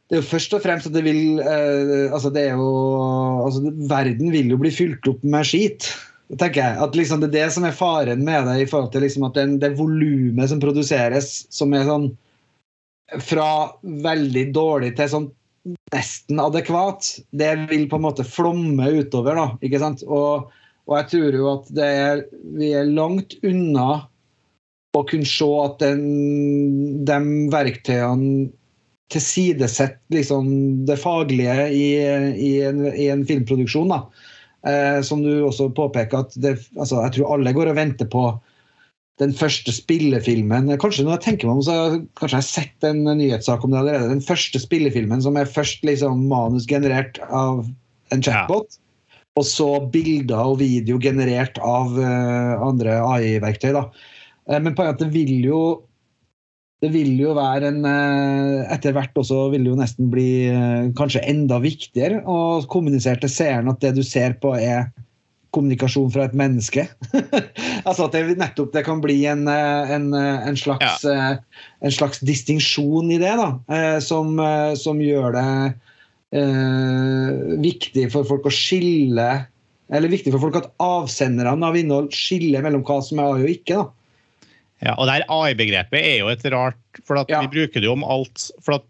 det 0.09 0.19
er 0.19 0.21
jo 0.21 0.29
først 0.29 0.53
og 0.57 0.61
fremst 0.65 0.89
at 0.91 0.97
det 0.97 1.05
vil 1.07 1.39
eh, 1.41 2.11
altså 2.13 2.31
det 2.33 2.43
er 2.51 2.59
jo, 2.59 2.73
altså 3.47 3.73
Verden 3.89 4.33
vil 4.35 4.51
jo 4.53 4.59
bli 4.61 4.73
fylt 4.75 5.07
opp 5.09 5.23
med 5.25 5.49
skit. 5.49 5.89
tenker 6.37 6.61
jeg. 6.61 6.77
At 6.85 6.97
liksom 6.97 7.23
Det 7.23 7.31
er 7.31 7.37
det 7.39 7.53
som 7.55 7.65
er 7.65 7.77
faren 7.77 8.25
med 8.25 8.45
det, 8.49 8.59
i 8.63 8.69
forhold 8.69 8.93
til 8.93 9.05
liksom 9.07 9.25
at 9.31 9.39
den, 9.39 9.57
det 9.63 9.77
volumet 9.79 10.51
som 10.51 10.61
produseres, 10.61 11.47
som 11.51 11.73
er 11.73 11.89
sånn 11.89 12.11
fra 13.21 13.49
veldig 13.83 14.45
dårlig 14.57 14.95
til 14.99 15.11
sånn 15.13 15.31
nesten 15.95 16.41
adekvat, 16.43 17.07
det 17.33 17.53
vil 17.71 17.87
på 17.89 17.97
en 17.97 18.05
måte 18.05 18.27
flomme 18.27 18.89
utover. 18.99 19.39
da, 19.39 19.47
ikke 19.65 19.81
sant? 19.81 20.03
Og, 20.05 20.51
og 20.85 20.97
jeg 20.99 21.11
tror 21.13 21.39
jo 21.39 21.47
at 21.53 21.71
det 21.77 21.87
er, 22.01 22.25
vi 22.59 22.75
er 22.77 22.91
langt 22.91 23.39
unna 23.45 24.05
å 24.95 25.03
kunne 25.09 25.29
se 25.29 25.49
at 25.65 25.81
den, 25.81 26.05
de 27.09 27.19
verktøyene 27.53 28.53
tilsidesett 29.13 29.99
liksom, 30.13 30.49
det 30.89 30.97
faglige 31.01 31.69
i, 31.69 31.87
i, 32.01 32.53
en, 32.65 32.87
i 32.89 33.11
en, 33.13 33.27
filmproduksjon. 33.29 33.93
Eh, 34.65 35.01
som 35.05 35.23
du 35.23 35.45
også 35.45 35.69
påpeker, 35.77 36.25
at 36.25 36.37
det, 36.41 36.57
altså, 36.79 37.03
jeg 37.05 37.19
tror 37.19 37.37
alle 37.37 37.53
går 37.57 37.73
og 37.73 37.79
venter 37.79 38.09
på 38.11 38.29
den 39.23 39.35
første 39.37 39.71
spillefilmen. 39.75 40.73
Kanskje 40.83 41.05
når 41.07 41.19
jeg 41.19 41.25
tenker 41.29 41.49
meg 41.49 41.61
om, 41.61 41.67
så 41.67 41.75
kanskje 42.19 42.33
jeg 42.33 42.41
har 42.41 42.49
sett 42.49 42.87
en 42.89 43.05
nyhetssak 43.07 43.67
om 43.67 43.75
det 43.75 43.83
allerede. 43.83 44.11
Den 44.11 44.25
første 44.25 44.59
spillefilmen 44.63 45.23
som 45.23 45.39
er 45.39 45.51
først 45.51 45.85
liksom 45.87 46.25
manus 46.31 46.67
generert 46.71 47.21
av 47.29 47.63
en 48.15 48.25
chatbot. 48.25 48.75
Ja. 48.75 48.81
Og 49.39 49.47
så 49.47 49.69
bilder 49.91 50.53
og 50.55 50.61
video 50.61 50.99
generert 51.03 51.59
av 51.63 51.95
uh, 51.99 52.55
andre 52.63 53.01
AI-verktøy. 53.03 53.73
da. 53.75 53.89
Uh, 54.51 54.59
men 54.59 54.75
poenget 54.75 54.99
at 54.99 55.03
det 55.03 55.15
vil 55.15 55.47
jo 55.47 55.63
det 56.85 56.91
vil 56.93 57.15
jo 57.17 57.33
være 57.37 57.71
en 57.73 57.87
eh, 57.89 58.75
Etter 58.75 58.93
hvert 58.97 59.17
også 59.17 59.49
vil 59.55 59.65
det 59.65 59.73
jo 59.73 59.79
nesten 59.79 60.11
bli 60.13 60.29
eh, 60.51 60.91
kanskje 60.99 61.25
enda 61.31 61.57
viktigere 61.63 62.21
å 62.29 62.61
kommunisere 62.71 63.23
til 63.23 63.33
seeren 63.33 63.71
at 63.73 63.81
det 63.81 63.95
du 63.97 64.03
ser 64.05 64.37
på, 64.43 64.53
er 64.59 64.91
kommunikasjon 65.55 66.11
fra 66.11 66.27
et 66.27 66.35
menneske. 66.37 66.83
altså 67.87 68.09
at 68.09 68.17
det 68.17 68.37
nettopp 68.41 68.73
det 68.75 68.83
kan 68.85 69.01
bli 69.01 69.21
en, 69.31 69.47
eh, 69.49 69.95
en, 69.97 70.11
en 70.13 70.61
slags, 70.61 71.07
ja. 71.09 71.39
en 71.81 71.95
slags 71.95 72.21
distinksjon 72.27 73.15
i 73.15 73.21
det, 73.23 73.33
da, 73.39 73.49
som, 74.05 74.37
som 74.77 75.01
gjør 75.01 75.39
det 75.39 75.49
eh, 76.35 77.59
viktig 77.65 78.09
for 78.13 78.29
folk 78.29 78.49
å 78.49 78.55
skille 78.55 79.29
Eller 79.95 80.11
viktig 80.11 80.33
for 80.35 80.43
folk 80.43 80.57
at 80.59 80.71
avsenderne 80.83 81.69
av 81.69 81.77
innhold 81.77 82.11
skiller 82.17 82.65
mellom 82.65 82.83
hva 82.87 82.99
som 83.05 83.21
er 83.21 83.31
AI 83.31 83.45
og 83.45 83.53
ikke. 83.53 83.79
da. 83.79 84.04
Ja, 84.83 84.97
og 84.99 85.07
det 85.09 85.23
AI-begrepet 85.31 86.01
er 86.01 86.17
jo 86.23 86.31
et 86.33 86.45
rart 86.53 87.03
For 87.07 87.21
ja. 87.31 87.45
vi 87.45 87.53
bruker 87.53 87.81
det 87.81 87.89
jo 87.89 87.95
om 87.95 88.07
alt. 88.07 88.51
for 88.65 88.83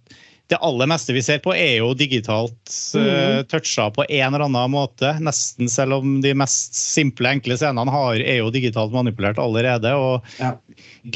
det 0.52 0.58
aller 0.60 0.86
meste 0.86 1.14
vi 1.16 1.22
ser 1.24 1.38
på, 1.40 1.54
er 1.56 1.78
jo 1.78 1.94
digitalt 1.96 2.72
uh, 2.98 3.00
mm. 3.00 3.46
toucha 3.48 3.86
på 3.94 4.04
en 4.04 4.34
eller 4.34 4.44
annen 4.44 4.74
måte. 4.74 5.14
Nesten 5.24 5.70
selv 5.72 5.96
om 5.96 6.18
de 6.20 6.34
mest 6.36 6.76
simple, 6.76 7.30
enkle 7.32 7.56
scenene 7.56 7.90
har, 7.90 8.20
er 8.20 8.42
jo 8.42 8.50
digitalt 8.52 8.92
manipulert 8.92 9.40
allerede. 9.40 9.94
Og 9.96 10.36
ja. 10.36 10.52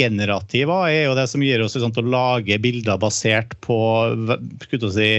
generativa 0.00 0.80
er 0.88 1.10
jo 1.10 1.18
det 1.18 1.26
som 1.28 1.44
gir 1.44 1.60
oss 1.60 1.76
sånt, 1.76 2.00
å 2.00 2.06
lage 2.08 2.56
bilder 2.64 2.96
basert 3.02 3.52
på 3.64 3.78
si, 4.96 5.12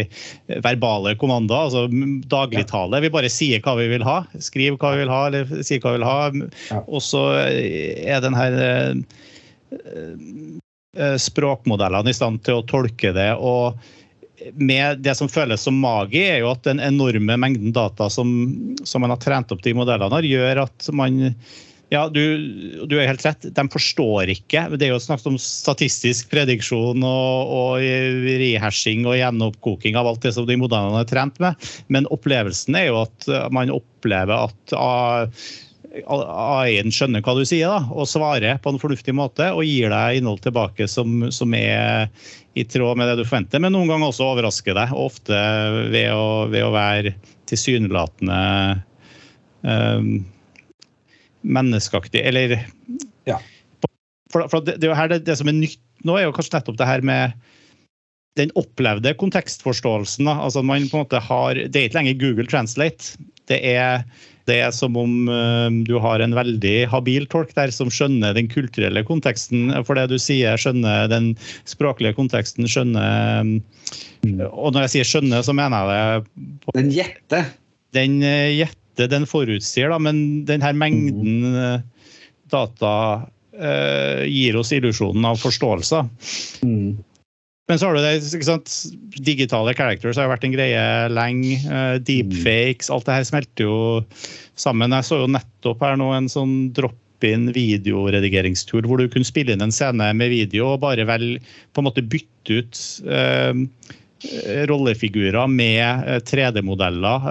verbale 0.66 1.14
kommander, 1.22 1.70
altså 1.70 1.86
dagligtale. 2.34 3.06
Vi 3.06 3.14
bare 3.14 3.30
sier 3.30 3.62
hva 3.62 3.78
vi 3.78 3.92
vil 3.94 4.10
ha. 4.10 4.24
Skriv 4.42 4.82
hva 4.82 4.96
vi 4.98 5.06
vil 5.06 5.14
ha, 5.14 5.24
eller 5.30 5.62
sier 5.62 5.86
hva 5.86 5.94
vi 5.94 6.02
vil 6.02 6.10
ha. 6.10 6.20
Ja. 6.74 6.82
Og 6.88 7.06
så 7.06 7.28
er 7.46 8.26
den 8.26 8.42
her 8.42 8.58
uh, 8.58 8.94
Eh, 8.98 9.29
språkmodellene 11.20 12.10
i 12.10 12.18
stand 12.18 12.44
til 12.46 12.60
å 12.60 12.68
tolke 12.68 13.14
det. 13.16 13.32
og 13.38 13.78
med 14.56 15.02
det 15.04 15.16
som 15.20 15.30
føles 15.30 15.62
som 15.62 15.76
magi, 15.76 16.22
er 16.24 16.44
jo 16.44 16.54
at 16.54 16.64
den 16.68 16.80
enorme 16.80 17.36
mengden 17.36 17.74
data 17.76 18.10
som, 18.10 18.30
som 18.88 19.04
man 19.04 19.14
har 19.14 19.20
trent 19.20 19.52
opp 19.52 19.64
de 19.66 19.74
modellene, 19.76 20.14
har, 20.16 20.28
gjør 20.28 20.64
at 20.64 20.90
man 20.96 21.20
ja, 21.90 22.04
du, 22.14 22.22
du 22.86 22.94
er 23.00 23.08
helt 23.10 23.24
rett. 23.26 23.48
De 23.56 23.64
forstår 23.74 24.30
ikke. 24.30 24.68
Det 24.78 24.86
er 24.86 24.92
jo 24.94 25.02
snakk 25.02 25.24
om 25.26 25.40
statistisk 25.42 26.30
prediksjon 26.30 27.02
og, 27.02 27.54
og 27.56 27.82
rehashing 28.44 29.08
og 29.10 29.18
gjenoppkoking 29.18 29.98
av 29.98 30.12
alt 30.12 30.22
det 30.28 30.36
som 30.36 30.46
de 30.46 30.60
modellene 30.62 31.02
har 31.02 31.10
trent 31.10 31.42
med. 31.42 31.58
Men 31.90 32.06
opplevelsen 32.14 32.78
er 32.78 32.92
jo 32.92 33.02
at 33.08 33.30
man 33.56 33.74
opplever 33.74 34.46
at 34.52 34.78
ah, 34.78 35.42
AI-en 35.90 36.92
skjønner 36.94 37.24
hva 37.26 37.34
du 37.38 37.42
sier 37.48 37.72
da, 37.72 37.80
og 37.90 38.08
svarer 38.10 38.60
på 38.62 38.74
en 38.74 38.80
fornuftig 38.82 39.14
måte 39.18 39.48
og 39.56 39.66
gir 39.66 39.90
deg 39.94 40.20
innhold 40.20 40.42
tilbake 40.44 40.86
som, 40.90 41.26
som, 41.34 41.56
er 41.58 42.10
i 42.60 42.66
tråd 42.68 43.00
med 43.00 43.10
det 43.10 43.20
du 43.20 43.26
forventer, 43.26 43.62
men 43.64 43.74
noen 43.74 43.90
ganger 43.90 44.12
også 44.12 44.28
overrasker 44.28 44.78
deg. 44.78 44.94
Ofte 44.94 45.40
ved 45.90 46.12
å, 46.14 46.46
ved 46.52 46.66
å 46.68 46.74
være 46.76 47.16
tilsynelatende 47.50 48.40
um, 49.66 50.12
menneskeaktig, 51.42 52.22
eller 52.22 52.60
ja. 53.30 53.40
for, 54.34 54.46
for 54.52 54.66
det, 54.66 54.78
det, 54.84 54.92
her, 54.94 55.10
det, 55.10 55.24
det, 55.26 55.38
som 55.40 55.50
er 55.50 55.58
nytt 55.58 55.80
nå, 56.06 56.16
er 56.16 56.28
jo 56.28 56.36
kanskje 56.36 56.60
nettopp 56.60 56.78
det 56.80 56.90
her 56.90 57.06
med 57.06 57.38
den 58.40 58.54
opplevde 58.60 59.16
kontekstforståelsen. 59.20 60.30
Da. 60.30 60.38
Altså 60.46 60.64
man 60.64 60.88
på 60.88 61.00
en 61.00 61.06
måte 61.06 61.22
har, 61.24 61.60
Det 61.68 61.80
er 61.80 61.90
ikke 61.90 62.00
lenger 62.00 62.20
Google 62.22 62.48
Translate. 62.48 63.18
Det 63.50 63.58
er, 63.66 64.06
det 64.50 64.58
er 64.66 64.74
som 64.76 64.98
om 65.00 65.30
uh, 65.30 65.70
du 65.86 65.96
har 66.02 66.24
en 66.24 66.36
veldig 66.36 66.90
habil 66.92 67.28
tolk 67.32 67.54
der 67.58 67.74
som 67.74 67.92
skjønner 67.94 68.36
den 68.38 68.50
kulturelle 68.52 69.04
konteksten 69.08 69.72
for 69.88 70.00
det 70.00 70.10
du 70.12 70.18
sier, 70.22 70.60
skjønner 70.60 71.10
den 71.12 71.32
språklige 71.70 72.16
konteksten, 72.18 72.68
skjønner 72.70 73.46
um, 73.46 73.56
Og 74.50 74.74
når 74.76 74.88
jeg 74.88 74.96
sier 74.98 75.10
skjønner, 75.14 75.46
så 75.46 75.56
mener 75.56 75.94
jeg 75.94 76.24
det 76.26 76.78
Den 76.82 76.94
gjetter. 76.94 77.52
Den 77.96 78.20
uh, 78.26 78.50
gjetter, 78.58 79.12
den 79.12 79.28
forutsier, 79.30 79.94
da, 79.94 80.00
men 80.02 80.44
den 80.50 80.66
her 80.66 80.76
mengden 80.76 81.84
data 82.50 82.94
gir 83.60 84.56
oss 84.56 84.70
illusjonen 84.72 85.26
av 85.28 85.40
forståelse. 85.42 86.02
Mm. 86.64 87.00
Men 87.70 87.78
så 87.80 87.86
har 87.86 87.94
du 87.94 88.02
det, 88.02 88.72
digitale 89.22 89.76
characters 89.78 90.18
har 90.18 90.32
vært 90.32 90.48
en 90.48 90.56
greie 90.56 90.86
lenge. 91.14 91.60
Uh, 91.70 92.02
deepfakes, 92.02 92.90
alt 92.90 93.06
det 93.06 93.20
her 93.20 93.28
smelter 93.30 93.68
jo 93.68 93.78
sammen. 94.58 94.96
Jeg 94.98 95.06
så 95.06 95.22
jo 95.22 95.30
nettopp 95.30 95.86
her 95.86 96.00
nå 96.02 96.10
en 96.16 96.32
sånn 96.32 96.56
drop-in 96.74 97.52
videoredigeringstool 97.54 98.90
hvor 98.90 98.98
du 98.98 99.06
kunne 99.14 99.28
spille 99.28 99.54
inn 99.54 99.62
en 99.62 99.76
scene 99.76 100.10
med 100.18 100.34
video 100.34 100.74
og 100.74 100.82
bare 100.82 101.06
vel 101.06 101.36
på 101.76 101.84
en 101.84 101.90
måte 101.92 102.06
bytte 102.10 102.58
ut 102.58 102.84
eh, 103.06 103.54
rollefigurer 104.68 105.48
med 105.54 106.10
3D-modeller, 106.28 107.30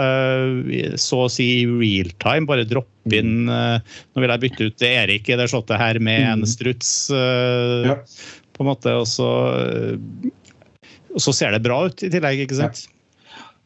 så 0.97 1.25
å 1.27 1.33
si 1.33 1.67
real 1.67 2.15
time. 2.23 2.47
Bare 2.49 2.65
droppe 2.65 3.19
inn 3.19 3.45
Nå 3.45 4.23
vil 4.23 4.33
jeg 4.33 4.43
bytte 4.47 4.69
ut 4.71 4.85
Erik 4.87 5.29
i 5.29 5.37
det 5.37 5.51
slottet 5.53 5.83
her 5.83 6.01
med 6.01 6.23
en 6.23 6.47
mm. 6.47 6.49
struts. 6.49 6.93
Ja. 7.13 7.99
På 8.59 8.65
en 8.65 8.71
måte, 8.73 8.95
og 8.99 9.07
så, 9.09 9.29
og 11.15 11.23
så 11.23 11.35
ser 11.35 11.55
det 11.55 11.65
bra 11.65 11.85
ut 11.89 12.03
i 12.05 12.11
tillegg, 12.13 12.45
ikke 12.45 12.59
sant? 12.59 12.85
Ja. 12.85 12.95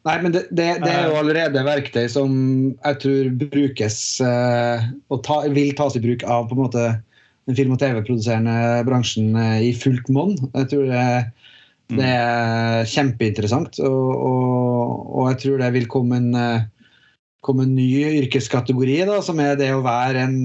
Nei, 0.03 0.17
men 0.19 0.33
det, 0.35 0.41
det, 0.51 0.65
det, 0.83 0.91
er 0.91 1.05
jo 1.07 1.19
allerede 1.21 1.61
verktøy 1.63 2.09
som 2.11 2.33
jeg 2.73 2.97
tror 2.99 3.27
brukes 3.39 3.97
og 4.19 5.21
ta, 5.23 5.37
vil 5.55 5.71
tas 5.79 5.95
i 5.95 6.01
bruk 6.03 6.25
av 6.27 6.49
på 6.49 6.57
en 6.57 6.63
måte 6.65 6.87
den 7.47 7.55
film- 7.55 7.71
og 7.71 7.79
TV-produserende 7.79 8.83
bransjen 8.87 9.31
i 9.63 9.71
fullt 9.79 10.11
monn. 10.11 10.35
Jeg 10.57 10.67
tror 10.73 10.89
det, 10.91 11.05
Mm. 11.91 11.99
Det 11.99 12.09
er 12.09 12.85
kjempeinteressant, 12.89 13.79
og, 13.83 14.11
og, 14.15 14.93
og, 15.13 15.25
jeg 15.33 15.39
tror 15.43 15.59
det 15.61 15.71
vil 15.75 15.89
komme 15.91 16.19
en, 16.21 16.29
komme 17.43 17.67
en 17.67 17.75
ny 17.75 17.89
yrkeskategori, 18.23 19.01
da, 19.09 19.19
som 19.25 19.41
er 19.43 19.57
det 19.59 19.73
å 19.75 19.83
være 19.83 20.23
en 20.23 20.37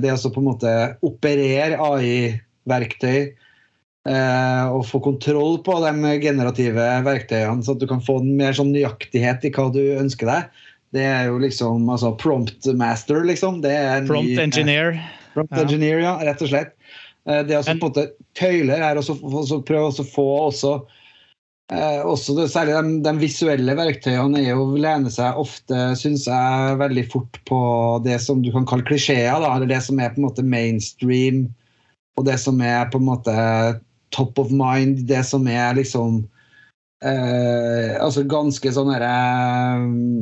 Det 0.00 0.12
å 0.14 0.30
på 0.30 0.42
en 0.42 0.48
måte 0.52 0.74
operere 1.04 1.80
AI-verktøy. 1.82 3.34
Eh, 4.04 4.64
og 4.68 4.82
få 4.84 5.00
kontroll 5.00 5.54
på 5.64 5.78
de 5.80 6.12
generative 6.20 6.86
verktøyene, 7.06 7.64
så 7.64 7.72
at 7.72 7.80
du 7.80 7.86
kan 7.88 8.02
få 8.04 8.18
mer 8.24 8.52
sånn 8.56 8.74
nøyaktighet 8.74 9.46
i 9.48 9.52
hva 9.54 9.70
du 9.72 9.80
ønsker 9.96 10.28
deg. 10.28 10.64
Det 10.94 11.06
er 11.08 11.30
jo 11.30 11.38
liksom 11.40 11.88
altså 11.90 12.12
prompt 12.20 12.68
master, 12.76 13.22
liksom. 13.24 13.62
prompt 13.64 14.28
ny, 14.28 14.36
engineer. 14.42 14.98
Prompt 15.32 15.56
ja. 15.56 15.62
engineer, 15.64 16.02
ja, 16.04 16.18
rett 16.20 16.44
og 16.44 16.52
slett. 16.52 16.74
Eh, 17.24 17.40
det 17.48 17.56
å 17.56 17.62
på 17.64 17.72
en 17.72 17.80
måte 17.80 18.04
tøyler 18.36 18.84
er 18.90 19.00
å 19.00 19.62
prøve 19.64 19.88
å 19.88 20.06
få 20.10 20.26
også, 20.50 20.74
eh, 21.72 22.04
også 22.04 22.36
det, 22.36 22.50
Særlig 22.52 22.76
de, 22.76 23.00
de, 23.08 23.16
visuelle 23.22 23.78
verktøyene 23.80 24.44
er 24.44 24.52
jo 24.52 24.68
lener 24.76 25.16
seg 25.16 25.40
ofte, 25.40 25.80
syns 25.96 26.28
jeg, 26.28 26.76
veldig 26.84 27.06
fort 27.08 27.40
på 27.48 27.62
det 28.04 28.20
som 28.20 28.44
du 28.44 28.52
kan 28.52 28.68
kalle 28.68 28.84
klisjeer. 28.84 29.32
Eller 29.40 29.64
det 29.72 29.80
som 29.88 29.96
er 29.96 30.12
på 30.12 30.20
en 30.20 30.28
måte 30.28 30.44
mainstream, 30.44 31.46
og 32.20 32.28
det 32.28 32.36
som 32.44 32.60
er 32.60 32.84
på 32.92 33.00
en 33.00 33.08
måte 33.08 33.40
top 34.14 34.38
of 34.40 34.52
mind. 34.54 35.04
Det 35.10 35.24
som 35.26 35.46
er 35.50 35.74
liksom 35.78 36.22
eh, 37.04 37.94
altså 37.98 38.24
ganske 38.30 38.72
sånn 38.74 38.92
derre 38.94 39.14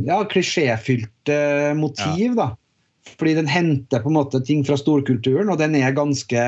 ja, 0.08 0.22
klisjéfylte 0.32 1.38
motiv, 1.78 2.32
ja. 2.32 2.38
da. 2.40 2.48
Fordi 3.18 3.36
den 3.38 3.50
henter 3.50 4.02
på 4.02 4.10
en 4.10 4.18
måte 4.18 4.40
ting 4.46 4.62
fra 4.66 4.78
storkulturen, 4.78 5.50
og 5.52 5.60
den 5.60 5.76
er 5.78 5.94
ganske 5.96 6.42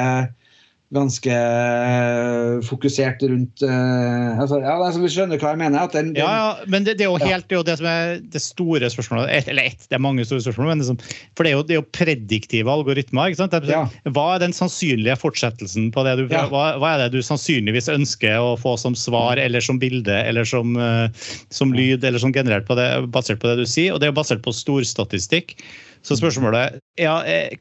ganske 0.95 1.35
eh, 1.35 2.61
fokusert 2.65 3.23
rundt 3.29 3.63
uh, 3.67 4.41
altså, 4.41 4.61
ja, 4.63 4.75
altså, 4.79 5.03
Vi 5.03 5.11
skjønner 5.13 5.41
hva 5.41 5.53
jeg 5.53 5.61
mener. 5.61 5.89
Den, 5.93 6.13
den, 6.13 6.21
ja, 6.23 6.31
ja, 6.39 6.69
men 6.71 6.87
det, 6.87 6.97
det, 7.01 7.07
er 7.07 7.13
jo 7.13 7.21
helt 7.21 7.49
det, 7.49 7.57
er 7.57 7.61
jo 7.61 7.67
det 7.67 7.77
som 7.81 7.89
er 7.91 8.23
det 8.35 8.43
store 8.43 8.91
spørsmålet. 8.93 9.33
Et, 9.35 9.51
eller 9.53 9.71
ett, 9.71 9.87
det 9.89 9.99
er 9.99 10.05
mange 10.05 10.27
store 10.29 10.45
spørsmål. 10.45 10.71
Men 10.73 10.83
liksom, 10.83 10.99
for 11.35 11.47
det 11.47 11.53
er, 11.53 11.57
jo, 11.59 11.67
det 11.67 11.77
er 11.77 11.81
jo 11.81 11.87
prediktive 11.99 12.73
algoritmer. 12.73 13.31
ikke 13.33 13.43
sant? 13.43 13.57
Ja. 13.71 13.85
Hva 14.17 14.27
er 14.35 14.45
den 14.45 14.57
sannsynlige 14.57 15.19
fortsettelsen 15.21 15.91
på 15.95 16.07
det 16.07 16.17
du 16.21 16.27
hva, 16.31 16.67
hva, 16.81 16.95
er 16.95 17.05
det 17.05 17.13
du 17.15 17.25
sannsynligvis 17.25 17.91
ønsker 17.93 18.39
å 18.41 18.55
få 18.61 18.77
som 18.81 18.97
svar, 18.99 19.41
eller 19.41 19.65
som 19.65 19.81
bilde, 19.83 20.21
eller 20.25 20.49
som, 20.49 20.77
uh, 20.79 21.09
som 21.55 21.75
lyd, 21.75 22.05
eller 22.05 22.23
som 22.23 22.35
generert 22.35 22.69
på 22.71 22.79
det, 22.79 22.89
basert 23.15 23.43
på 23.43 23.51
det 23.51 23.65
du 23.65 23.67
sier? 23.69 23.95
Og 23.95 24.01
det 24.01 24.09
er 24.09 24.15
jo 24.15 24.21
basert 24.23 24.45
på 24.45 24.55
storstatistikk. 24.55 25.59
Så 26.05 26.19
spørsmålet 26.21 26.77
ja, 27.01 27.15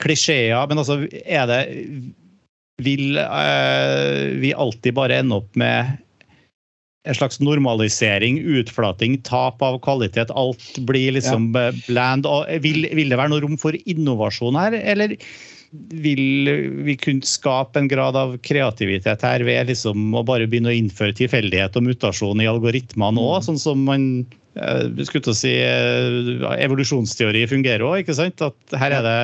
klisjeer, 0.04 0.68
men 0.68 0.82
altså 0.82 1.06
er 1.24 1.48
det 1.48 1.62
vil 2.82 3.20
eh, 3.22 4.34
vi 4.42 4.54
alltid 4.54 4.96
bare 4.98 5.20
ende 5.22 5.42
opp 5.42 5.56
med 5.60 5.98
en 7.04 7.16
slags 7.18 7.40
normalisering, 7.44 8.40
utflating, 8.40 9.18
tap 9.28 9.62
av 9.62 9.80
kvalitet. 9.84 10.32
Alt 10.32 10.78
blir 10.88 11.12
liksom 11.18 11.52
ja. 11.56 11.72
bland. 11.88 12.28
Vil, 12.64 12.88
vil, 12.96 13.12
det 13.12 13.20
være 13.20 13.34
noe 13.34 13.44
rom 13.44 13.58
for 13.60 13.76
innovasjon 13.76 14.56
her, 14.56 14.78
eller 14.80 15.18
vil 15.74 16.52
vi 16.86 16.96
kunne 17.02 17.26
skape 17.26 17.82
en 17.82 17.90
grad 17.90 18.16
av 18.16 18.38
kreativitet 18.46 19.26
her 19.26 19.44
ved 19.44 19.72
liksom 19.72 20.14
å 20.14 20.22
bare 20.26 20.48
begynne 20.48 20.70
å 20.70 20.78
innføre 20.78 21.16
tilfeldighet 21.18 21.76
og 21.80 21.88
mutasjon 21.88 22.44
i 22.44 22.50
algoritmene 22.50 23.20
òg, 23.20 23.40
mm. 23.42 23.46
sånn 23.48 23.60
som 23.60 23.82
man 23.88 24.06
eh, 24.54 24.86
skulle 25.02 25.26
til 25.26 25.34
å 25.34 25.40
si 25.40 25.56
eh, 25.58 26.46
evolusjonsteori 26.62 27.48
fungerer 27.50 27.84
òg, 27.88 28.04
ikke 28.04 28.16
sant? 28.22 28.46
At 28.46 28.78
her 28.80 29.00
er 29.00 29.08
det 29.08 29.18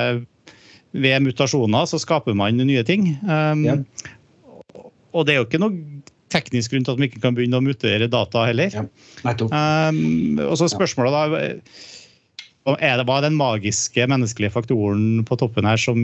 ved 0.92 1.22
mutasjoner 1.24 1.86
så 1.90 2.00
skaper 2.02 2.36
man 2.36 2.58
nye 2.58 2.82
ting. 2.86 3.12
Um, 3.22 3.66
ja. 3.66 3.76
Og 5.14 5.26
det 5.26 5.34
er 5.34 5.40
jo 5.40 5.48
ikke 5.48 5.62
noe 5.62 6.00
teknisk 6.30 6.72
grunn 6.72 6.86
til 6.86 6.94
at 6.94 7.00
man 7.00 7.08
ikke 7.08 7.22
kan 7.22 7.36
begynne 7.36 7.58
å 7.58 7.64
mutere 7.64 8.10
data 8.10 8.44
heller. 8.46 8.74
Ja. 8.74 8.84
Um, 9.50 10.38
og 10.46 10.56
så 10.60 10.70
spørsmålet 10.70 11.16
da 11.16 11.22
er 12.76 13.00
det, 13.00 13.06
Hva 13.08 13.16
er 13.18 13.24
den 13.24 13.38
magiske 13.38 14.04
menneskelige 14.10 14.52
faktoren 14.54 15.24
på 15.26 15.38
toppen 15.40 15.66
her 15.66 15.80
som, 15.80 15.98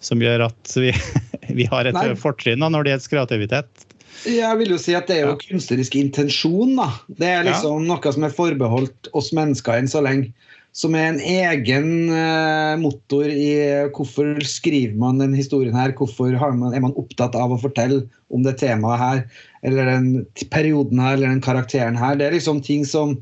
som 0.00 0.22
gjør 0.22 0.46
at 0.46 0.76
vi, 0.78 0.92
vi 1.58 1.66
har 1.68 1.88
et 1.88 1.96
Nei. 1.98 2.12
fortrinn 2.16 2.62
når 2.62 2.86
det 2.86 2.94
gjelder 2.94 3.16
kreativitet? 3.16 3.88
Jeg 4.28 4.58
vil 4.60 4.70
jo 4.70 4.78
si 4.78 4.94
at 4.94 5.08
Det 5.10 5.16
er 5.18 5.24
jo 5.26 5.34
ja. 5.34 5.40
kunstnerisk 5.40 5.96
intensjon. 5.98 6.76
da. 6.78 6.88
Det 7.08 7.28
er 7.28 7.46
liksom 7.48 7.82
ja. 7.82 7.88
noe 7.90 8.14
som 8.14 8.26
er 8.26 8.34
forbeholdt 8.36 9.10
oss 9.18 9.32
mennesker 9.36 9.80
enn 9.82 9.90
så 9.90 10.04
lenge 10.04 10.30
som 10.72 10.94
er 10.96 11.10
en 11.10 11.20
egen 11.20 11.88
uh, 12.08 12.74
motor 12.80 13.28
i 13.28 13.52
hvorfor 13.92 14.40
skriver 14.48 14.96
man 14.98 15.20
den 15.20 15.36
historien 15.36 15.76
her, 15.76 15.92
hvorfor 15.98 16.32
man, 16.56 16.72
er 16.72 16.84
man 16.84 16.96
opptatt 16.96 17.36
av 17.36 17.52
å 17.52 17.60
fortelle 17.60 18.06
om 18.32 18.44
det 18.46 18.56
temaet 18.62 19.02
her, 19.02 19.22
eller 19.68 19.90
den 19.90 20.10
perioden 20.54 21.02
her, 21.02 21.18
eller 21.18 21.34
den 21.34 21.44
karakteren 21.44 21.98
her. 22.00 22.16
Det 22.16 22.28
er 22.28 22.38
liksom 22.38 22.64
ting 22.64 22.88
som 22.88 23.18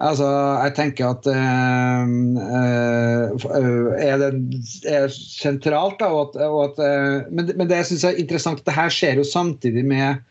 Altså, 0.00 0.24
jeg 0.64 0.72
tenker 0.78 1.10
at 1.10 1.26
øh, 1.28 2.12
øh, 2.40 3.90
er, 4.00 4.22
det, 4.22 4.30
er 4.88 5.10
sentralt, 5.12 5.98
da, 6.00 6.08
og 6.08 6.30
at, 6.30 6.38
og 6.46 6.62
at 6.70 7.28
men, 7.28 7.50
men, 7.52 7.66
det 7.68 7.82
jeg 7.82 7.88
syns 7.90 8.06
er 8.08 8.22
interessant, 8.22 8.62
at 8.62 8.70
det 8.70 8.78
her 8.78 8.94
skjer 8.96 9.20
jo 9.20 9.26
samtidig 9.28 9.84
med 9.84 10.22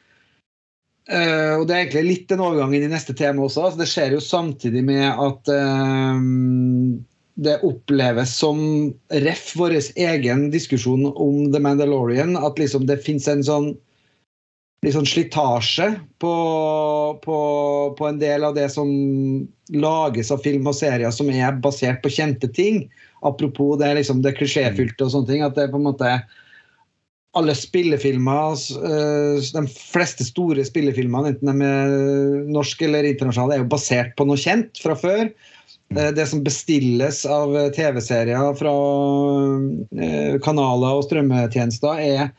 Uh, 1.09 1.57
og 1.57 1.67
Det 1.67 1.73
er 1.73 1.83
egentlig 1.83 2.05
litt 2.05 2.25
den 2.29 2.41
overgangen 2.45 2.85
i 2.85 2.91
neste 2.91 3.15
tema 3.17 3.47
også. 3.47 3.65
Altså, 3.65 3.81
det 3.81 3.89
skjer 3.89 4.13
jo 4.13 4.21
samtidig 4.21 4.83
med 4.85 5.07
at 5.09 5.49
uh, 5.49 6.21
det 7.39 7.59
oppleves 7.65 8.33
som 8.37 8.59
ref 9.23 9.53
vår 9.57 9.77
egen 9.95 10.49
diskusjon 10.53 11.07
om 11.09 11.47
The 11.53 11.61
Mandalorian. 11.63 12.35
At 12.37 12.59
liksom 12.61 12.85
det 12.89 12.99
fins 13.05 13.29
en 13.31 13.41
sånn, 13.45 13.71
sånn 14.85 15.09
slitasje 15.09 15.91
på, 16.21 16.33
på, 17.23 17.39
på, 17.97 18.09
en 18.09 18.19
del 18.21 18.45
av 18.45 18.57
det 18.59 18.67
som 18.73 18.91
lages 19.73 20.29
av 20.35 20.43
film 20.45 20.67
og 20.69 20.77
serier 20.77 21.13
som 21.15 21.31
er 21.31 21.57
basert 21.63 22.03
på 22.03 22.13
kjente 22.19 22.51
ting. 22.53 22.83
Apropos 23.25 23.79
det, 23.81 23.95
liksom, 23.97 24.21
det 24.25 24.37
klisjéfylte 24.37 25.07
og 25.07 25.15
sånne 25.15 25.31
ting. 25.31 25.47
At 25.47 25.57
det 25.57 25.71
på 25.71 25.79
en 25.79 25.89
måte 25.89 26.19
alle 27.37 27.53
spillefilmer, 27.55 28.57
eh, 28.89 29.41
de 29.53 29.63
fleste 29.69 30.25
store 30.25 30.65
spillefilmene, 30.65 31.35
enten 31.35 31.51
de 31.51 31.67
er 31.67 31.95
norske 32.49 32.87
eller 32.87 33.05
internasjonale, 33.05 33.59
er 33.59 33.63
jo 33.63 33.71
basert 33.75 34.15
på 34.17 34.25
noe 34.25 34.39
kjent 34.39 34.81
fra 34.81 34.97
før. 34.97 35.29
Eh, 35.95 36.11
det 36.17 36.25
som 36.29 36.43
bestilles 36.45 37.23
av 37.29 37.53
TV-serier 37.75 38.53
fra 38.57 38.73
eh, 40.01 40.39
kanaler 40.45 41.01
og 41.01 41.05
strømmetjenester, 41.05 42.01
er 42.01 42.31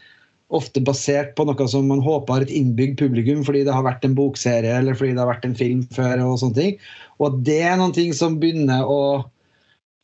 ofte 0.51 0.83
basert 0.83 1.37
på 1.39 1.47
noe 1.47 1.67
som 1.71 1.87
man 1.87 2.03
håper 2.03 2.35
har 2.41 2.45
et 2.47 2.55
innbygd 2.55 2.97
publikum 2.99 3.45
fordi 3.47 3.63
det 3.69 3.75
har 3.75 3.85
vært 3.87 4.03
en 4.03 4.17
bokserie 4.19 4.81
eller 4.81 4.97
fordi 4.99 5.15
det 5.15 5.23
har 5.23 5.31
vært 5.31 5.47
en 5.47 5.55
film 5.55 5.85
før. 5.95 6.25
Og 6.27 6.41
sånne 6.43 6.59
ting. 6.59 6.81
Og 7.23 7.39
det 7.47 7.61
er 7.63 7.79
noe 7.79 8.07
som 8.17 8.41
begynner 8.43 8.83
å 8.83 9.03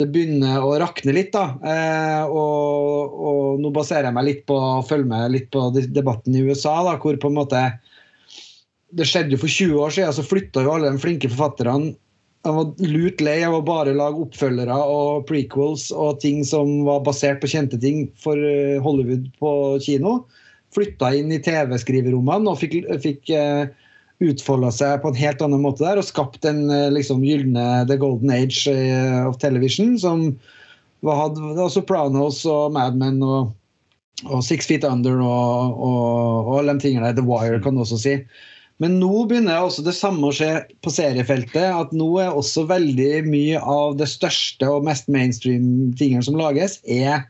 det 0.01 0.09
begynner 0.12 0.64
å 0.64 0.74
rakne 0.80 1.14
litt. 1.16 1.32
da, 1.32 1.57
eh, 1.64 2.24
og, 2.28 3.12
og, 3.16 3.61
Nå 3.62 3.72
baserer 3.72 4.11
jeg 4.11 4.16
meg 4.16 4.26
litt 4.28 4.42
på 4.49 4.57
å 4.61 4.82
følge 4.84 5.09
med 5.09 5.32
litt 5.32 5.51
på 5.55 5.70
debatten 5.74 6.36
i 6.36 6.44
USA, 6.44 6.82
da, 6.84 6.97
hvor 7.01 7.16
på 7.20 7.30
en 7.32 7.38
måte 7.38 7.62
Det 8.97 9.07
skjedde 9.09 9.34
jo 9.34 9.40
for 9.42 9.51
20 9.51 9.80
år 9.82 9.94
siden, 9.94 10.14
så 10.14 10.24
flytta 10.24 10.62
jo 10.62 10.74
alle 10.76 10.92
de 10.92 11.01
flinke 11.03 11.30
forfatterne 11.32 11.97
jeg 12.47 12.55
var 12.55 12.90
lut 12.92 13.22
lei 13.24 13.40
av 13.42 13.57
å 13.57 13.64
bare 13.66 13.94
lage 13.97 14.22
oppfølgere 14.22 14.74
og 14.86 15.24
prequels 15.26 15.88
og 15.90 16.20
ting 16.22 16.44
som 16.47 16.84
var 16.86 17.01
basert 17.07 17.40
på 17.42 17.51
kjente 17.51 17.78
ting 17.82 18.05
for 18.22 18.38
eh, 18.38 18.76
Hollywood 18.84 19.24
på 19.42 19.51
kino. 19.82 20.20
Flytta 20.76 21.11
inn 21.18 21.32
i 21.34 21.40
TV-skriverommene 21.42 22.53
og 22.53 22.61
fikk, 22.61 22.76
fikk 23.03 23.32
uh, 23.34 23.66
utfolda 24.25 24.71
seg 24.73 25.03
på 25.03 25.12
en 25.12 25.19
helt 25.19 25.43
annen 25.45 25.62
måte 25.64 25.85
der 25.85 26.01
og 26.01 26.09
skapt 26.09 26.41
den 26.47 26.67
uh, 26.73 26.89
liksom 26.93 27.25
gylne 27.27 27.85
The 27.91 27.99
Golden 28.01 28.33
Age 28.33 28.73
uh, 28.73 29.29
of 29.29 29.39
Television, 29.43 29.97
som 30.01 30.31
hadde 31.07 31.71
Sopranos 31.71 32.41
og 32.49 32.75
Mad 32.75 32.97
Men 32.99 33.21
og, 33.23 33.53
og 34.27 34.43
Six 34.45 34.69
Feet 34.71 34.87
Under 34.89 35.21
og, 35.21 35.77
og, 35.77 36.53
og 36.55 36.71
de 36.71 36.79
tingene 36.83 37.11
der. 37.11 37.19
The 37.21 37.27
Wire, 37.27 37.61
kan 37.62 37.77
du 37.77 37.85
også 37.85 38.01
si. 38.01 38.17
Men 38.83 38.99
nå 39.01 39.25
begynner 39.29 39.62
også 39.64 39.85
det 39.87 39.95
samme 39.97 40.29
å 40.29 40.35
skje 40.37 40.51
på 40.85 40.93
seriefeltet. 40.93 41.69
At 41.69 41.95
nå 41.97 42.09
er 42.21 42.35
også 42.35 42.67
veldig 42.69 43.25
mye 43.29 43.61
av 43.61 43.97
det 44.01 44.09
største 44.11 44.69
og 44.69 44.85
mest 44.89 45.09
mainstream 45.12 45.95
tingene 45.97 46.25
som 46.27 46.37
lages, 46.41 46.81
er 46.85 47.25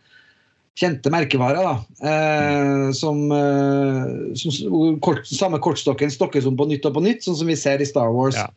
kjente 0.77 1.11
merkevarer. 1.13 1.65
da, 1.65 1.75
eh, 2.11 2.93
som, 2.93 3.33
eh, 3.33 4.37
som 4.37 5.01
kort, 5.01 5.27
Samme 5.27 5.59
kortstokken 5.59 6.13
stokkes 6.13 6.47
om 6.47 6.57
på 6.57 6.69
nytt 6.69 6.87
og 6.87 6.95
på 6.95 7.05
nytt, 7.05 7.25
sånn 7.25 7.37
som 7.37 7.47
vi 7.47 7.57
ser 7.57 7.81
i 7.81 7.89
Star 7.89 8.13
Wars. 8.13 8.37
Ja. 8.37 8.51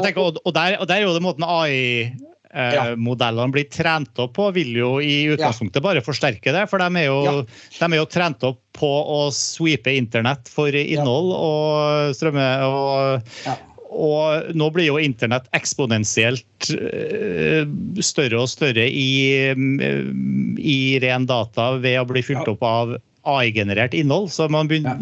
Tenker, 0.00 0.22
og, 0.22 0.40
og, 0.44 0.52
der, 0.54 0.78
og, 0.78 0.86
der, 0.86 1.00
er 1.00 1.08
jo 1.08 1.14
det 1.16 1.22
måten 1.24 1.44
AI 1.44 2.12
eh, 2.54 2.74
ja. 2.76 2.94
blir 2.94 3.66
trent 3.70 4.18
opp 4.22 4.36
på, 4.36 4.50
vil 4.54 4.70
jo 4.78 4.90
i 5.02 5.26
utgangspunktet 5.34 5.82
bare 5.82 6.02
forsterke 6.02 6.54
det. 6.54 6.68
For 6.70 6.78
de 6.78 6.86
er, 7.02 7.08
jo, 7.08 7.18
ja. 7.26 7.32
de 7.80 7.88
er 7.88 7.98
jo 7.98 8.06
trent 8.06 8.46
opp 8.46 8.62
på 8.78 8.86
å 8.86 9.24
sweepe 9.34 9.92
internett 9.98 10.48
for 10.48 10.70
innhold 10.70 11.34
og 11.34 12.14
strømme. 12.16 12.46
og 12.70 13.66
og 13.90 14.54
nå 14.54 14.70
blir 14.74 14.86
jo 14.86 14.98
internett 15.02 15.48
eksponentielt 15.56 16.70
eh, 16.76 17.66
større 18.04 18.44
og 18.44 18.50
større 18.50 18.86
i, 18.86 19.50
i, 19.50 20.80
ren 21.02 21.26
data 21.26 21.72
ved 21.82 21.98
å 21.98 22.06
bli 22.08 22.22
fylt 22.24 22.48
opp 22.50 22.62
av 22.66 22.94
AI-generert 23.28 23.94
innhold. 23.98 24.30
Så 24.32 24.46
man 24.52 24.70
begynner, 24.70 24.96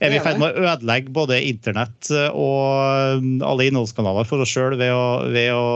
er 0.00 0.12
vi 0.14 0.20
i 0.20 0.22
ferd 0.24 0.40
med 0.40 0.54
å 0.54 0.70
ødelegge 0.70 1.12
både 1.16 1.40
internett 1.44 2.10
og 2.30 3.42
alle 3.44 3.68
innholdskanaler 3.68 4.28
for 4.28 4.44
oss 4.44 4.54
sjøl 4.54 4.78
ved, 4.78 4.94
ved 5.34 5.52
å 5.52 5.66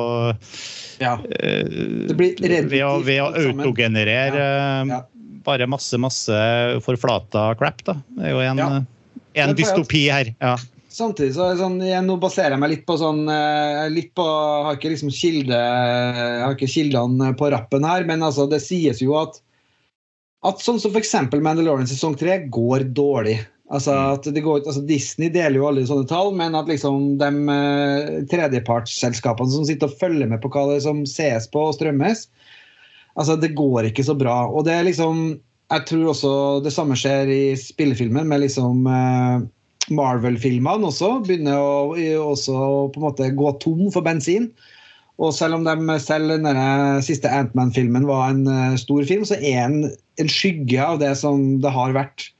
ja. 1.01 1.17
Eh, 1.41 1.65
ved 2.15 2.81
å, 2.85 2.95
ved 3.05 3.23
å 3.25 3.31
autogenerere 3.33 4.41
ja. 4.41 4.83
Ja. 4.89 5.05
bare 5.47 5.69
masse, 5.69 5.99
masse 6.01 6.41
forflata 6.85 7.51
crap. 7.59 7.83
da. 7.87 7.99
Det 8.17 8.29
er 8.29 8.37
jo 8.37 8.45
en, 8.45 8.85
en 9.35 9.57
dystopi 9.59 10.07
her. 10.13 10.37
ja. 10.39 10.59
Samtidig 10.91 11.37
så 11.37 11.53
sånn, 11.55 11.79
jeg, 11.87 12.03
nå 12.03 12.17
baserer 12.19 12.57
jeg 12.57 12.63
meg 12.63 12.73
litt 12.73 12.87
på 12.89 12.97
sånn 12.99 13.23
eh, 13.31 13.85
litt 13.95 14.11
på, 14.19 14.25
Jeg 14.27 14.67
har 14.67 14.79
ikke 14.79 14.91
liksom 14.91 15.13
kilde, 15.15 15.61
jeg 15.61 16.43
har 16.43 16.57
ikke 16.57 16.73
kildene 16.73 17.31
på 17.39 17.51
rappen 17.55 17.87
her, 17.87 18.07
men 18.09 18.27
altså, 18.27 18.49
det 18.51 18.59
sies 18.65 19.03
jo 19.05 19.15
at 19.21 19.39
at 20.47 20.63
sånn 20.65 20.79
som 20.81 20.95
f.eks. 20.95 21.13
Mandalorian 21.37 21.89
sesong 21.89 22.15
3 22.17 22.47
går 22.53 22.87
dårlig. 22.97 23.37
Altså 23.71 23.93
mm. 23.95 24.07
at 24.17 24.29
det 24.35 24.43
går, 24.43 24.63
altså 24.65 24.83
Disney 24.89 25.31
deler 25.31 25.61
jo 25.61 25.67
alle 25.69 25.85
sånne 25.87 26.09
tall, 26.11 26.33
men 26.37 26.57
at 26.59 26.71
liksom 26.71 27.21
de 27.21 27.29
uh, 27.47 28.17
tredjepartsselskapene 28.33 29.53
som 29.53 29.67
sitter 29.69 29.91
og 29.91 30.01
følger 30.01 30.31
med 30.31 30.43
på 30.43 30.51
hva 30.55 30.67
det 30.73 30.81
som 30.87 31.05
sees 31.07 31.47
på 31.53 31.69
og 31.69 31.77
strømmes, 31.77 32.25
altså 33.21 33.37
det 33.39 33.53
går 33.59 33.91
ikke 33.91 34.07
så 34.09 34.17
bra. 34.19 34.43
Og 34.49 34.67
det 34.67 34.75
er 34.79 34.89
liksom 34.89 35.39
Jeg 35.71 35.85
tror 35.87 36.09
også 36.11 36.31
det 36.65 36.73
samme 36.75 36.97
skjer 36.99 37.29
i 37.31 37.43
spillefilmen 37.55 38.27
med 38.27 38.41
liksom 38.43 38.89
uh, 38.91 39.45
Marvel-filmene 39.89 40.91
også. 40.91 41.15
Begynner 41.27 41.59
å 41.59 41.95
også 42.33 42.59
på 42.93 43.01
en 43.01 43.07
måte 43.07 43.31
gå 43.37 43.55
tom 43.63 43.87
for 43.95 44.07
bensin. 44.07 44.51
Og 45.21 45.35
selv 45.37 45.59
om 45.59 45.67
de 45.67 45.97
selv 46.01 46.33
den 46.33 46.61
siste 47.05 47.29
Antman-filmen 47.29 48.07
var 48.09 48.31
en 48.33 48.47
uh, 48.49 48.77
stor 48.81 49.05
film, 49.09 49.27
så 49.29 49.37
er 49.37 49.69
den 49.69 49.91
en 50.21 50.31
skygge 50.33 50.81
av 50.81 51.01
det 51.03 51.13
som 51.21 51.59
det 51.61 51.73
har 51.75 51.93
vært. 51.97 52.31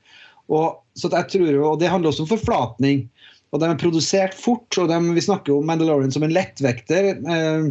Og, 0.51 0.79
så 0.97 1.11
jeg 1.13 1.29
tror, 1.31 1.59
og 1.69 1.79
Det 1.81 1.91
handler 1.91 2.11
også 2.11 2.25
om 2.25 2.31
forflatning. 2.31 3.05
Og 3.51 3.61
De 3.61 3.67
er 3.67 3.77
produsert 3.79 4.33
fort, 4.37 4.69
og 4.81 4.89
de, 4.89 4.97
vi 5.13 5.23
snakker 5.23 5.53
om 5.53 5.69
Mandalorian 5.69 6.13
som 6.13 6.25
en 6.25 6.33
lettvekter. 6.33 7.13
Uh, 7.21 7.69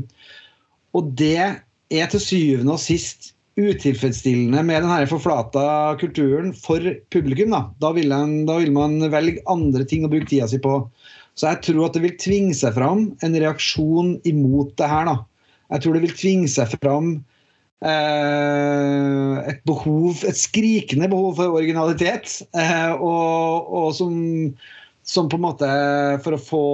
og 0.95 1.11
det 1.18 1.43
er 1.91 2.11
til 2.11 2.23
syvende 2.23 2.77
og 2.79 2.83
sist 2.83 3.33
utilfredsstillende 3.59 4.63
med 4.67 4.85
denne 4.85 5.07
forflata 5.11 5.97
kulturen 6.01 6.53
for 6.57 6.85
publikum. 7.13 7.55
Da, 7.55 7.63
da, 7.83 7.93
vil, 7.97 8.13
en, 8.15 8.45
da 8.49 8.61
vil 8.61 8.73
man 8.75 9.01
velge 9.13 9.43
andre 9.51 9.87
ting 9.89 10.07
å 10.07 10.13
bruke 10.13 10.31
tida 10.31 10.49
si 10.51 10.61
på. 10.63 10.79
Så 11.39 11.49
jeg 11.51 11.63
tror 11.67 11.89
at 11.89 11.97
det 11.97 12.05
vil 12.05 12.21
tvinge 12.21 12.55
seg 12.57 12.77
fram 12.77 13.11
en 13.25 13.37
reaksjon 13.43 14.17
imot 14.29 14.75
det 14.81 14.89
her. 14.91 15.09
da. 15.09 15.17
Jeg 15.71 15.85
tror 15.85 15.97
det 15.97 16.05
vil 16.05 16.19
tvinge 16.19 16.51
seg 16.51 16.75
fram 16.75 17.13
eh, 17.87 19.37
et 19.53 19.63
behov, 19.69 20.25
et 20.27 20.39
skrikende 20.39 21.09
behov 21.11 21.39
for 21.39 21.57
originalitet. 21.61 22.41
Eh, 22.59 22.93
og, 22.97 23.71
og 23.81 23.91
som, 23.97 24.15
som, 25.07 25.31
på 25.31 25.39
en 25.39 25.47
måte 25.47 25.71
For 26.27 26.37
å 26.37 26.43
få 26.51 26.65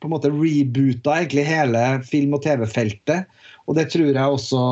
på 0.00 0.08
en 0.08 0.14
måte 0.16 0.32
reboota 0.32 1.18
egentlig 1.20 1.48
hele 1.48 1.84
film- 2.08 2.36
og 2.36 2.44
TV-feltet. 2.46 3.28
Og 3.68 3.78
det 3.78 3.90
tror 3.92 4.10
jeg 4.10 4.24
også 4.24 4.62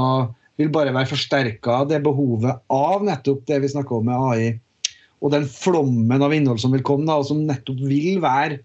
vil 0.60 0.70
bare 0.72 0.92
være 0.94 1.10
forsterka 1.10 1.82
det 1.90 2.02
behovet 2.04 2.60
av 2.72 3.06
nettopp 3.06 3.46
det 3.48 3.62
vi 3.62 3.72
snakker 3.72 3.98
om 3.98 4.10
med 4.10 4.28
AI 4.32 4.50
og 5.22 5.30
den 5.32 5.46
flommen 5.48 6.24
av 6.24 6.34
innhold 6.34 6.60
som 6.60 6.74
vil 6.74 6.84
komme, 6.86 7.06
da, 7.06 7.20
og 7.20 7.28
som 7.28 7.44
nettopp 7.46 7.80
vil 7.86 8.18
være 8.22 8.58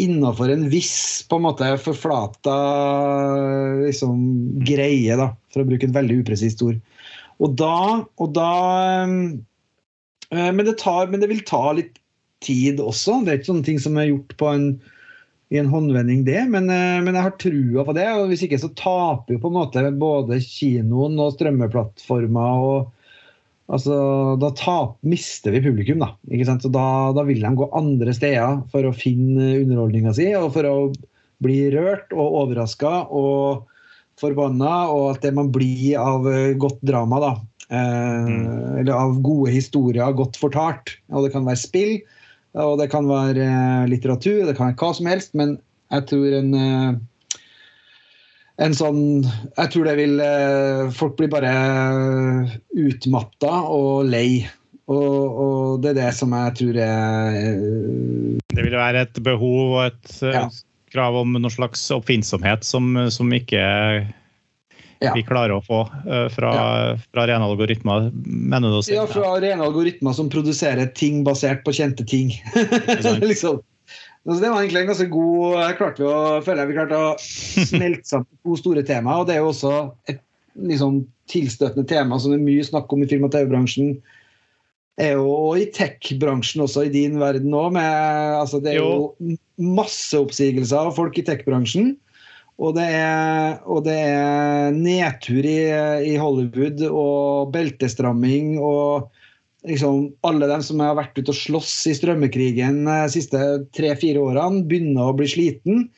innafor 0.00 0.50
en 0.50 0.64
viss 0.72 1.22
på 1.28 1.36
en 1.38 1.44
måte 1.44 1.68
forflata 1.84 2.54
liksom, 3.84 4.22
greie, 4.64 5.18
da, 5.20 5.28
for 5.52 5.62
å 5.62 5.68
bruke 5.68 5.86
et 5.88 5.94
veldig 5.94 6.22
upresist 6.22 6.64
ord. 6.64 6.80
Og 7.42 7.58
da, 7.60 7.76
og 8.22 8.32
da 8.36 8.52
øh, 9.04 10.48
men, 10.48 10.64
det 10.64 10.78
tar, 10.80 11.10
men, 11.12 11.20
det 11.20 11.28
vil 11.30 11.44
ta 11.48 11.74
litt 11.76 12.00
tid 12.42 12.80
også. 12.82 13.20
Det 13.22 13.32
er 13.34 13.40
ikke 13.40 13.52
sånne 13.52 13.68
ting 13.68 13.82
som 13.82 14.00
er 14.00 14.08
gjort 14.08 14.36
på 14.40 14.48
en, 14.48 14.66
i 15.52 15.60
en 15.60 15.68
håndvending, 15.68 16.24
det. 16.24 16.40
Men, 16.48 16.70
øh, 16.72 17.02
men 17.04 17.14
jeg 17.14 17.26
har 17.26 17.36
trua 17.40 17.84
på 17.84 17.94
det. 17.96 18.08
og 18.16 18.30
Hvis 18.30 18.46
ikke 18.46 18.60
så 18.62 18.72
taper 18.78 19.36
jo 19.36 19.42
på 19.42 19.52
en 19.52 19.58
måte 19.58 19.84
både 20.00 20.40
kinoen 20.44 21.20
og 21.20 21.36
strømmeplattformer 21.36 22.66
og 22.72 22.90
Altså, 23.72 23.94
da 24.42 24.50
tap, 24.58 24.96
mister 25.06 25.54
vi 25.54 25.62
publikum, 25.64 26.02
da. 26.02 26.10
Ikke 26.28 26.44
sant? 26.44 26.64
Så 26.64 26.68
da, 26.74 27.12
da, 27.16 27.22
vil 27.24 27.40
de 27.40 27.52
gå 27.56 27.68
andre 27.78 28.12
steder 28.12 28.58
for 28.72 28.84
å 28.84 28.92
finne 28.92 29.46
underholdninga 29.62 30.12
si, 30.18 30.26
og 30.36 30.50
for 30.56 30.68
å 30.68 30.74
bli 31.42 31.70
rørt 31.72 32.12
og 32.12 32.36
overraska 32.42 33.06
og 33.08 33.62
forbanna, 34.20 34.74
og 34.92 35.14
at 35.14 35.24
det 35.24 35.32
man 35.38 35.48
blir 35.54 35.96
av 36.02 36.28
eh, 36.28 36.52
godt 36.60 36.82
drama, 36.84 37.22
da. 37.22 37.32
Eh, 37.70 38.28
mm. 38.28 38.82
Eller 38.82 38.92
av 38.92 39.16
gode 39.24 39.54
historier, 39.54 40.18
godt 40.18 40.36
fortalt. 40.42 40.96
Og 41.14 41.24
det 41.24 41.32
kan 41.32 41.48
være 41.48 41.62
spill, 41.62 41.96
og 42.60 42.76
det 42.80 42.90
kan 42.92 43.08
være 43.08 43.46
eh, 43.46 43.88
litteratur, 43.88 44.44
det 44.46 44.56
kan 44.58 44.70
være 44.70 44.80
hva 44.80 44.92
som 44.96 45.08
helst, 45.08 45.32
men 45.38 45.56
jeg 45.92 46.08
tror 46.10 46.36
en 46.36 46.54
eh, 46.58 46.92
en 48.62 48.74
sånn 48.76 48.98
Jeg 49.24 49.70
tror 49.72 49.86
det 49.88 49.94
vil 49.96 50.20
eh, 50.20 50.90
Folk 50.94 51.16
blir 51.16 51.30
bare 51.32 51.52
utmatta 52.76 53.62
og 53.72 54.10
lei. 54.12 54.44
Og, 54.92 54.98
og, 55.00 55.80
det 55.80 55.94
er 55.94 55.98
det 56.02 56.10
som 56.18 56.34
jeg 56.36 56.54
tror 56.58 56.78
er 56.84 57.38
Det 58.52 58.66
vil 58.66 58.76
være 58.76 59.06
et 59.06 59.20
behov 59.24 59.76
og 59.78 59.84
et 59.86 60.16
ja. 60.34 60.44
krav 60.92 61.16
om 61.22 61.32
noen 61.38 61.54
slags 61.54 61.86
oppfinnsomhet 61.94 62.66
som, 62.66 62.92
som 63.14 63.32
ikke 63.32 63.62
ja. 65.02 65.12
vi 65.16 65.24
klarer 65.26 65.56
å 65.56 65.62
få 65.64 65.82
fra, 66.34 66.52
ja. 66.54 66.94
fra 67.14 67.26
rene 67.28 67.48
algoritmer, 67.48 68.08
mener 68.24 68.72
du 68.72 68.78
å 68.78 68.84
si? 68.86 68.94
Ja, 68.96 69.04
fra 69.10 69.34
rene 69.42 69.66
algoritmer 69.66 70.16
som 70.16 70.30
produserer 70.32 70.90
ting 70.98 71.22
basert 71.26 71.64
på 71.66 71.74
kjente 71.76 72.06
ting. 72.08 72.34
liksom. 73.32 73.62
Altså, 74.22 74.38
det 74.38 74.50
var 74.52 74.60
egentlig 74.60 74.82
en 74.84 74.90
ganske 74.92 75.08
god 75.10 75.56
jeg 75.58 75.78
klarte 75.80 76.02
vi 76.02 76.06
å, 76.06 76.18
føler 76.46 76.62
jeg 76.62 76.70
vi 76.70 76.76
klarte 76.76 76.98
å 76.98 77.14
smelte 77.18 78.06
sammen 78.06 78.28
to 78.46 78.58
store 78.60 78.84
tema. 78.86 79.16
og 79.18 79.26
Det 79.26 79.34
er 79.34 79.42
jo 79.42 79.50
også 79.50 79.72
et 80.10 80.20
liksom, 80.68 81.00
tilstøtende 81.32 81.88
tema 81.90 82.18
som 82.20 82.34
det 82.34 82.38
er 82.38 82.46
mye 82.46 82.66
snakk 82.66 82.92
om 82.94 83.02
i 83.02 83.08
film- 83.10 83.26
og 83.26 83.32
TV-bransjen. 83.34 83.96
Og 85.02 85.58
i 85.58 85.66
tech-bransjen 85.74 86.62
også, 86.62 86.86
i 86.86 86.94
din 86.94 87.18
verden 87.18 87.54
òg. 87.56 87.78
Altså, 87.80 88.60
det 88.62 88.76
er 88.76 88.78
jo, 88.78 89.10
jo 89.18 89.72
masseoppsigelser 89.80 90.86
av 90.86 90.94
folk 91.00 91.18
i 91.18 91.26
tech-bransjen. 91.26 91.96
Og 92.62 92.76
det, 92.76 92.84
er, 92.94 93.56
og 93.66 93.82
det 93.88 93.96
er 93.98 94.70
nedtur 94.76 95.42
i, 95.42 95.58
i 96.12 96.14
Hollywood 96.20 96.78
og 96.86 97.50
beltestramming 97.54 98.54
og 98.62 99.08
liksom, 99.66 100.12
alle 100.26 100.46
dem 100.50 100.62
som 100.62 100.82
har 100.84 100.94
vært 100.98 101.18
ute 101.18 101.32
og 101.34 101.38
slåss 101.40 101.74
i 101.90 101.96
strømmekrigen 101.98 102.84
de 102.86 102.98
siste 103.10 103.40
tre-fire 103.74 104.22
årene, 104.22 104.62
begynner 104.70 105.10
å 105.10 105.16
bli 105.18 105.26
sliten. 105.30 105.88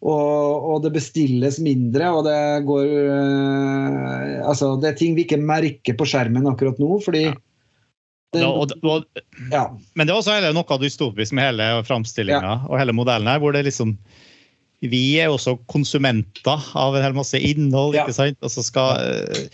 og, 0.00 0.66
og 0.70 0.82
det 0.84 0.94
bestilles 0.96 1.58
mindre, 1.64 2.10
og 2.12 2.26
det 2.28 2.40
går 2.68 2.84
øh, 2.84 4.46
Altså, 4.46 4.76
det 4.80 4.90
er 4.90 4.98
ting 5.00 5.16
vi 5.16 5.24
ikke 5.24 5.40
merker 5.40 5.96
på 5.98 6.06
skjermen 6.08 6.46
akkurat 6.48 6.78
nå, 6.80 7.00
fordi 7.04 7.26
Ja. 7.26 7.34
det, 8.34 8.44
Og, 8.44 8.72
og, 8.84 9.04
ja, 9.50 9.66
men 9.94 10.06
det 10.06 10.12
er 10.12 10.18
også 10.20 10.52
noe 10.52 10.78
dystopisk 10.82 11.32
med 11.32 11.48
hele 11.48 11.68
framstillinga 11.88 12.68
og 12.68 12.78
hele 12.78 12.92
modellen 12.92 13.28
her, 13.30 13.40
hvor 13.40 13.52
det 13.56 13.64
liksom 13.68 13.96
Vi 14.84 15.16
er 15.22 15.32
også 15.32 15.56
konsumenter 15.72 16.60
av 16.76 16.96
en 16.96 17.02
hel 17.06 17.16
masse 17.16 17.38
innhold, 17.40 17.94
Ja. 17.96 18.04
ikke 18.04 18.14
sant? 18.14 18.38
Altså 18.44 18.62
skal, 18.62 19.00
eh, 19.00 19.48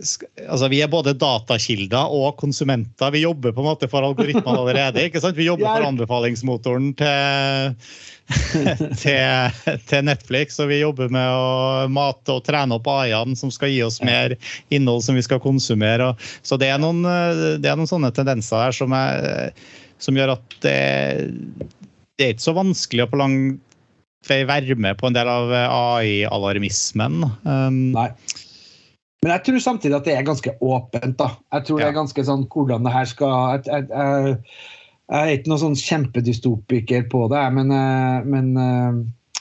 skal 0.00 0.28
Altså, 0.48 0.68
vi 0.70 0.80
er 0.80 0.88
både 0.88 1.12
datakilder 1.18 2.08
og 2.08 2.36
konsumenter. 2.38 3.10
Vi 3.12 3.24
jobber 3.24 3.52
på 3.52 3.60
en 3.60 3.66
måte 3.66 3.88
for 3.90 4.02
algoritmene 4.06 4.56
allerede. 4.56 5.02
ikke 5.04 5.20
sant? 5.20 5.36
Vi 5.36 5.44
jobber 5.44 5.66
Ja. 5.66 5.74
for 5.76 5.88
anbefalingsmotoren 5.90 6.94
til, 6.96 7.74
til, 9.02 9.78
til 9.90 10.04
Netflix, 10.04 10.58
og 10.60 10.68
vi 10.70 10.80
jobber 10.80 11.10
med 11.10 11.28
å 11.28 11.88
mate 11.90 12.30
og 12.32 12.44
trene 12.44 12.78
opp 12.78 12.86
AI-ene 12.86 13.36
som 13.36 13.50
skal 13.50 13.68
gi 13.68 13.82
oss 13.82 14.00
mer 14.02 14.36
innhold 14.70 15.02
som 15.02 15.16
vi 15.16 15.22
skal 15.22 15.40
konsumere. 15.40 16.14
Så 16.42 16.56
det 16.56 16.68
er, 16.70 16.78
noen, 16.78 17.04
eh, 17.04 17.58
det 17.58 17.68
er 17.68 17.76
noen 17.76 17.90
sånne 17.90 18.12
tendenser 18.14 18.56
her 18.68 18.72
som, 18.72 18.92
er, 18.92 19.50
som 19.98 20.14
gjør 20.14 20.36
at 20.38 20.56
det, 20.62 20.78
det 22.16 22.24
er 22.24 22.32
ikke 22.36 22.46
så 22.48 22.54
vanskelig 22.56 23.04
å 23.04 23.10
på 23.10 23.18
lang 23.20 23.36
vei 23.58 23.58
være 24.28 24.76
med 24.76 24.98
på 25.00 25.08
en 25.08 25.16
del 25.16 25.28
av 25.30 25.52
AI-alarmismen. 25.52 27.24
Um, 27.44 27.80
Nei. 27.96 28.10
Men 29.20 29.34
jeg 29.34 29.44
tror 29.44 29.60
samtidig 29.60 29.96
at 29.98 30.06
det 30.08 30.14
er 30.16 30.24
ganske 30.24 30.52
åpent. 30.64 31.16
da. 31.18 31.34
Jeg 31.52 31.66
tror 31.68 31.80
det 31.80 31.88
er 31.90 31.96
ganske 31.96 32.24
sånn 32.24 32.46
hvordan 32.48 32.86
det 32.86 32.92
her 32.94 33.08
skal 33.08 33.34
Jeg, 33.52 33.66
jeg, 33.68 33.88
jeg, 33.90 34.36
jeg 35.10 35.24
er 35.26 35.32
ikke 35.36 35.50
noen 35.52 35.62
sånn 35.64 35.80
kjempedystopiker 35.80 37.08
på 37.12 37.26
det, 37.32 37.42
men, 37.56 37.72
eh, 37.74 38.28
men, 38.30 38.48
eh, 38.56 39.00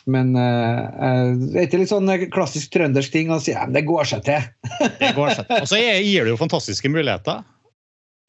men 0.10 0.34
eh, 0.36 1.30
det 1.46 1.62
er 1.62 1.70
ikke 1.70 1.80
litt 1.84 1.94
sånn 1.94 2.12
klassisk 2.34 2.74
trøndersk 2.76 3.14
ting 3.14 3.32
å 3.32 3.40
si 3.44 3.56
at 3.56 3.72
det 3.76 3.86
går 3.88 4.10
seg 4.10 4.26
til. 4.28 4.50
det 5.02 5.14
går 5.16 5.38
seg. 5.38 5.54
Og 5.62 5.70
så 5.72 5.80
gir 5.80 6.28
det 6.28 6.34
jo 6.34 6.42
fantastiske 6.42 6.92
muligheter. 6.92 7.46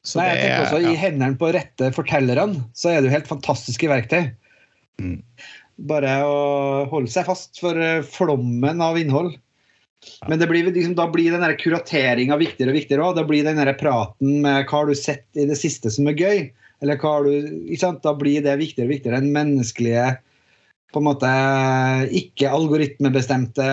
Så 0.07 0.21
Nei, 0.21 0.29
jeg 0.31 0.37
er- 0.37 0.45
tenker 0.45 0.63
også 0.69 0.83
ja. 0.85 0.93
I 0.93 1.01
hendene 1.03 1.37
på 1.37 1.51
rette 1.53 1.91
fortellerne 1.93 2.63
så 2.77 2.93
er 2.93 3.01
det 3.01 3.11
jo 3.11 3.17
helt 3.17 3.29
fantastiske 3.29 3.91
verktøy. 3.91 4.31
Mm. 5.01 5.19
Bare 5.89 6.17
å 6.27 6.35
holde 6.91 7.11
seg 7.11 7.25
fast 7.29 7.61
for 7.61 7.77
eh, 7.79 8.03
flommen 8.05 8.83
av 8.83 8.99
innhold. 8.99 9.37
Men 10.29 10.41
det 10.41 10.47
blir, 10.49 10.65
liksom, 10.65 10.95
da 10.97 11.05
blir 11.09 11.33
den 11.33 11.57
kurateringa 11.61 12.37
viktigere 12.41 12.73
og 12.73 12.77
viktigere 12.79 13.05
òg. 13.05 13.19
Da 13.19 13.25
blir 13.27 13.45
den 13.45 13.61
praten 13.77 14.41
med 14.45 14.65
hva 14.65 14.81
har 14.81 14.89
du 14.89 14.97
sett 14.97 15.27
i 15.37 15.45
det 15.49 15.57
siste 15.59 15.93
som 15.93 16.09
er 16.09 16.17
gøy? 16.17 16.43
Eller 16.81 16.97
hva 17.01 17.17
har 17.17 17.27
du? 17.27 17.51
Da 18.01 18.13
blir 18.17 18.45
det 18.45 18.57
viktigere 18.61 18.89
og 18.89 18.95
viktigere. 18.95 19.21
Den 19.21 19.35
menneskelige 19.35 20.07
på 20.91 20.99
en 20.99 21.07
måte 21.07 21.29
ikke 22.17 22.51
algoritmebestemte 22.51 23.67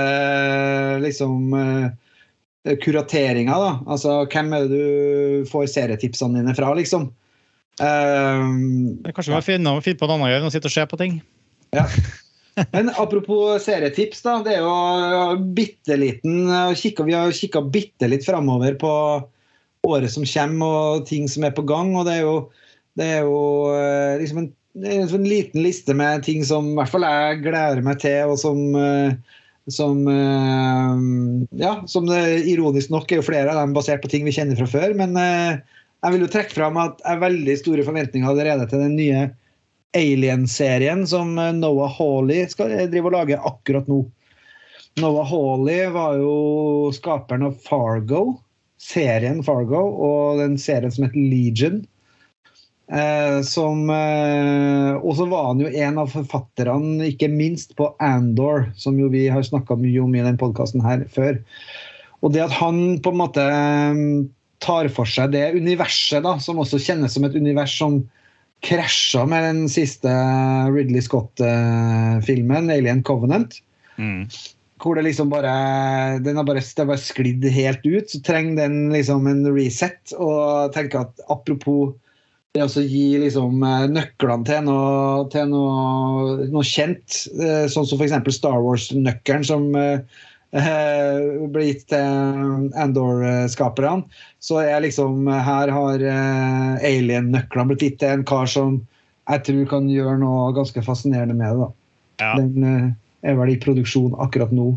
liksom 1.02 1.56
eh, 1.58 2.76
kurateringa, 2.84 3.56
da. 3.58 3.72
Altså 3.90 4.20
hvem 4.30 4.52
er 4.54 4.68
det 4.68 4.76
du 4.76 5.48
får 5.50 5.66
serietipsene 5.72 6.42
dine 6.42 6.54
fra, 6.54 6.70
liksom. 6.78 7.08
Um, 7.78 8.98
Kanskje 9.06 9.30
vi 9.30 9.36
må 9.36 9.42
finne, 9.46 9.74
finne 9.84 10.00
på 10.00 10.08
noe 10.08 10.16
annet 10.16 10.28
å 10.28 10.30
gjøre 10.32 10.42
enn 10.42 10.50
å 10.50 10.54
sitte 10.54 10.70
og 10.70 10.74
se 10.74 10.86
på 10.90 10.98
ting. 11.00 11.18
Men 12.72 12.90
apropos 12.96 13.62
serietips, 13.62 14.22
da. 14.24 14.38
Det 14.44 14.56
er 14.56 14.64
jo 14.64 15.48
bitte 15.56 15.98
liten 15.98 16.46
Vi 16.48 17.14
har 17.14 17.34
kikka 17.34 17.62
bitte 17.62 18.10
litt 18.10 18.26
framover 18.26 18.78
på 18.80 18.92
året 19.86 20.12
som 20.12 20.26
kommer 20.26 20.78
og 20.98 21.08
ting 21.08 21.28
som 21.30 21.46
er 21.46 21.54
på 21.56 21.66
gang. 21.68 21.94
Og 21.96 22.06
det 22.08 22.18
er 22.18 22.24
jo, 22.26 22.36
det 22.98 23.10
er 23.16 23.26
jo 23.26 23.40
eh, 23.74 24.14
liksom 24.22 24.44
en, 24.44 24.52
en 24.82 25.26
liten 25.28 25.64
liste 25.64 25.96
med 25.96 26.24
ting 26.26 26.44
som 26.46 26.72
i 26.72 26.78
hvert 26.80 26.92
fall 26.92 27.06
jeg 27.06 27.42
gleder 27.46 27.84
meg 27.86 28.00
til, 28.02 28.34
og 28.34 28.40
som 28.42 28.64
eh, 28.78 29.36
som 29.68 30.06
eh, 30.08 31.02
Ja, 31.60 31.74
som 31.90 32.08
det, 32.08 32.22
ironisk 32.50 32.90
nok 32.94 33.10
er 33.12 33.20
jo 33.20 33.26
flere 33.26 33.52
av 33.52 33.60
dem 33.62 33.76
basert 33.76 34.02
på 34.02 34.10
ting 34.10 34.24
vi 34.26 34.34
kjenner 34.34 34.58
fra 34.58 34.68
før. 34.70 34.96
Men 34.98 35.14
jeg 35.18 36.14
vil 36.14 36.24
jo 36.24 36.32
trekke 36.32 36.56
fram 36.56 36.78
at 36.80 36.98
jeg 37.04 37.14
har 37.14 37.26
veldig 37.26 37.60
store 37.60 37.84
forventninger 37.86 38.30
allerede 38.30 38.66
til 38.70 38.82
den 38.82 38.98
nye 38.98 39.28
Alien-serien 39.96 41.06
som 41.08 41.38
eh, 41.38 41.52
Noah 41.56 41.92
Hawley 41.98 42.46
skal 42.50 42.74
drive 42.90 43.08
og 43.08 43.16
lage 43.16 43.40
akkurat 43.40 43.88
nå. 43.88 44.02
Noah 44.98 45.28
Hawley 45.30 45.86
var 45.94 46.18
jo 46.18 46.90
skaperen 46.94 47.46
av 47.48 47.58
Fargo, 47.64 48.40
serien 48.82 49.42
Fargo, 49.46 49.84
og 50.08 50.42
den 50.42 50.58
serien 50.60 50.92
som 50.94 51.06
heter 51.06 51.30
Legion. 51.30 51.84
Eh, 52.88 53.42
som 53.44 53.90
eh, 53.92 54.94
Og 54.96 55.18
så 55.18 55.26
var 55.28 55.50
han 55.50 55.60
jo 55.60 55.68
en 55.68 55.98
av 56.00 56.12
forfatterne, 56.14 57.10
ikke 57.10 57.28
minst 57.28 57.76
på 57.76 57.90
Andor, 58.00 58.70
som 58.80 58.96
jo 59.00 59.10
vi 59.12 59.26
har 59.28 59.44
snakka 59.44 59.76
mye 59.76 60.00
om 60.00 60.14
i 60.16 60.24
den 60.24 60.40
podkasten 60.40 60.84
her 60.84 61.04
før. 61.12 61.36
Og 62.24 62.32
det 62.34 62.46
at 62.46 62.56
han 62.58 62.98
på 63.04 63.12
en 63.12 63.20
måte 63.20 63.44
eh, 63.44 64.04
tar 64.64 64.88
for 64.90 65.08
seg 65.08 65.34
det 65.36 65.50
universet, 65.54 66.24
da, 66.24 66.38
som 66.42 66.58
også 66.58 66.80
kjennes 66.82 67.12
som 67.14 67.28
et 67.28 67.36
univers 67.36 67.76
som 67.76 68.00
krasja 68.64 69.24
med 69.28 69.44
den 69.44 69.64
siste 69.70 70.12
Ridley 70.74 71.02
Scott-filmen, 71.04 72.70
Alien 72.74 73.02
Covenant. 73.06 73.60
Mm. 73.98 74.26
Hvor 74.78 74.94
det 74.94 75.08
liksom 75.08 75.30
bare 75.30 75.52
Den 76.22 76.36
har 76.38 76.44
bare, 76.46 76.62
det 76.62 76.82
har 76.82 76.90
bare 76.90 77.02
sklidd 77.02 77.44
helt 77.50 77.86
ut. 77.86 78.10
Så 78.10 78.20
trenger 78.22 78.62
den 78.62 78.92
liksom 78.92 79.26
en 79.26 79.46
reset. 79.54 80.14
Og 80.18 80.72
tenker 80.74 81.06
at 81.06 81.24
apropos 81.28 81.96
det 82.56 82.64
å 82.64 82.82
gi 82.82 83.18
liksom 83.20 83.62
eh, 83.62 83.86
nøklene 83.92 84.46
til 84.48 84.64
noe, 84.66 85.26
til 85.32 85.50
noe, 85.50 86.46
noe 86.48 86.64
kjent, 86.66 87.26
eh, 87.36 87.66
sånn 87.70 87.86
som 87.86 88.00
f.eks. 88.00 88.16
Star 88.34 88.56
Wars-nøkkelen 88.64 89.44
som 89.46 89.68
eh, 89.78 90.00
ble 90.52 91.64
gitt 91.66 91.88
til 91.92 92.70
Andor-skaperne, 92.80 94.06
så 94.40 94.62
er 94.64 94.80
liksom 94.80 95.28
her 95.28 95.68
har 95.74 96.00
eh, 96.00 96.86
alien-nøklene 96.88 97.68
blitt 97.68 97.84
gitt 97.84 97.98
til 98.00 98.16
en 98.16 98.24
kar 98.28 98.48
som 98.48 98.78
jeg 99.28 99.44
tror 99.44 99.64
kan 99.74 99.88
gjøre 99.92 100.18
noe 100.22 100.50
ganske 100.56 100.82
fascinerende 100.84 101.36
med 101.36 101.52
det. 101.52 101.66
da. 101.66 101.70
Ja. 102.24 102.34
Den 102.40 102.68
eh, 102.68 102.92
er 103.28 103.38
vel 103.38 103.54
i 103.54 103.60
produksjon 103.60 104.16
akkurat 104.20 104.54
nå. 104.54 104.72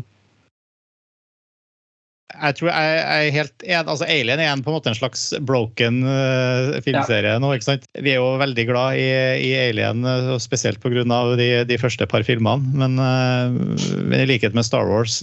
Jeg 2.32 2.56
tror 2.58 2.70
jeg, 2.72 2.92
jeg 2.96 3.28
er 3.28 3.34
helt 3.36 3.64
en, 3.68 3.88
altså 3.92 4.06
Alien 4.08 4.40
er 4.40 4.48
en, 4.50 4.62
på 4.64 4.72
en 4.72 4.76
måte 4.78 4.88
en 4.88 4.96
slags 4.96 5.26
broken 5.44 6.00
uh, 6.06 6.78
filmserie 6.82 7.34
nå. 7.38 7.50
ikke 7.54 7.66
sant? 7.66 7.84
Vi 7.92 8.14
er 8.14 8.22
jo 8.22 8.30
veldig 8.40 8.64
glad 8.70 8.96
i, 8.98 9.04
i 9.44 9.50
Alien, 9.68 10.00
spesielt 10.40 10.80
pga. 10.82 11.04
de, 11.38 11.50
de 11.68 11.78
første 11.78 12.08
par 12.08 12.24
filmene. 12.26 12.72
Men, 12.72 12.96
uh, 12.98 14.16
i 14.16 14.26
likhet 14.26 14.56
med 14.56 14.66
Star 14.66 14.88
Wars, 14.88 15.20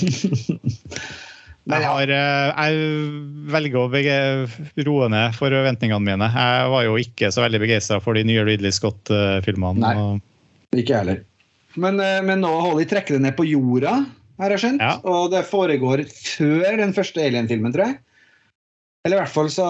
Jeg, 1.64 1.80
har, 1.80 2.04
eh, 2.12 2.60
jeg 2.60 2.76
velger 3.48 3.80
å 3.80 3.88
roe 4.84 5.06
ned 5.08 5.32
forventningene 5.32 5.96
mine. 6.04 6.28
Jeg 6.28 6.68
var 6.74 6.82
jo 6.84 7.00
ikke 7.00 7.30
så 7.32 7.40
veldig 7.40 7.56
begeistra 7.62 7.96
for 8.04 8.12
de 8.18 8.20
nye 8.28 8.44
Ridley 8.44 8.68
Scott-filmene. 8.76 9.80
Nei. 9.80 9.94
og- 9.96 10.20
Ikke 10.76 10.92
jeg 10.92 11.00
heller. 11.00 11.24
Men, 11.80 11.96
eh, 12.04 12.20
men 12.20 12.44
nå 12.44 12.52
holder 12.52 12.84
de 12.84 13.00
det 13.14 13.22
ned 13.24 13.32
på 13.38 13.46
jorda, 13.48 13.94
har 14.40 14.54
jeg 14.54 14.64
skjønt. 14.64 14.82
Ja. 14.82 14.96
Og 15.06 15.30
det 15.34 15.44
foregår 15.50 16.04
før 16.10 16.80
den 16.80 16.94
første 16.96 17.22
Alien-filmen, 17.22 17.74
tror 17.74 17.90
jeg. 17.90 18.00
Eller 19.04 19.18
i 19.18 19.22
hvert 19.22 19.34
fall 19.34 19.50
så 19.52 19.68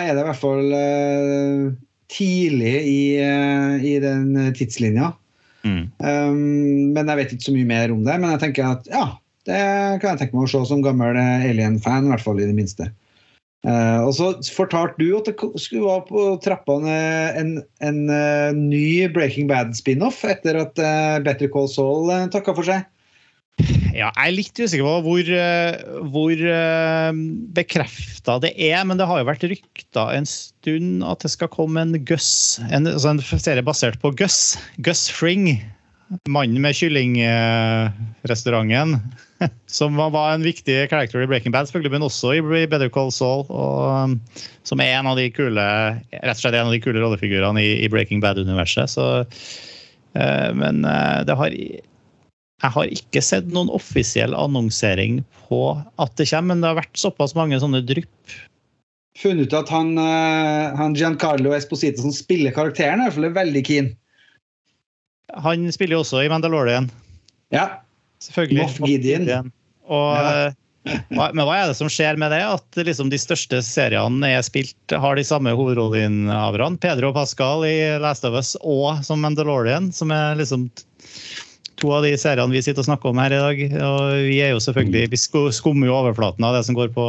er 0.00 0.14
det 0.14 0.22
i 0.22 0.28
hvert 0.28 0.40
fall 0.40 0.70
uh, 0.72 1.64
tidlig 2.10 2.76
i, 2.88 3.00
uh, 3.20 3.76
i 3.76 3.98
den 4.02 4.54
tidslinja. 4.56 5.12
Mm. 5.60 5.82
Um, 6.00 6.94
men 6.94 7.10
jeg 7.10 7.18
vet 7.18 7.34
ikke 7.34 7.48
så 7.50 7.54
mye 7.54 7.68
mer 7.68 7.92
om 7.92 8.04
det. 8.06 8.16
Men 8.22 8.34
jeg 8.34 8.42
tenker 8.46 8.70
at 8.70 8.88
ja, 8.90 9.04
det 9.48 9.60
kan 10.00 10.14
jeg 10.14 10.22
tenke 10.22 10.38
meg 10.38 10.48
å 10.48 10.52
se 10.52 10.62
som 10.68 10.84
gammel 10.84 11.18
eh, 11.20 11.50
Alien-fan, 11.50 12.08
i 12.08 12.14
hvert 12.14 12.24
fall 12.24 12.40
i 12.40 12.48
det 12.48 12.56
minste. 12.56 12.90
Uh, 13.60 14.06
og 14.06 14.14
så 14.16 14.30
fortalte 14.56 14.96
du 15.02 15.10
at 15.18 15.26
det 15.28 15.34
skulle 15.60 15.84
være 15.84 16.06
på 16.08 16.22
trappene 16.40 16.94
en, 17.36 17.50
en 17.84 17.98
eh, 18.08 18.56
ny 18.56 19.04
Breaking 19.12 19.50
Bad-spin-off 19.50 20.22
etter 20.24 20.62
at 20.62 20.80
Better 21.26 21.50
Call 21.52 21.68
Saul 21.68 22.08
uh, 22.08 22.24
takka 22.32 22.56
for 22.56 22.64
seg. 22.64 22.88
Ja, 23.90 24.12
jeg 24.14 24.28
er 24.28 24.36
litt 24.36 24.60
usikker 24.60 24.86
på 24.86 24.92
hvor, 25.06 25.24
eh, 25.34 25.72
hvor 26.12 26.34
bekrefta 27.56 28.32
det 28.44 28.52
er, 28.56 28.84
men 28.86 28.96
det 29.00 29.08
har 29.10 29.18
jo 29.20 29.28
vært 29.28 29.48
rykta 29.50 30.02
en 30.16 30.26
stund 30.28 30.90
at 31.06 31.20
det 31.24 31.30
skal 31.34 31.48
komme 31.52 31.78
en 31.82 31.92
Gus. 32.06 32.30
En, 32.70 32.84
altså 32.90 33.08
en 33.14 33.20
serie 33.20 33.62
basert 33.66 33.98
på 34.02 34.08
Gus. 34.18 34.38
Gus 34.84 35.02
Fring. 35.12 35.44
Mannen 36.26 36.58
med 36.62 36.74
kyllingrestauranten. 36.74 38.96
Som 39.70 39.96
var- 39.96 40.34
en 40.34 40.42
viktig 40.42 40.88
character 40.90 41.22
i 41.22 41.26
Breaking 41.26 41.52
Bad, 41.52 41.70
men 41.90 42.02
også 42.02 42.34
i 42.36 42.66
Better 42.66 42.88
Call 42.90 43.10
Saul. 43.14 43.46
Og, 43.48 44.10
som 44.66 44.80
er 44.80 44.98
en 44.98 45.06
av 45.06 45.16
de 45.16 45.30
kule 45.32 45.62
rett 46.12 46.36
og 46.36 46.40
slett 46.42 46.54
en 46.58 46.66
av 46.68 46.72
de 46.74 46.80
kule 46.82 47.00
rollefigurene 47.00 47.60
i, 47.62 47.84
i 47.84 47.88
Breaking 47.88 48.20
Bad-universet. 48.20 48.90
Så, 48.90 49.24
eh, 50.18 50.50
men 50.52 50.84
eh, 50.84 51.22
det 51.24 51.36
har 51.40 51.50
Jeg 52.60 52.74
har 52.74 52.90
ikke 52.92 53.22
sett 53.24 53.46
noen 53.54 53.70
offisiell 53.72 54.34
annonsering 54.36 55.22
på 55.48 55.60
at 55.98 56.12
det 56.20 56.26
kommer, 56.28 56.50
men 56.54 56.60
det 56.60 56.68
har 56.68 56.80
vært 56.82 57.00
såpass 57.00 57.32
mange 57.38 57.56
sånne 57.62 57.80
drypp. 57.88 58.34
Funnet 59.20 59.48
ut 59.48 59.56
at 59.56 59.68
han, 59.72 59.94
eh, 59.98 60.76
han 60.76 60.94
Giancarlo 60.96 61.54
Esposito 61.56 62.04
som 62.04 62.12
spiller 62.14 62.52
karakteren, 62.56 63.00
er 63.00 63.08
i 63.08 63.10
hvert 63.10 63.16
fall 63.18 63.38
veldig 63.40 63.64
keen. 63.66 63.90
Han 65.40 65.68
spiller 65.72 65.96
jo 65.98 66.02
også 66.04 66.24
i 66.24 66.30
Mandalorian, 66.32 66.90
Ja. 67.52 67.78
selvfølgelig. 68.20 68.62
Moff 68.62 68.78
Gideon. 68.80 69.52
Og, 69.88 70.16
Ja. 70.16 70.50
hva- 71.10 71.34
Men 71.34 71.46
hva 71.46 71.62
er 71.62 71.66
det 71.68 71.76
som 71.76 71.88
skjer 71.88 72.16
med 72.16 72.30
det? 72.30 72.40
At 72.42 72.70
liksom 72.76 73.10
de 73.10 73.16
største 73.18 73.60
seriene 73.62 74.24
er 74.24 74.42
spilt, 74.42 74.74
har 74.90 75.14
de 75.14 75.22
samme 75.22 75.54
hovedrolleinnehaverne? 75.54 76.80
Pedro 76.80 77.12
Pascal 77.12 77.64
i 77.64 77.98
Last 77.98 78.24
of 78.24 78.34
Us 78.34 78.56
og 78.62 79.04
som 79.04 79.20
Mandalorian, 79.20 79.92
som 79.92 80.10
er 80.10 80.36
liksom 80.36 80.70
to 81.80 81.90
av 81.96 82.04
de 82.04 82.12
seriene 82.20 82.52
vi 82.54 82.62
sitter 82.64 82.84
og 82.84 82.88
snakker 82.90 83.10
om 83.10 83.20
her 83.22 83.32
i 83.34 83.40
dag. 83.40 83.62
Og 83.86 84.00
vi 84.28 84.38
er 84.44 84.52
jo 84.54 84.60
selvfølgelig, 84.62 85.08
vi 85.12 85.20
skummer 85.56 85.88
jo 85.90 85.96
overflaten 85.96 86.44
av 86.46 86.58
det 86.58 86.66
som 86.68 86.76
går 86.78 86.92
på, 86.96 87.06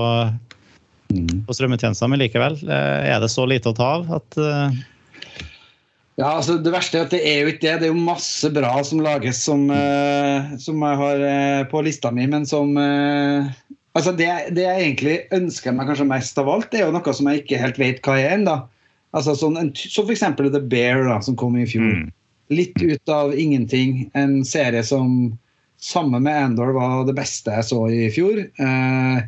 Mm. 1.12 1.42
på 1.44 1.52
strømmetjenester, 1.52 2.08
men 2.08 2.22
likevel 2.22 2.54
eh, 2.72 3.10
er 3.12 3.18
det 3.20 3.28
så 3.34 3.44
lite 3.44 3.68
å 3.68 3.76
ta 3.76 3.88
av 3.98 4.06
at 4.16 4.38
eh, 4.40 4.78
Ja, 6.22 6.30
altså 6.38 6.56
Det 6.64 6.72
verste 6.72 7.00
er 7.02 7.04
at 7.04 7.12
det 7.12 7.20
er 7.28 7.42
jo 7.42 7.50
ikke 7.52 7.66
det. 7.66 7.74
Det 7.82 7.88
er 7.90 7.92
jo 7.92 8.04
masse 8.06 8.48
bra 8.54 8.72
som 8.88 9.02
lages 9.04 9.42
som, 9.44 9.66
uh, 9.74 10.54
som 10.62 10.80
jeg 10.86 11.00
har 11.02 11.24
uh, 11.26 11.64
på 11.72 11.82
lista 11.84 12.12
mi, 12.16 12.28
men 12.32 12.46
som 12.48 12.76
uh, 12.78 13.48
altså 13.98 14.14
det, 14.16 14.30
det 14.56 14.64
jeg 14.68 14.86
egentlig 14.86 15.18
ønsker 15.36 15.76
meg 15.76 15.90
kanskje 15.92 16.08
mest 16.12 16.40
av 16.40 16.52
alt, 16.52 16.70
det 16.72 16.80
er 16.80 16.86
jo 16.88 16.96
noe 16.96 17.16
som 17.18 17.28
jeg 17.32 17.42
ikke 17.44 17.60
helt 17.64 17.80
vet 17.82 18.00
hva 18.06 18.16
er 18.22 18.36
ennå. 18.38 18.56
Altså 19.18 19.34
sånn, 19.36 19.58
en 19.60 19.72
ty- 19.76 19.90
så 19.92 20.06
for 20.06 20.14
eksempel 20.16 20.48
The 20.54 20.62
Bear, 20.64 21.04
da, 21.10 21.18
som 21.26 21.36
kom 21.36 21.58
i 21.60 21.66
fjor. 21.68 21.90
Mm. 22.06 22.12
Litt 22.52 22.82
ut 22.84 23.10
av 23.10 23.36
ingenting. 23.40 24.10
En 24.14 24.42
serie 24.46 24.84
som 24.84 25.38
sammen 25.82 26.24
med 26.24 26.44
Andor 26.46 26.74
var 26.76 27.06
det 27.08 27.16
beste 27.18 27.54
jeg 27.56 27.70
så 27.72 27.86
i 27.90 28.10
fjor. 28.14 28.42
Eh, 28.44 29.22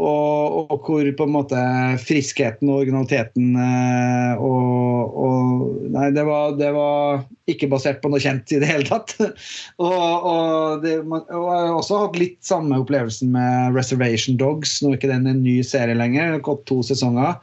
og, 0.00 0.70
og 0.72 0.86
hvor 0.86 1.04
på 1.18 1.24
en 1.28 1.34
måte 1.34 1.62
friskheten 2.00 2.70
og 2.72 2.78
originaliteten 2.80 3.50
eh, 3.60 4.40
og, 4.40 5.18
og 5.20 5.66
Nei, 5.92 6.06
det 6.16 6.22
var, 6.24 6.54
det 6.56 6.70
var 6.72 7.20
ikke 7.52 7.68
basert 7.68 7.98
på 8.00 8.08
noe 8.08 8.22
kjent 8.22 8.54
i 8.56 8.60
det 8.62 8.70
hele 8.70 8.88
tatt. 8.88 9.12
og, 9.84 9.92
og, 9.92 10.86
det, 10.86 10.94
man- 11.04 11.26
og 11.28 11.44
jeg 11.50 11.66
har 11.68 11.74
også 11.76 12.00
hatt 12.06 12.16
litt 12.16 12.38
samme 12.48 12.80
opplevelsen 12.80 13.34
med 13.36 13.76
Reservation 13.76 14.40
Dogs. 14.40 14.78
Nå 14.80 14.94
er 14.94 14.96
ikke 15.02 15.12
den 15.12 15.28
en 15.28 15.44
ny 15.44 15.58
serie 15.66 15.98
lenger, 15.98 16.30
det 16.30 16.38
har 16.40 16.46
gått 16.48 16.64
to 16.70 16.80
sesonger. 16.88 17.36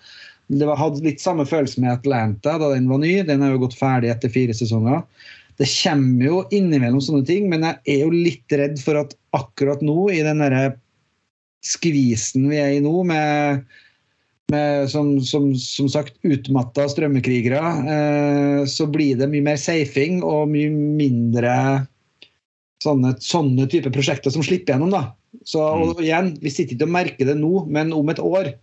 Det 0.49 0.65
var, 0.65 0.79
hadde 0.79 1.05
litt 1.05 1.21
samme 1.21 1.45
følelse 1.45 1.81
med 1.83 1.93
Atlanta 1.93 2.55
da 2.57 2.71
den 2.73 2.89
var 2.89 3.01
ny. 3.03 3.19
Den 3.25 3.43
har 3.45 3.53
jo 3.53 3.63
gått 3.65 3.77
ferdig 3.77 4.09
etter 4.09 4.31
fire 4.33 4.55
sesonger. 4.57 5.03
Det 5.59 5.67
kommer 5.69 6.25
jo 6.25 6.39
innimellom 6.55 7.01
sånne 7.03 7.25
ting, 7.27 7.49
men 7.51 7.65
jeg 7.67 7.97
er 7.97 8.05
jo 8.05 8.13
litt 8.15 8.55
redd 8.55 8.79
for 8.81 8.97
at 9.01 9.13
akkurat 9.35 9.83
nå, 9.85 10.07
i 10.15 10.23
den 10.25 10.39
derre 10.41 10.71
skvisen 11.65 12.47
vi 12.47 12.57
er 12.61 12.77
i 12.77 12.81
nå, 12.81 12.93
med, 13.03 13.65
med 14.53 14.87
som, 14.89 15.17
som, 15.19 15.51
som 15.59 15.89
sagt 15.91 16.15
utmatta 16.23 16.87
strømmekrigere, 16.89 17.63
eh, 17.95 18.61
så 18.71 18.87
blir 18.89 19.19
det 19.19 19.27
mye 19.33 19.49
mer 19.51 19.59
safing 19.59 20.23
og 20.23 20.47
mye 20.53 20.71
mindre 20.71 21.53
sånne, 22.83 23.17
sånne 23.19 23.67
type 23.69 23.91
prosjekter 23.93 24.31
som 24.33 24.45
slipper 24.45 24.77
gjennom. 24.77 24.95
da. 24.95 25.03
Så 25.45 25.61
og 25.61 25.99
igjen, 26.01 26.33
Vi 26.41 26.55
sitter 26.55 26.77
ikke 26.77 26.87
og 26.87 26.95
merker 26.95 27.27
det 27.27 27.37
nå, 27.37 27.65
men 27.67 27.91
om 27.93 28.09
et 28.09 28.23
år 28.23 28.53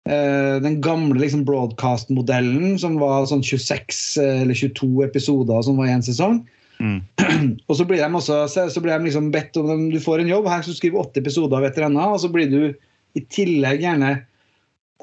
eh, 0.08 0.56
den 0.64 0.80
gamle 0.84 1.20
liksom, 1.22 1.46
broadcast-modellen, 1.48 2.76
som 2.80 2.98
var 3.02 3.28
sånn 3.30 3.44
26 3.44 4.04
eller 4.24 4.58
22 4.58 4.92
episoder 5.08 5.64
som 5.66 5.80
var 5.80 5.90
i 5.90 5.96
en 5.96 6.06
sesong. 6.06 6.42
Og 7.70 7.76
så 7.78 7.86
blir 7.86 8.02
de 8.02 8.08
også 8.18 8.44
så 8.50 8.66
så 8.72 8.80
blir 8.82 8.98
de 8.98 9.06
liksom 9.06 9.30
bedt 9.32 9.56
om 9.60 9.86
Du 9.92 10.00
får 10.02 10.20
en 10.20 10.30
jobb, 10.32 10.48
her 10.50 10.64
skal 10.64 10.74
du 10.74 10.80
skrive 10.80 11.00
åtte 11.00 11.22
episoder 11.22 11.60
av 11.60 11.68
et 11.68 11.78
eller 11.78 11.92
annet, 11.92 12.16
og 12.16 12.20
så 12.20 12.30
blir 12.34 12.50
du 12.50 12.60
i 13.14 13.22
tillegg 13.30 13.84
gjerne 13.84 14.16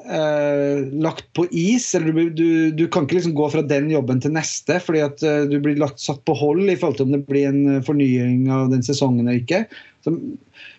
eh, 0.06 0.82
lagt 1.04 1.28
på 1.36 1.46
is. 1.50 1.94
eller 1.94 2.12
du, 2.12 2.30
du, 2.30 2.70
du 2.70 2.86
kan 2.88 3.06
ikke 3.06 3.18
liksom 3.20 3.36
gå 3.38 3.48
fra 3.52 3.62
den 3.66 3.90
jobben 3.92 4.22
til 4.22 4.34
neste, 4.34 4.78
fordi 4.82 5.04
at 5.04 5.22
eh, 5.26 5.44
du 5.50 5.58
blir 5.62 5.80
lagt 5.80 6.02
satt 6.02 6.22
på 6.28 6.36
hold 6.38 6.66
i 6.66 6.76
forhold 6.76 6.98
til 6.98 7.08
om 7.08 7.14
det 7.16 7.24
blir 7.28 7.50
en 7.50 7.76
eh, 7.76 7.84
fornying 7.86 8.48
av 8.52 8.72
den 8.72 8.84
sesongen 8.86 9.26
eller 9.26 9.42
ikke. 9.42 9.64
Så, 10.02 10.14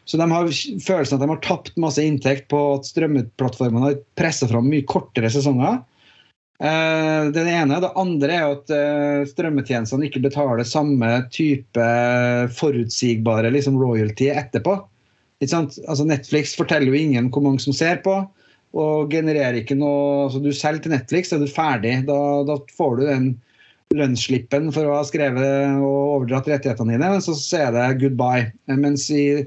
så 0.10 0.20
de 0.20 0.28
har 0.34 0.52
følelsen 0.52 1.18
at 1.18 1.24
de 1.24 1.32
har 1.32 1.42
tapt 1.46 1.80
masse 1.80 2.04
inntekt 2.04 2.50
på 2.52 2.62
at 2.76 2.88
strømmeplattformene 2.90 3.90
har 3.90 4.00
pressa 4.20 4.50
fram 4.52 4.68
mye 4.72 4.88
kortere 4.90 5.32
sesonger. 5.34 5.82
Eh, 6.64 7.26
det 7.36 7.44
ene. 7.50 7.82
Det 7.84 7.92
andre 8.00 8.36
er 8.38 8.54
at 8.54 8.72
eh, 8.72 9.26
strømmetjenestene 9.28 10.08
ikke 10.08 10.24
betaler 10.24 10.68
samme 10.68 11.10
type 11.34 11.88
forutsigbare 12.60 13.52
liksom, 13.52 13.80
royalty 13.82 14.30
etterpå. 14.32 14.78
Altså 15.44 16.06
Netflix 16.08 16.54
forteller 16.56 16.94
jo 16.94 17.02
ingen 17.02 17.28
hvor 17.34 17.44
mange 17.44 17.60
som 17.60 17.76
ser 17.76 18.00
på, 18.06 18.22
og 18.74 19.12
genererer 19.14 19.60
ikke 19.60 19.78
noe 19.78 20.26
altså 20.26 20.42
Du 20.42 20.50
selger 20.56 20.86
til 20.86 20.96
Netflix, 20.96 21.30
så 21.30 21.38
er 21.38 21.44
du 21.44 21.52
ferdig. 21.52 21.98
Da, 22.08 22.20
da 22.48 22.58
får 22.78 22.96
du 22.98 23.04
den 23.08 23.28
lønnsslippen 23.94 24.72
for 24.74 24.90
å 24.90 24.98
ha 24.98 25.04
skrevet 25.06 25.78
og 25.78 26.00
overdratt 26.18 26.50
rettighetene 26.50 26.96
dine, 26.96 27.12
men 27.14 27.22
så, 27.22 27.36
så 27.38 27.68
er 27.68 27.76
det 27.76 27.88
goodbye. 28.02 28.48
Mens, 28.80 29.06
i, 29.14 29.44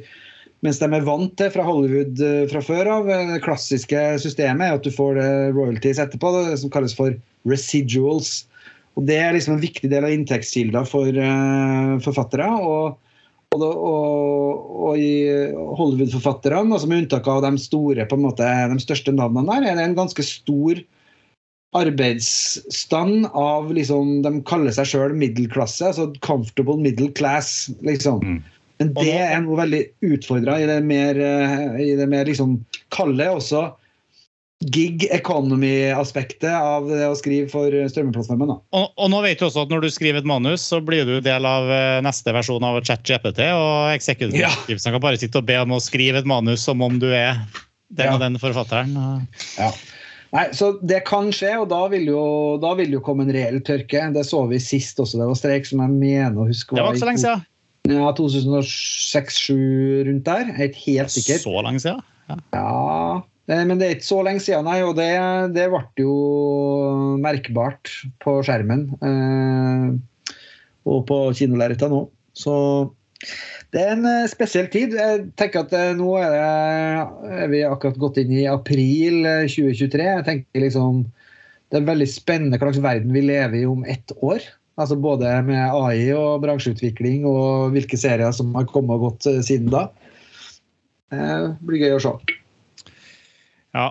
mens 0.62 0.78
de 0.82 0.86
er 0.86 1.06
vant 1.06 1.32
til 1.38 1.50
fra 1.54 1.64
Hollywood 1.66 2.22
eh, 2.22 2.44
fra 2.52 2.62
før 2.64 2.92
av, 2.98 3.10
eh, 3.10 3.32
det 3.34 3.42
klassiske 3.46 4.04
systemet 4.22 4.68
er 4.68 4.78
at 4.78 4.86
du 4.86 4.94
får 4.94 5.18
eh, 5.22 5.48
royalties 5.56 5.98
etterpå, 6.02 6.30
det 6.36 6.60
som 6.62 6.72
kalles 6.74 6.94
for 6.94 7.16
residuals. 7.50 8.44
Og 8.96 9.08
Det 9.10 9.18
er 9.20 9.34
liksom 9.34 9.56
en 9.56 9.64
viktig 9.64 9.90
del 9.92 10.06
av 10.06 10.14
inntektskilder 10.14 10.86
for 10.88 11.10
uh, 11.20 11.98
forfattere. 12.00 12.46
og 12.48 12.96
og, 13.54 13.62
og, 13.62 14.66
og 14.88 14.98
i 15.00 15.28
Hollywood-forfatterne, 15.54 16.74
altså 16.74 16.90
med 16.90 17.04
unntak 17.04 17.28
av 17.30 17.44
de 17.46 17.54
store, 17.62 18.06
på 18.08 18.18
en 18.18 18.26
måte, 18.26 18.44
de 18.72 18.82
største 18.82 19.14
navnene 19.14 19.46
der, 19.54 19.70
er 19.70 19.78
det 19.78 19.86
en 19.86 19.98
ganske 19.98 20.26
stor 20.26 20.82
arbeidsstand 21.76 23.26
av 23.36 23.72
liksom, 23.74 24.20
De 24.24 24.30
kaller 24.48 24.72
seg 24.74 24.88
sjøl 24.90 25.16
middelklasse, 25.18 25.90
altså 25.90 26.08
comfortable 26.24 26.78
middle 26.80 27.10
class, 27.16 27.66
liksom. 27.86 28.22
Mm. 28.22 28.38
Men 28.80 28.92
det 28.98 29.16
er 29.16 29.40
noe 29.40 29.58
veldig 29.62 29.82
utfordra 30.04 30.58
i 30.60 30.68
det 30.68 30.80
mer, 30.84 31.16
eh, 31.16 31.76
i 31.80 31.92
det 31.96 32.08
mer 32.12 32.28
liksom 32.28 32.58
kalde 32.92 33.28
også 33.38 33.70
gig 34.64 35.04
economy-aspektet 35.12 36.48
av 36.54 36.86
det 36.88 37.04
å 37.10 37.16
skrive 37.18 37.48
for 37.52 37.68
strømmeplattformen. 37.92 38.54
Og, 38.56 38.86
og 38.96 39.10
nå 39.12 39.20
vet 39.26 39.38
du 39.40 39.44
også 39.48 39.66
at 39.66 39.72
når 39.72 39.84
du 39.84 39.90
skriver 39.92 40.22
et 40.22 40.28
manus, 40.28 40.64
så 40.64 40.80
blir 40.84 41.04
du 41.08 41.18
del 41.24 41.44
av 41.48 41.68
eh, 41.70 41.98
neste 42.04 42.32
versjon 42.32 42.64
av 42.64 42.80
ChatGPT. 42.80 43.42
Og 43.52 43.92
executive 43.92 44.40
Ja. 44.40 44.50
kan 44.56 45.00
bare 45.04 45.20
sitte 45.20 45.42
og 45.42 45.48
be 45.48 45.58
om 45.60 45.76
å 45.76 45.82
skrive 45.82 46.22
et 46.22 46.28
manus 46.28 46.64
som 46.64 46.80
om 46.82 46.98
du 47.02 47.10
er 47.12 47.36
den 47.92 48.06
Ja. 48.08 48.14
og 48.16 48.20
den 48.24 48.40
forfatteren. 48.40 48.96
Ja. 49.58 49.70
Nei, 50.32 50.48
så 50.52 50.72
Det 50.84 51.04
kan 51.06 51.30
skje, 51.32 51.52
og 51.60 51.68
da 51.70 51.86
vil, 51.92 52.08
jo, 52.10 52.56
da 52.60 52.74
vil 52.74 52.90
jo 52.96 53.00
komme 53.04 53.22
en 53.26 53.32
reell 53.32 53.60
tørke. 53.60 54.08
Det 54.12 54.24
så 54.26 54.48
vi 54.48 54.58
sist 54.58 54.98
også. 54.98 55.20
Det 55.20 55.28
var 55.28 55.38
streik 55.38 55.68
som 55.68 55.84
jeg 55.84 55.90
mener 55.92 56.40
å 56.42 56.48
huske 56.48 56.74
Det 56.74 56.82
var 56.82 56.92
ikke 56.96 57.04
så 57.04 57.10
lenge 57.12 57.22
siden. 57.22 57.44
Ja, 57.86 58.10
2006-2007 58.18 60.08
rundt 60.08 60.24
der. 60.26 60.48
Er 60.56 60.72
helt 60.74 61.12
sikkert. 61.14 61.44
Så 61.44 61.54
lenge 61.62 61.80
siden. 61.84 62.02
Ja, 62.26 62.40
eh, 62.56 63.20
Men 63.46 63.78
det 63.78 63.86
er 63.86 63.94
ikke 63.94 64.08
så 64.08 64.20
lenge 64.26 64.42
siden, 64.42 64.66
nei. 64.66 64.80
Og 64.82 64.96
det, 64.98 65.10
det 65.54 65.68
ble 65.70 65.82
jo 66.02 66.14
merkbart 67.22 67.92
på 68.24 68.40
skjermen. 68.46 68.88
Eh, 68.98 70.36
og 70.86 71.04
på 71.06 71.18
kinolerretet 71.38 71.92
nå. 71.92 72.06
Så 72.36 72.54
det 73.74 73.82
er 73.82 73.94
en 73.94 74.06
eh, 74.08 74.28
spesiell 74.30 74.68
tid. 74.72 74.94
Jeg 74.96 75.26
tenker 75.40 75.64
at 75.64 75.74
eh, 75.76 75.94
nå 75.98 76.12
er, 76.20 76.34
det, 76.34 77.40
er 77.42 77.50
vi 77.52 77.64
akkurat 77.66 77.98
gått 78.00 78.20
inn 78.22 78.34
i 78.36 78.46
april 78.50 79.26
eh, 79.26 79.48
2023. 79.50 80.06
Jeg 80.06 80.26
tenker 80.28 80.66
liksom 80.66 81.04
Det 81.72 81.80
er 81.80 81.88
veldig 81.88 82.06
spennende 82.08 82.60
hva 82.60 82.70
slags 82.70 82.84
verden 82.84 83.14
vi 83.14 83.24
lever 83.26 83.60
i 83.60 83.66
om 83.68 83.84
ett 83.88 84.14
år. 84.22 84.44
Altså 84.76 84.98
Både 85.00 85.30
med 85.46 85.72
AI 85.72 86.12
og 86.14 86.42
bransjeutvikling 86.44 87.24
og 87.28 87.72
hvilke 87.74 87.98
serier 87.98 88.34
som 88.36 88.52
har 88.58 88.68
kommet 88.70 88.98
og 88.98 89.08
gått 89.08 89.30
eh, 89.32 89.42
siden 89.44 89.72
da. 89.74 89.88
Det 91.10 91.30
blir 91.66 91.86
gøy 91.86 91.96
å 91.96 92.02
se. 92.02 92.14
Ja. 93.76 93.90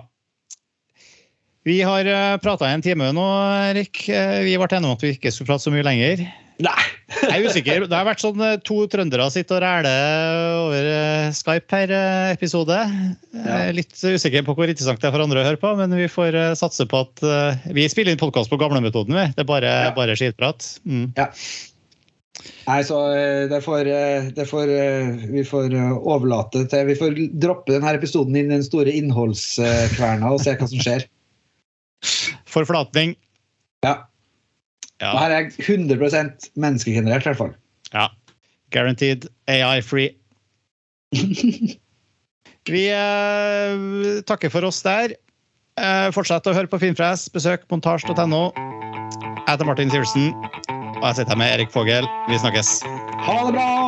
Vi 1.66 1.80
har 1.82 2.06
prata 2.42 2.68
i 2.70 2.74
en 2.76 2.82
time 2.84 3.08
nå, 3.14 3.24
Erik. 3.72 4.04
Eh, 4.08 4.42
Vi 4.46 4.52
ble 4.58 4.68
enige 4.70 4.86
om 4.86 4.94
at 4.94 5.02
vi 5.02 5.14
ikke 5.16 5.32
skulle 5.34 5.48
prate 5.50 5.64
så 5.66 5.72
mye 5.74 5.86
lenger. 5.86 6.20
Nei! 6.62 6.82
Jeg 7.26 7.34
er 7.42 7.46
usikker. 7.50 7.82
Det 7.90 7.92
har 7.98 8.06
vært 8.06 8.22
sånn 8.22 8.40
eh, 8.42 8.54
to 8.64 8.76
trøndere 8.90 9.26
sitter 9.34 9.58
og 9.58 9.64
ræler 9.66 10.46
over 10.62 10.86
eh, 10.92 11.26
Skype 11.36 11.80
eh, 11.84 12.30
episode. 12.36 12.78
Er 13.42 13.74
litt 13.76 13.92
usikker 13.98 14.46
på 14.46 14.54
hvor 14.56 14.70
interessant 14.70 15.02
det 15.02 15.10
er 15.10 15.14
for 15.18 15.26
andre 15.26 15.42
å 15.42 15.46
høre 15.50 15.60
på, 15.60 15.74
men 15.82 15.92
vi 15.98 16.06
får 16.10 16.38
eh, 16.38 16.54
satse 16.58 16.86
på 16.90 17.02
at 17.04 17.22
eh, 17.26 17.66
Vi 17.76 17.84
spiller 17.92 18.14
inn 18.14 18.22
podkast 18.22 18.50
på 18.52 18.58
gamlemetoden, 18.62 19.14
vi. 19.18 19.26
Det 19.36 19.44
er 19.44 19.50
bare, 19.50 19.74
Ja. 19.90 19.92
bare 19.98 20.16
skitprat. 20.18 20.70
Mm. 20.86 21.10
Nei, 22.66 22.80
så 22.84 22.98
derfor, 23.50 23.86
eh, 23.86 24.28
det 24.34 24.46
får 24.50 24.70
eh, 24.74 25.12
Vi 25.30 25.44
får 25.46 25.74
eh, 25.74 25.92
overlate 25.96 26.64
til 26.70 26.88
Vi 26.90 26.96
får 26.98 27.16
droppe 27.42 27.72
denne 27.76 27.94
episoden 27.96 28.36
inn 28.36 28.50
i 28.50 28.56
den 28.56 28.66
store 28.66 28.92
innholdskverna 28.92 30.34
og 30.34 30.42
se 30.42 30.56
hva 30.58 30.68
som 30.70 30.82
skjer. 30.82 31.06
Forflatning. 32.50 33.14
Ja. 33.86 33.96
Ja. 35.00 35.12
Her 35.20 35.30
er 35.30 35.46
jeg 35.46 35.66
100 35.88 35.98
menneskegenerert, 36.56 37.26
i 37.26 37.30
hvert 37.30 37.42
fall. 37.42 37.56
ja. 37.94 38.08
Guaranteed 38.74 39.28
AI-free. 39.46 40.10
Vi 42.66 42.82
eh, 42.90 44.22
takker 44.26 44.50
for 44.50 44.66
oss 44.66 44.82
der. 44.82 45.14
Eh, 45.78 46.08
fortsett 46.16 46.48
å 46.50 46.54
høre 46.56 46.70
på 46.72 46.80
Finnfres. 46.82 47.28
Besøk 47.32 47.62
montasj.no. 47.70 48.42
Jeg 48.56 49.52
heter 49.52 49.68
Martin 49.68 49.92
Sivertsen, 49.92 50.32
og 51.00 51.06
jeg 51.08 51.16
sitter 51.16 51.32
her 51.32 51.38
med 51.38 51.52
Erik 51.54 51.72
Fogel. 51.72 52.08
Vi 52.28 52.38
snakkes. 52.38 52.82
Ha 53.26 53.38
det 53.46 53.54
bra! 53.58 53.85